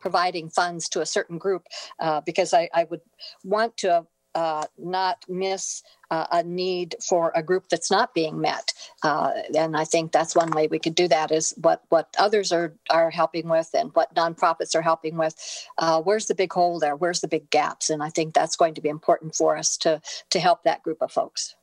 providing 0.00 0.50
funds 0.50 0.88
to 0.88 1.00
a 1.00 1.06
certain 1.06 1.38
group, 1.38 1.66
uh, 2.00 2.20
because 2.20 2.52
I, 2.52 2.68
I 2.74 2.84
would 2.84 3.00
want 3.44 3.76
to 3.78 4.06
uh, 4.34 4.66
not 4.78 5.24
miss 5.28 5.82
uh, 6.10 6.26
a 6.30 6.42
need 6.42 6.94
for 7.00 7.32
a 7.34 7.42
group 7.42 7.68
that's 7.68 7.90
not 7.90 8.14
being 8.14 8.40
met. 8.40 8.72
Uh, 9.02 9.32
and 9.56 9.76
I 9.76 9.84
think 9.84 10.12
that's 10.12 10.34
one 10.34 10.50
way 10.50 10.66
we 10.66 10.78
could 10.78 10.94
do 10.94 11.08
that 11.08 11.30
is 11.30 11.54
what, 11.60 11.82
what 11.88 12.14
others 12.18 12.52
are, 12.52 12.74
are 12.90 13.10
helping 13.10 13.48
with 13.48 13.70
and 13.74 13.94
what 13.94 14.14
nonprofits 14.14 14.74
are 14.74 14.82
helping 14.82 15.16
with. 15.16 15.34
Uh, 15.78 16.00
where's 16.02 16.26
the 16.26 16.34
big 16.34 16.52
hole 16.52 16.78
there? 16.78 16.96
Where's 16.96 17.20
the 17.20 17.28
big 17.28 17.50
gaps? 17.50 17.90
And 17.90 18.02
I 18.02 18.10
think 18.10 18.34
that's 18.34 18.56
going 18.56 18.74
to 18.74 18.80
be 18.80 18.88
important 18.88 19.34
for 19.34 19.56
us 19.56 19.76
to, 19.78 20.00
to 20.30 20.40
help 20.40 20.64
that 20.64 20.82
group 20.82 21.02
of 21.02 21.12
folks. 21.12 21.54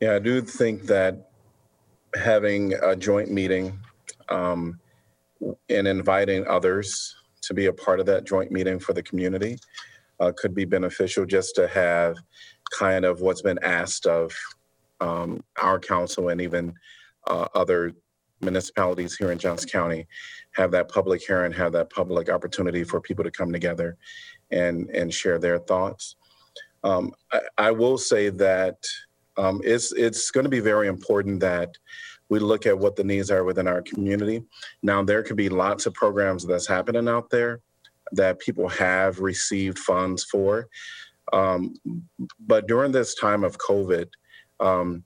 Yeah, 0.00 0.14
I 0.14 0.20
do 0.20 0.40
think 0.40 0.84
that 0.84 1.30
having 2.14 2.72
a 2.74 2.94
joint 2.94 3.30
meeting 3.30 3.78
um, 4.30 4.78
and 5.68 5.86
inviting 5.86 6.46
others 6.46 7.16
to 7.42 7.54
be 7.54 7.66
a 7.66 7.72
part 7.72 8.00
of 8.00 8.06
that 8.06 8.24
joint 8.24 8.50
meeting 8.50 8.78
for 8.78 8.92
the 8.92 9.02
community 9.02 9.58
uh, 10.20 10.32
could 10.36 10.54
be 10.54 10.64
beneficial 10.64 11.24
just 11.24 11.54
to 11.54 11.68
have 11.68 12.16
kind 12.76 13.04
of 13.04 13.20
what's 13.20 13.42
been 13.42 13.58
asked 13.62 14.06
of 14.06 14.32
um, 15.00 15.42
our 15.62 15.78
council 15.78 16.28
and 16.28 16.40
even 16.40 16.74
uh, 17.28 17.46
other 17.54 17.92
municipalities 18.40 19.16
here 19.16 19.32
in 19.32 19.38
Johnson 19.38 19.68
County 19.68 20.06
have 20.52 20.70
that 20.72 20.88
public 20.88 21.22
hearing, 21.22 21.52
have 21.52 21.72
that 21.72 21.90
public 21.90 22.28
opportunity 22.28 22.84
for 22.84 23.00
people 23.00 23.24
to 23.24 23.30
come 23.30 23.52
together 23.52 23.96
and 24.50 24.88
and 24.90 25.12
share 25.12 25.38
their 25.38 25.58
thoughts. 25.58 26.16
Um, 26.84 27.12
I, 27.32 27.40
I 27.58 27.70
will 27.70 27.98
say 27.98 28.30
that 28.30 28.76
um, 29.36 29.60
it's 29.64 29.92
it's 29.92 30.30
going 30.30 30.44
to 30.44 30.50
be 30.50 30.60
very 30.60 30.88
important 30.88 31.40
that 31.40 31.76
we 32.28 32.38
look 32.38 32.66
at 32.66 32.78
what 32.78 32.96
the 32.96 33.04
needs 33.04 33.30
are 33.30 33.44
within 33.44 33.66
our 33.66 33.82
community. 33.82 34.44
Now, 34.82 35.02
there 35.02 35.22
could 35.22 35.36
be 35.36 35.48
lots 35.48 35.86
of 35.86 35.94
programs 35.94 36.44
that's 36.46 36.66
happening 36.66 37.08
out 37.08 37.30
there 37.30 37.60
that 38.12 38.38
people 38.38 38.68
have 38.68 39.20
received 39.20 39.78
funds 39.78 40.24
for, 40.24 40.68
um, 41.32 41.74
but 42.40 42.66
during 42.66 42.92
this 42.92 43.14
time 43.14 43.44
of 43.44 43.58
COVID, 43.58 44.08
um, 44.60 45.04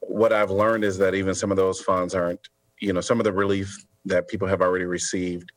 what 0.00 0.32
I've 0.32 0.50
learned 0.50 0.84
is 0.84 0.98
that 0.98 1.14
even 1.14 1.34
some 1.34 1.50
of 1.50 1.56
those 1.56 1.80
funds 1.80 2.14
aren't, 2.14 2.48
you 2.80 2.92
know, 2.92 3.00
some 3.00 3.18
of 3.18 3.24
the 3.24 3.32
relief 3.32 3.74
that 4.04 4.28
people 4.28 4.46
have 4.46 4.60
already 4.60 4.84
received 4.84 5.52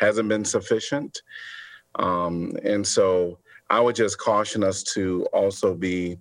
hasn't 0.00 0.28
been 0.28 0.44
sufficient, 0.44 1.22
um, 1.96 2.56
and 2.64 2.84
so 2.84 3.38
I 3.70 3.80
would 3.80 3.96
just 3.96 4.18
caution 4.18 4.64
us 4.64 4.82
to 4.94 5.26
also 5.32 5.74
be 5.74 6.18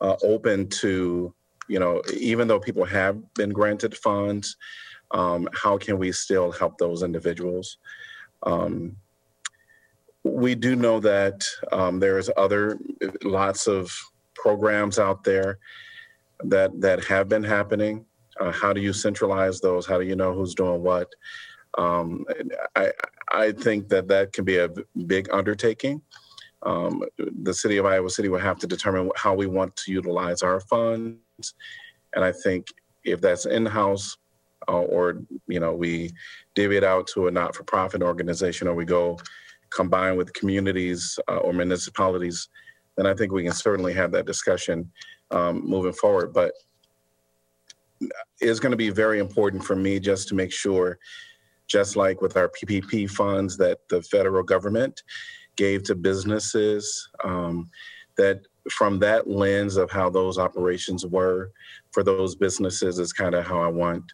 uh, 0.00 0.16
open 0.22 0.68
to, 0.68 1.34
you 1.68 1.78
know, 1.78 2.02
even 2.14 2.48
though 2.48 2.60
people 2.60 2.84
have 2.84 3.34
been 3.34 3.50
granted 3.50 3.96
funds, 3.96 4.56
um, 5.10 5.48
how 5.52 5.78
can 5.78 5.98
we 5.98 6.12
still 6.12 6.52
help 6.52 6.78
those 6.78 7.02
individuals? 7.02 7.78
Um, 8.42 8.96
we 10.24 10.54
do 10.54 10.74
know 10.74 11.00
that 11.00 11.44
um, 11.72 12.00
there's 12.00 12.28
other 12.36 12.78
lots 13.22 13.66
of 13.66 13.92
programs 14.34 14.98
out 14.98 15.24
there 15.24 15.58
that 16.44 16.80
that 16.80 17.04
have 17.04 17.28
been 17.28 17.44
happening. 17.44 18.04
Uh, 18.40 18.52
how 18.52 18.72
do 18.72 18.80
you 18.80 18.92
centralize 18.92 19.60
those? 19.60 19.86
How 19.86 19.98
do 19.98 20.04
you 20.04 20.16
know 20.16 20.34
who's 20.34 20.54
doing 20.54 20.82
what? 20.82 21.08
Um, 21.78 22.24
I 22.74 22.92
I 23.30 23.52
think 23.52 23.88
that 23.88 24.08
that 24.08 24.32
can 24.32 24.44
be 24.44 24.58
a 24.58 24.68
big 25.06 25.28
undertaking. 25.32 26.02
Um, 26.62 27.04
the 27.42 27.54
city 27.54 27.76
of 27.76 27.86
Iowa 27.86 28.10
City 28.10 28.28
will 28.28 28.38
have 28.40 28.58
to 28.58 28.66
determine 28.66 29.10
how 29.14 29.34
we 29.34 29.46
want 29.46 29.76
to 29.76 29.92
utilize 29.92 30.42
our 30.42 30.60
funds, 30.60 31.18
and 32.14 32.24
I 32.24 32.32
think 32.32 32.68
if 33.04 33.20
that's 33.20 33.46
in-house 33.46 34.16
uh, 34.68 34.72
or 34.72 35.22
you 35.46 35.60
know 35.60 35.74
we 35.74 36.12
divvy 36.54 36.76
it 36.76 36.84
out 36.84 37.06
to 37.08 37.28
a 37.28 37.30
not-for-profit 37.30 38.02
organization 38.02 38.68
or 38.68 38.74
we 38.74 38.84
go 38.84 39.18
combine 39.70 40.16
with 40.16 40.32
communities 40.32 41.18
uh, 41.28 41.36
or 41.36 41.52
municipalities, 41.52 42.48
then 42.96 43.06
I 43.06 43.14
think 43.14 43.32
we 43.32 43.44
can 43.44 43.52
certainly 43.52 43.92
have 43.92 44.12
that 44.12 44.26
discussion 44.26 44.90
um, 45.30 45.68
moving 45.68 45.92
forward. 45.92 46.32
But 46.32 46.52
it's 48.40 48.60
going 48.60 48.70
to 48.70 48.76
be 48.76 48.90
very 48.90 49.18
important 49.18 49.64
for 49.64 49.76
me 49.76 50.00
just 50.00 50.28
to 50.28 50.34
make 50.34 50.52
sure, 50.52 50.98
just 51.66 51.96
like 51.96 52.20
with 52.20 52.36
our 52.36 52.48
PPP 52.48 53.10
funds 53.10 53.56
that 53.58 53.80
the 53.88 54.02
federal 54.02 54.42
government 54.42 55.02
gave 55.56 55.82
to 55.84 55.94
businesses, 55.94 57.08
um, 57.24 57.68
that 58.16 58.46
from 58.70 58.98
that 58.98 59.28
lens 59.28 59.76
of 59.76 59.90
how 59.90 60.10
those 60.10 60.38
operations 60.38 61.06
were 61.06 61.50
for 61.92 62.02
those 62.02 62.34
businesses 62.34 62.98
is 62.98 63.12
kind 63.12 63.34
of 63.34 63.46
how 63.46 63.60
I 63.60 63.68
want 63.68 64.12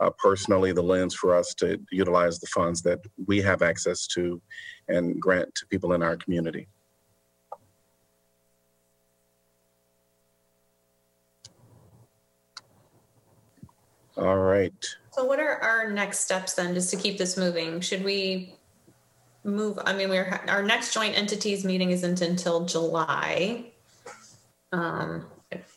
uh, 0.00 0.10
personally 0.10 0.72
the 0.72 0.82
lens 0.82 1.14
for 1.14 1.34
us 1.34 1.54
to 1.54 1.80
utilize 1.90 2.38
the 2.38 2.46
funds 2.48 2.82
that 2.82 3.00
we 3.26 3.40
have 3.40 3.62
access 3.62 4.06
to 4.08 4.40
and 4.88 5.20
grant 5.20 5.54
to 5.54 5.66
people 5.66 5.94
in 5.94 6.02
our 6.02 6.16
community. 6.16 6.68
All 14.18 14.38
right. 14.38 14.96
So 15.12 15.24
what 15.24 15.40
are 15.40 15.58
our 15.62 15.90
next 15.90 16.20
steps 16.20 16.54
then, 16.54 16.74
just 16.74 16.90
to 16.90 16.96
keep 16.96 17.18
this 17.18 17.36
moving? 17.36 17.80
Should 17.80 18.04
we 18.04 18.54
move, 19.44 19.78
I 19.84 19.92
mean, 19.92 20.08
we're, 20.08 20.40
our 20.48 20.62
next 20.62 20.92
joint 20.92 21.16
entities 21.16 21.64
meeting 21.64 21.90
isn't 21.90 22.20
until 22.20 22.64
July. 22.64 23.72
Um, 24.72 25.26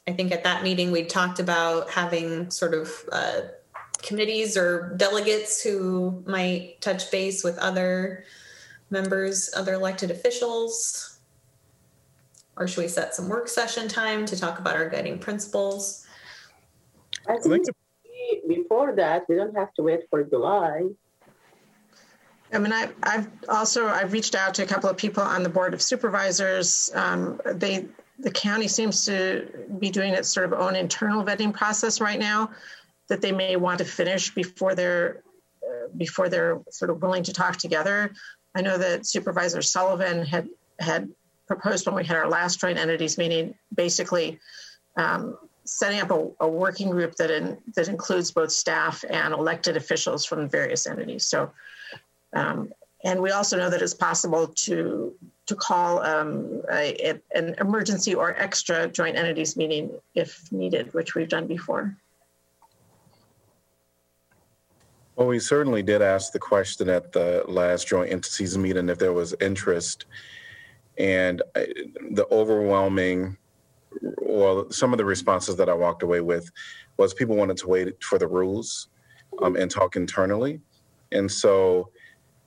I 0.08 0.12
think 0.12 0.32
at 0.32 0.44
that 0.44 0.64
meeting, 0.64 0.92
we 0.92 1.04
talked 1.04 1.40
about 1.40 1.90
having 1.90 2.50
sort 2.50 2.74
of, 2.74 2.92
uh, 3.12 3.42
committees 4.02 4.58
or 4.58 4.94
delegates 4.98 5.62
who 5.62 6.24
might 6.26 6.80
touch 6.82 7.12
base 7.12 7.44
with 7.44 7.58
other 7.58 8.24
members, 8.90 9.50
other 9.56 9.74
elected 9.74 10.12
officials? 10.12 11.20
Or 12.58 12.68
should 12.68 12.82
we 12.82 12.88
set 12.88 13.16
some 13.16 13.30
work 13.30 13.48
session 13.48 13.88
time 13.88 14.26
to 14.26 14.38
talk 14.38 14.60
about 14.60 14.76
our 14.76 14.90
guiding 14.90 15.20
principles? 15.20 16.06
I 17.28 17.38
think 17.38 17.68
before 18.48 18.96
that, 18.96 19.24
we 19.30 19.36
don't 19.36 19.56
have 19.56 19.74
to 19.76 19.84
wait 19.84 20.02
for 20.10 20.24
July. 20.24 20.88
I 22.52 22.58
mean, 22.58 22.74
I, 22.74 22.90
I've 23.04 23.28
also 23.48 23.88
I've 23.88 24.12
reached 24.12 24.34
out 24.34 24.56
to 24.56 24.64
a 24.64 24.66
couple 24.66 24.90
of 24.90 24.98
people 24.98 25.22
on 25.22 25.44
the 25.44 25.50
board 25.50 25.74
of 25.74 25.82
supervisors. 25.82 26.90
Um, 26.96 27.40
they 27.46 27.86
the 28.20 28.32
county 28.32 28.68
seems 28.68 29.06
to 29.06 29.48
be 29.80 29.90
doing 29.90 30.14
its 30.14 30.30
sort 30.30 30.46
of 30.46 30.54
own 30.54 30.76
internal 30.76 31.24
vetting 31.24 31.54
process 31.54 32.02
right 32.02 32.20
now 32.20 32.52
that 33.08 33.22
they 33.22 33.32
may 33.32 33.56
want 33.56 33.80
to 33.80 33.86
finish 33.86 34.34
before 34.34 34.76
they're 34.76 35.24
uh, 35.64 35.88
before 35.98 36.30
they're 36.30 36.60
sort 36.70 36.92
of 36.92 37.02
willing 37.02 37.24
to 37.24 37.34
talk 37.34 37.58
together. 37.58 38.12
I 38.56 38.62
know 38.62 38.78
that 38.78 39.06
Supervisor 39.06 39.62
Sullivan 39.62 40.26
had 40.26 40.50
had 40.80 41.10
proposed 41.48 41.86
when 41.86 41.96
we 41.96 42.06
had 42.06 42.18
our 42.18 42.30
last 42.30 42.60
joint 42.60 42.78
entities 42.78 43.18
meeting, 43.18 43.56
basically 43.74 44.40
um, 44.98 45.38
setting 45.66 46.00
up 46.00 46.12
a, 46.12 46.30
a, 46.42 46.48
working 46.48 46.90
group 46.90 47.16
that 47.16 47.32
in, 47.32 47.58
that 47.76 47.88
includes 47.88 48.32
both 48.32 48.52
staff 48.52 49.04
and 49.10 49.34
elected 49.34 49.76
officials 49.76 50.26
from 50.26 50.48
various 50.48 50.86
entities. 50.86 51.26
So, 51.26 51.52
um, 52.34 52.72
and 53.04 53.22
we 53.22 53.32
also 53.32 53.58
know 53.58 53.70
that 53.70 53.82
it's 53.82 53.94
possible 53.94 54.48
to 54.48 55.14
to 55.50 55.56
call 55.56 56.00
um, 56.06 56.62
a, 56.72 57.10
a, 57.10 57.20
an 57.34 57.56
emergency 57.60 58.14
or 58.14 58.40
extra 58.40 58.88
joint 58.88 59.18
entities 59.18 59.58
meeting 59.58 59.90
if 60.14 60.52
needed, 60.52 60.94
which 60.94 61.16
we've 61.16 61.28
done 61.28 61.48
before. 61.48 61.98
Well, 65.16 65.28
we 65.28 65.40
certainly 65.40 65.82
did 65.82 66.04
ask 66.04 66.32
the 66.32 66.40
question 66.40 66.88
at 66.88 67.12
the 67.12 67.44
last 67.48 67.88
joint 67.88 68.12
entities 68.12 68.58
meeting 68.60 68.90
if 68.90 69.00
there 69.00 69.12
was 69.12 69.34
interest. 69.42 70.06
And 71.00 71.42
uh, 71.56 71.62
the 72.12 72.28
overwhelming, 72.32 73.36
well, 74.22 74.70
some 74.70 74.94
of 74.94 75.00
the 75.00 75.06
responses 75.06 75.56
that 75.56 75.68
I 75.68 75.74
walked 75.74 76.04
away 76.04 76.22
with 76.22 76.50
was 76.98 77.16
people 77.16 77.36
wanted 77.36 77.58
to 77.58 77.68
wait 77.68 78.04
for 78.04 78.20
the 78.20 78.28
rules 78.28 78.90
um, 79.42 79.56
and 79.56 79.72
talk 79.72 79.96
internally. 79.96 80.62
And 81.12 81.30
so 81.30 81.90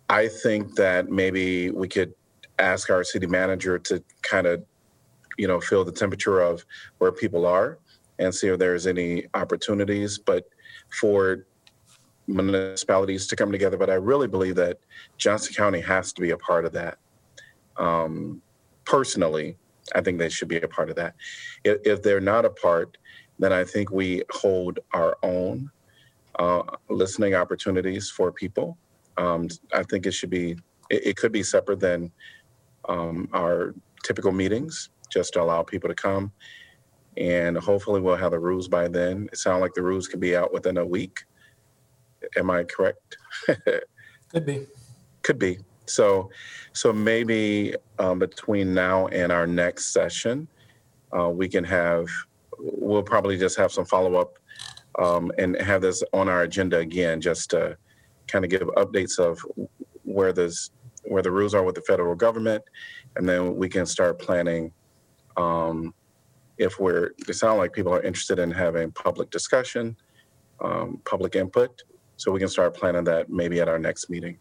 I 0.09 0.29
think 0.29 0.77
that 0.77 1.11
maybe 1.11 1.71
we 1.71 1.89
could 1.89 2.15
ask 2.59 2.91
our 2.91 3.05
city 3.05 3.27
manager 3.27 3.79
to 3.79 4.03
kind 4.23 4.47
of, 4.47 4.65
you 5.39 5.47
know, 5.47 5.61
feel 5.61 5.85
the 5.85 5.93
temperature 5.93 6.41
of 6.41 6.65
where 6.99 7.13
people 7.13 7.47
are 7.47 7.79
and 8.19 8.35
see 8.35 8.49
if 8.49 8.59
there's 8.59 8.87
any 8.87 9.27
opportunities. 9.35 10.19
But 10.19 10.49
for 11.01 11.47
municipalities 12.27 13.27
to 13.27 13.37
come 13.37 13.51
together, 13.51 13.77
but 13.77 13.91
I 13.91 13.95
really 13.95 14.29
believe 14.29 14.55
that 14.57 14.79
Johnson 15.19 15.55
County 15.55 15.81
has 15.81 16.13
to 16.13 16.21
be 16.21 16.31
a 16.31 16.37
part 16.37 16.65
of 16.65 16.73
that. 16.73 16.99
Um, 17.77 18.43
personally, 18.85 19.57
I 19.95 20.01
think 20.01 20.19
they 20.19 20.29
should 20.29 20.49
be 20.49 20.59
a 20.59 20.69
part 20.69 20.91
of 20.91 20.97
that. 20.97 21.15
If, 21.65 21.79
if, 21.85 22.03
they're 22.03 22.21
not 22.21 22.45
a 22.45 22.51
part, 22.51 22.97
then 23.39 23.53
I 23.53 23.65
think 23.65 23.91
we 23.91 24.23
hold 24.31 24.79
our 24.93 25.17
own 25.23 25.71
uh, 26.39 26.63
listening 26.89 27.35
opportunities 27.35 28.11
for 28.11 28.31
people. 28.31 28.79
Um, 29.17 29.49
I 29.75 29.83
think 29.83 30.07
it 30.07 30.13
should 30.13 30.31
be, 30.31 30.53
it, 30.91 31.07
it 31.07 31.17
could 31.17 31.33
be 31.33 31.43
separate 31.43 31.81
than 31.81 32.13
um, 32.89 33.29
our 33.33 33.75
typical 34.05 34.33
meetings, 34.33 34.91
just 35.11 35.35
to 35.35 35.43
allow 35.43 35.63
people 35.63 35.89
to 35.89 35.95
come. 35.95 36.33
And 37.17 37.57
hopefully 37.57 38.01
we'll 38.01 38.17
have 38.17 38.31
the 38.31 38.39
rules 38.39 38.69
by 38.69 38.89
then. 38.89 39.29
It 39.33 39.39
sounds 39.39 39.61
like 39.61 39.75
the 39.75 39.83
rules 39.83 40.09
could 40.09 40.21
be 40.21 40.35
out 40.37 40.53
within 40.53 40.79
a 40.79 40.87
week. 40.87 41.25
Am 42.37 42.51
I 42.51 42.65
correct? 42.65 43.19
Could 44.33 44.47
be. 44.47 44.67
Could 45.21 45.39
be. 45.39 45.59
So, 45.85 46.31
so 46.73 46.93
maybe 46.93 47.75
um, 47.99 48.19
between 48.19 48.73
now 48.73 49.09
and 49.09 49.31
our 49.31 49.47
next 49.47 49.93
session, 49.93 50.49
uh, 51.17 51.29
we 51.29 51.49
can 51.49 51.65
have. 51.65 52.07
We'll 52.59 53.03
probably 53.03 53.37
just 53.37 53.59
have 53.59 53.73
some 53.73 53.85
follow 53.85 54.15
up 54.15 54.39
um, 54.99 55.33
and 55.37 55.61
have 55.61 55.83
this 55.83 56.03
on 56.13 56.29
our 56.29 56.43
agenda 56.43 56.79
again, 56.79 57.21
just 57.21 57.51
to 57.51 57.77
kind 58.27 58.45
of 58.45 58.51
give 58.51 58.63
updates 58.63 59.19
of 59.19 59.45
where 60.05 60.33
this 60.33 60.71
where 61.05 61.23
the 61.23 61.31
rules 61.31 61.55
are 61.55 61.63
with 61.63 61.75
the 61.75 61.83
federal 61.83 62.15
government, 62.15 62.63
and 63.17 63.29
then 63.29 63.57
we 63.57 63.69
can 63.69 63.87
start 63.87 64.19
planning. 64.19 64.73
Um, 65.37 65.95
if 66.59 66.79
we're, 66.79 67.13
it 67.29 67.35
sounds 67.35 67.59
like 67.59 67.73
people 67.73 67.93
are 67.93 68.03
interested 68.03 68.39
in 68.39 68.51
having 68.51 68.93
public 68.93 69.31
discussion, 69.31 69.97
um, 70.61 71.01
public 71.05 71.35
input, 71.35 71.83
so 72.17 72.31
we 72.31 72.39
can 72.39 72.49
start 72.49 72.75
planning 72.75 73.05
that 73.05 73.31
maybe 73.31 73.61
at 73.61 73.69
our 73.69 73.79
next 73.79 74.11
meeting. 74.11 74.39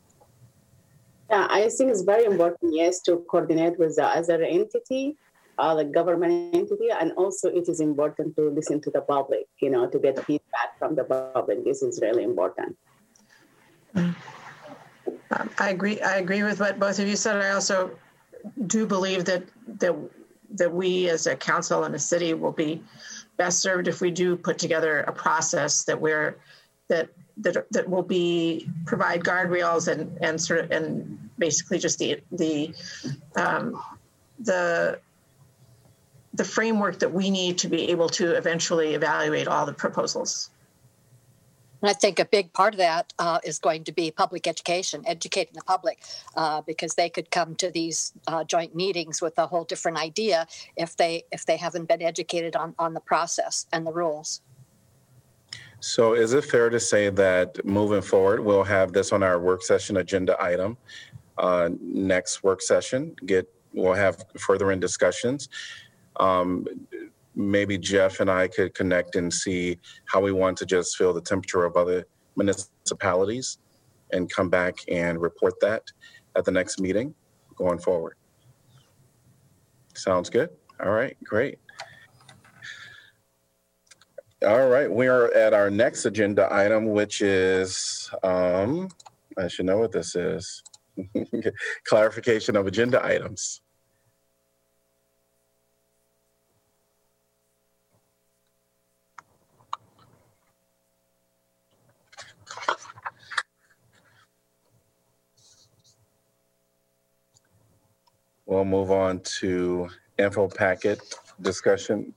Yeah, 1.30 1.48
I 1.50 1.70
think 1.70 1.90
it's 1.90 2.02
very 2.02 2.26
important, 2.26 2.74
yes, 2.76 3.02
to 3.04 3.24
coordinate 3.30 3.80
with 3.80 3.96
the 3.96 4.06
other 4.06 4.44
entity, 4.44 5.16
uh, 5.58 5.74
the 5.76 5.86
government 5.86 6.54
entity, 6.54 6.90
and 6.92 7.14
also 7.14 7.48
it 7.50 7.70
is 7.70 7.80
important 7.80 8.36
to 8.36 8.50
listen 8.50 8.82
to 8.82 8.92
the 8.92 9.02
public, 9.02 9.48
you 9.62 9.70
know, 9.70 9.88
to 9.88 9.98
get 9.98 10.24
feedback 10.26 10.78
from 10.78 10.96
the 10.96 11.06
public. 11.06 11.64
This 11.64 11.82
is 11.82 12.00
really 12.02 12.24
important. 12.24 12.78
Um, 15.32 15.50
I 15.60 15.70
agree. 15.70 16.02
I 16.02 16.18
agree 16.18 16.44
with 16.44 16.60
what 16.60 16.80
both 16.80 17.00
of 17.00 17.08
you 17.08 17.16
said. 17.16 17.38
I 17.38 17.52
also 17.52 17.92
do 18.68 18.86
believe 18.86 19.26
that 19.26 19.44
that 19.80 19.96
that 20.56 20.74
we 20.74 21.10
as 21.10 21.28
a 21.28 21.36
council 21.36 21.84
and 21.84 21.96
a 21.96 22.00
city 22.00 22.34
will 22.34 22.52
be 22.52 22.84
best 23.38 23.62
served 23.62 23.88
if 23.88 24.02
we 24.02 24.12
do 24.12 24.36
put 24.36 24.58
together 24.58 25.00
a 25.02 25.12
process 25.12 25.84
that 25.86 26.00
we're 26.00 26.38
that 26.90 27.10
that, 27.38 27.66
that 27.72 27.90
will 27.90 28.04
be 28.04 28.68
provide 28.86 29.24
guardrails 29.24 29.88
and 29.88 30.18
and 30.22 30.40
sort 30.42 30.60
of 30.60 30.72
and 30.72 31.30
basically 31.38 31.80
just 31.80 32.00
the 32.00 32.20
the 32.32 32.74
um, 33.36 33.82
the 34.40 35.00
the 36.34 36.44
framework 36.44 37.00
that 37.00 37.12
we 37.12 37.30
need 37.30 37.58
to 37.58 37.68
be 37.68 37.90
able 37.90 38.10
to 38.10 38.36
eventually 38.36 38.94
evaluate 38.94 39.48
all 39.48 39.66
the 39.66 39.74
proposals. 39.74 40.50
I 41.84 41.94
think 41.94 42.20
a 42.20 42.26
big 42.26 42.54
part 42.54 42.74
of 42.74 42.78
that 42.78 43.14
uh, 43.18 43.40
is 43.44 43.58
going 43.60 43.84
to 43.86 43.92
be 43.92 44.12
public 44.12 44.48
education, 44.48 45.04
educating 45.08 45.54
the 45.56 45.64
public, 45.64 46.04
uh, 46.36 46.62
because 46.62 46.94
they 46.94 47.10
could 47.10 47.32
come 47.32 47.56
to 47.56 47.72
these 47.72 48.14
uh, 48.28 48.44
joint 48.44 48.76
meetings 48.76 49.22
with 49.22 49.38
a 49.40 49.48
whole 49.48 49.64
different 49.64 49.98
idea 49.98 50.48
if 50.76 50.96
they 50.96 51.24
if 51.32 51.46
they 51.46 51.58
haven't 51.58 51.88
been 51.88 52.02
educated 52.02 52.56
on 52.56 52.76
on 52.78 52.94
the 52.94 53.00
process 53.00 53.66
and 53.74 53.86
the 53.86 53.92
rules. 53.92 54.42
So 55.80 56.14
is 56.14 56.34
it 56.34 56.46
fair 56.46 56.70
to 56.70 56.80
say 56.80 57.10
that 57.10 57.66
moving 57.66 58.04
forward, 58.04 58.40
we'll 58.40 58.64
have 58.64 58.94
this 58.94 59.12
on 59.12 59.24
our 59.24 59.40
work 59.40 59.64
session 59.64 59.98
agenda 59.98 60.42
item? 60.42 60.78
Uh, 61.40 61.70
next 61.82 62.44
work 62.44 62.62
session, 62.62 63.16
get 63.26 63.52
we'll 63.74 63.94
have 63.94 64.24
further 64.38 64.72
in 64.72 64.80
discussions. 64.80 65.50
Um, 66.18 66.68
maybe 67.36 67.78
Jeff 67.78 68.20
and 68.20 68.30
I 68.30 68.48
could 68.48 68.74
connect 68.74 69.16
and 69.16 69.34
see 69.34 69.80
how 70.06 70.22
we 70.22 70.32
want 70.32 70.58
to 70.58 70.66
just 70.66 70.98
feel 70.98 71.14
the 71.14 71.22
temperature 71.22 71.64
of 71.64 71.76
other 71.76 72.06
municipalities 72.36 73.58
and 74.12 74.30
come 74.30 74.50
back 74.50 74.78
and 74.88 75.22
report 75.22 75.54
that 75.62 75.84
at 76.36 76.46
the 76.46 76.52
next 76.52 76.80
meeting 76.80 77.14
going 77.56 77.80
forward. 77.80 78.16
Sounds 79.96 80.30
good. 80.30 80.50
All 80.84 80.92
right, 80.92 81.18
great. 81.24 81.60
All 84.46 84.70
right, 84.70 84.92
we 84.92 85.08
are 85.08 85.32
at 85.34 85.54
our 85.54 85.70
next 85.70 86.06
agenda 86.06 86.52
item, 86.52 86.88
which 86.88 87.22
is, 87.22 88.10
um, 88.24 88.90
I 89.38 89.48
should 89.48 89.68
know 89.68 89.78
what 89.78 89.92
this 89.92 90.16
is. 90.16 90.64
Clarification 91.86 92.56
of 92.56 92.66
agenda 92.66 93.06
items. 93.06 93.62
We'll 108.52 108.66
move 108.66 108.92
on 108.92 109.22
to 109.40 109.88
info 110.18 110.50
packet 110.50 111.00
discussion. 111.40 112.14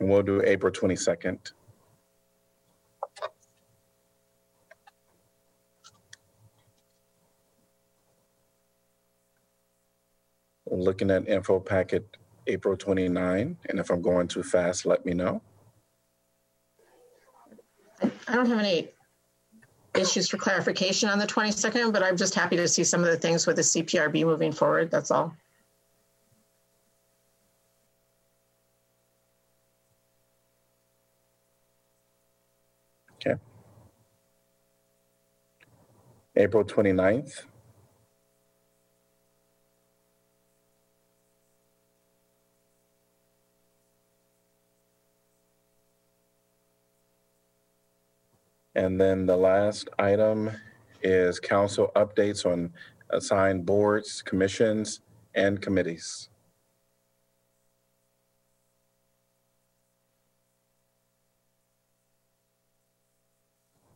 And 0.00 0.08
we'll 0.08 0.22
do 0.22 0.40
April 0.42 0.72
22nd. 0.72 1.52
Looking 10.70 11.10
at 11.10 11.28
info 11.28 11.60
packet 11.60 12.16
April 12.46 12.76
29, 12.76 13.56
and 13.68 13.78
if 13.78 13.90
I'm 13.90 14.02
going 14.02 14.28
too 14.28 14.42
fast, 14.42 14.84
let 14.86 15.06
me 15.06 15.14
know. 15.14 15.40
I 18.02 18.34
don't 18.34 18.46
have 18.46 18.58
any 18.58 18.88
issues 19.96 20.28
for 20.28 20.38
clarification 20.38 21.08
on 21.08 21.18
the 21.18 21.26
22nd, 21.26 21.92
but 21.92 22.02
I'm 22.02 22.16
just 22.16 22.34
happy 22.34 22.56
to 22.56 22.66
see 22.66 22.82
some 22.84 23.00
of 23.00 23.06
the 23.06 23.16
things 23.16 23.46
with 23.46 23.56
the 23.56 23.62
CPRB 23.62 24.24
moving 24.24 24.52
forward. 24.52 24.90
That's 24.90 25.10
all. 25.10 25.36
Okay. 33.24 33.38
April 36.34 36.64
29th. 36.64 37.44
And 48.74 49.00
then 49.00 49.26
the 49.26 49.36
last 49.36 49.88
item 49.98 50.50
is 51.02 51.38
council 51.38 51.90
updates 51.94 52.46
on 52.46 52.72
assigned 53.10 53.66
boards, 53.66 54.22
commissions, 54.22 55.00
and 55.34 55.60
committees. 55.60 56.28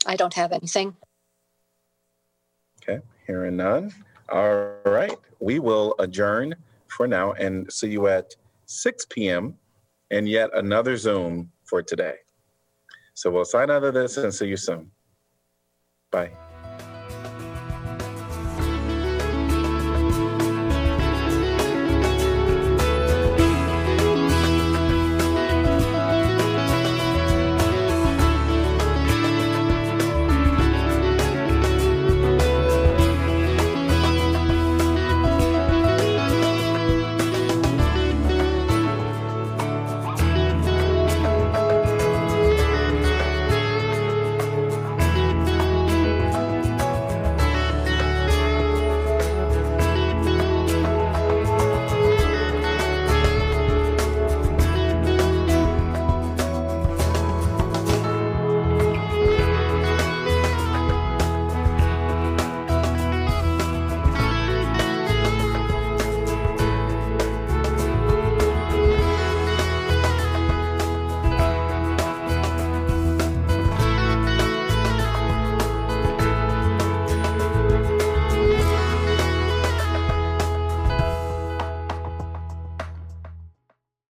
I 0.05 0.14
don't 0.16 0.35
have 0.35 0.53
anything. 0.53 0.97
Okay, 2.83 3.03
hearing 3.27 3.57
none. 3.57 3.93
All 4.29 4.74
right, 4.85 5.16
we 5.41 5.59
will 5.59 5.95
adjourn 5.99 6.55
for 6.87 7.09
now 7.09 7.33
and 7.33 7.72
see 7.72 7.89
you 7.89 8.07
at 8.07 8.37
6 8.66 9.07
PM 9.07 9.57
and 10.11 10.29
yet 10.29 10.51
another 10.55 10.97
Zoom 10.97 11.51
for 11.64 11.83
today. 11.83 12.16
So 13.17 13.31
we'll 13.31 13.47
sign 13.47 13.71
out 13.71 13.83
of 13.83 13.95
this 13.95 14.19
and 14.19 14.33
see 14.33 14.47
you 14.47 14.59
soon. 14.59 14.91
Bye. 16.12 16.33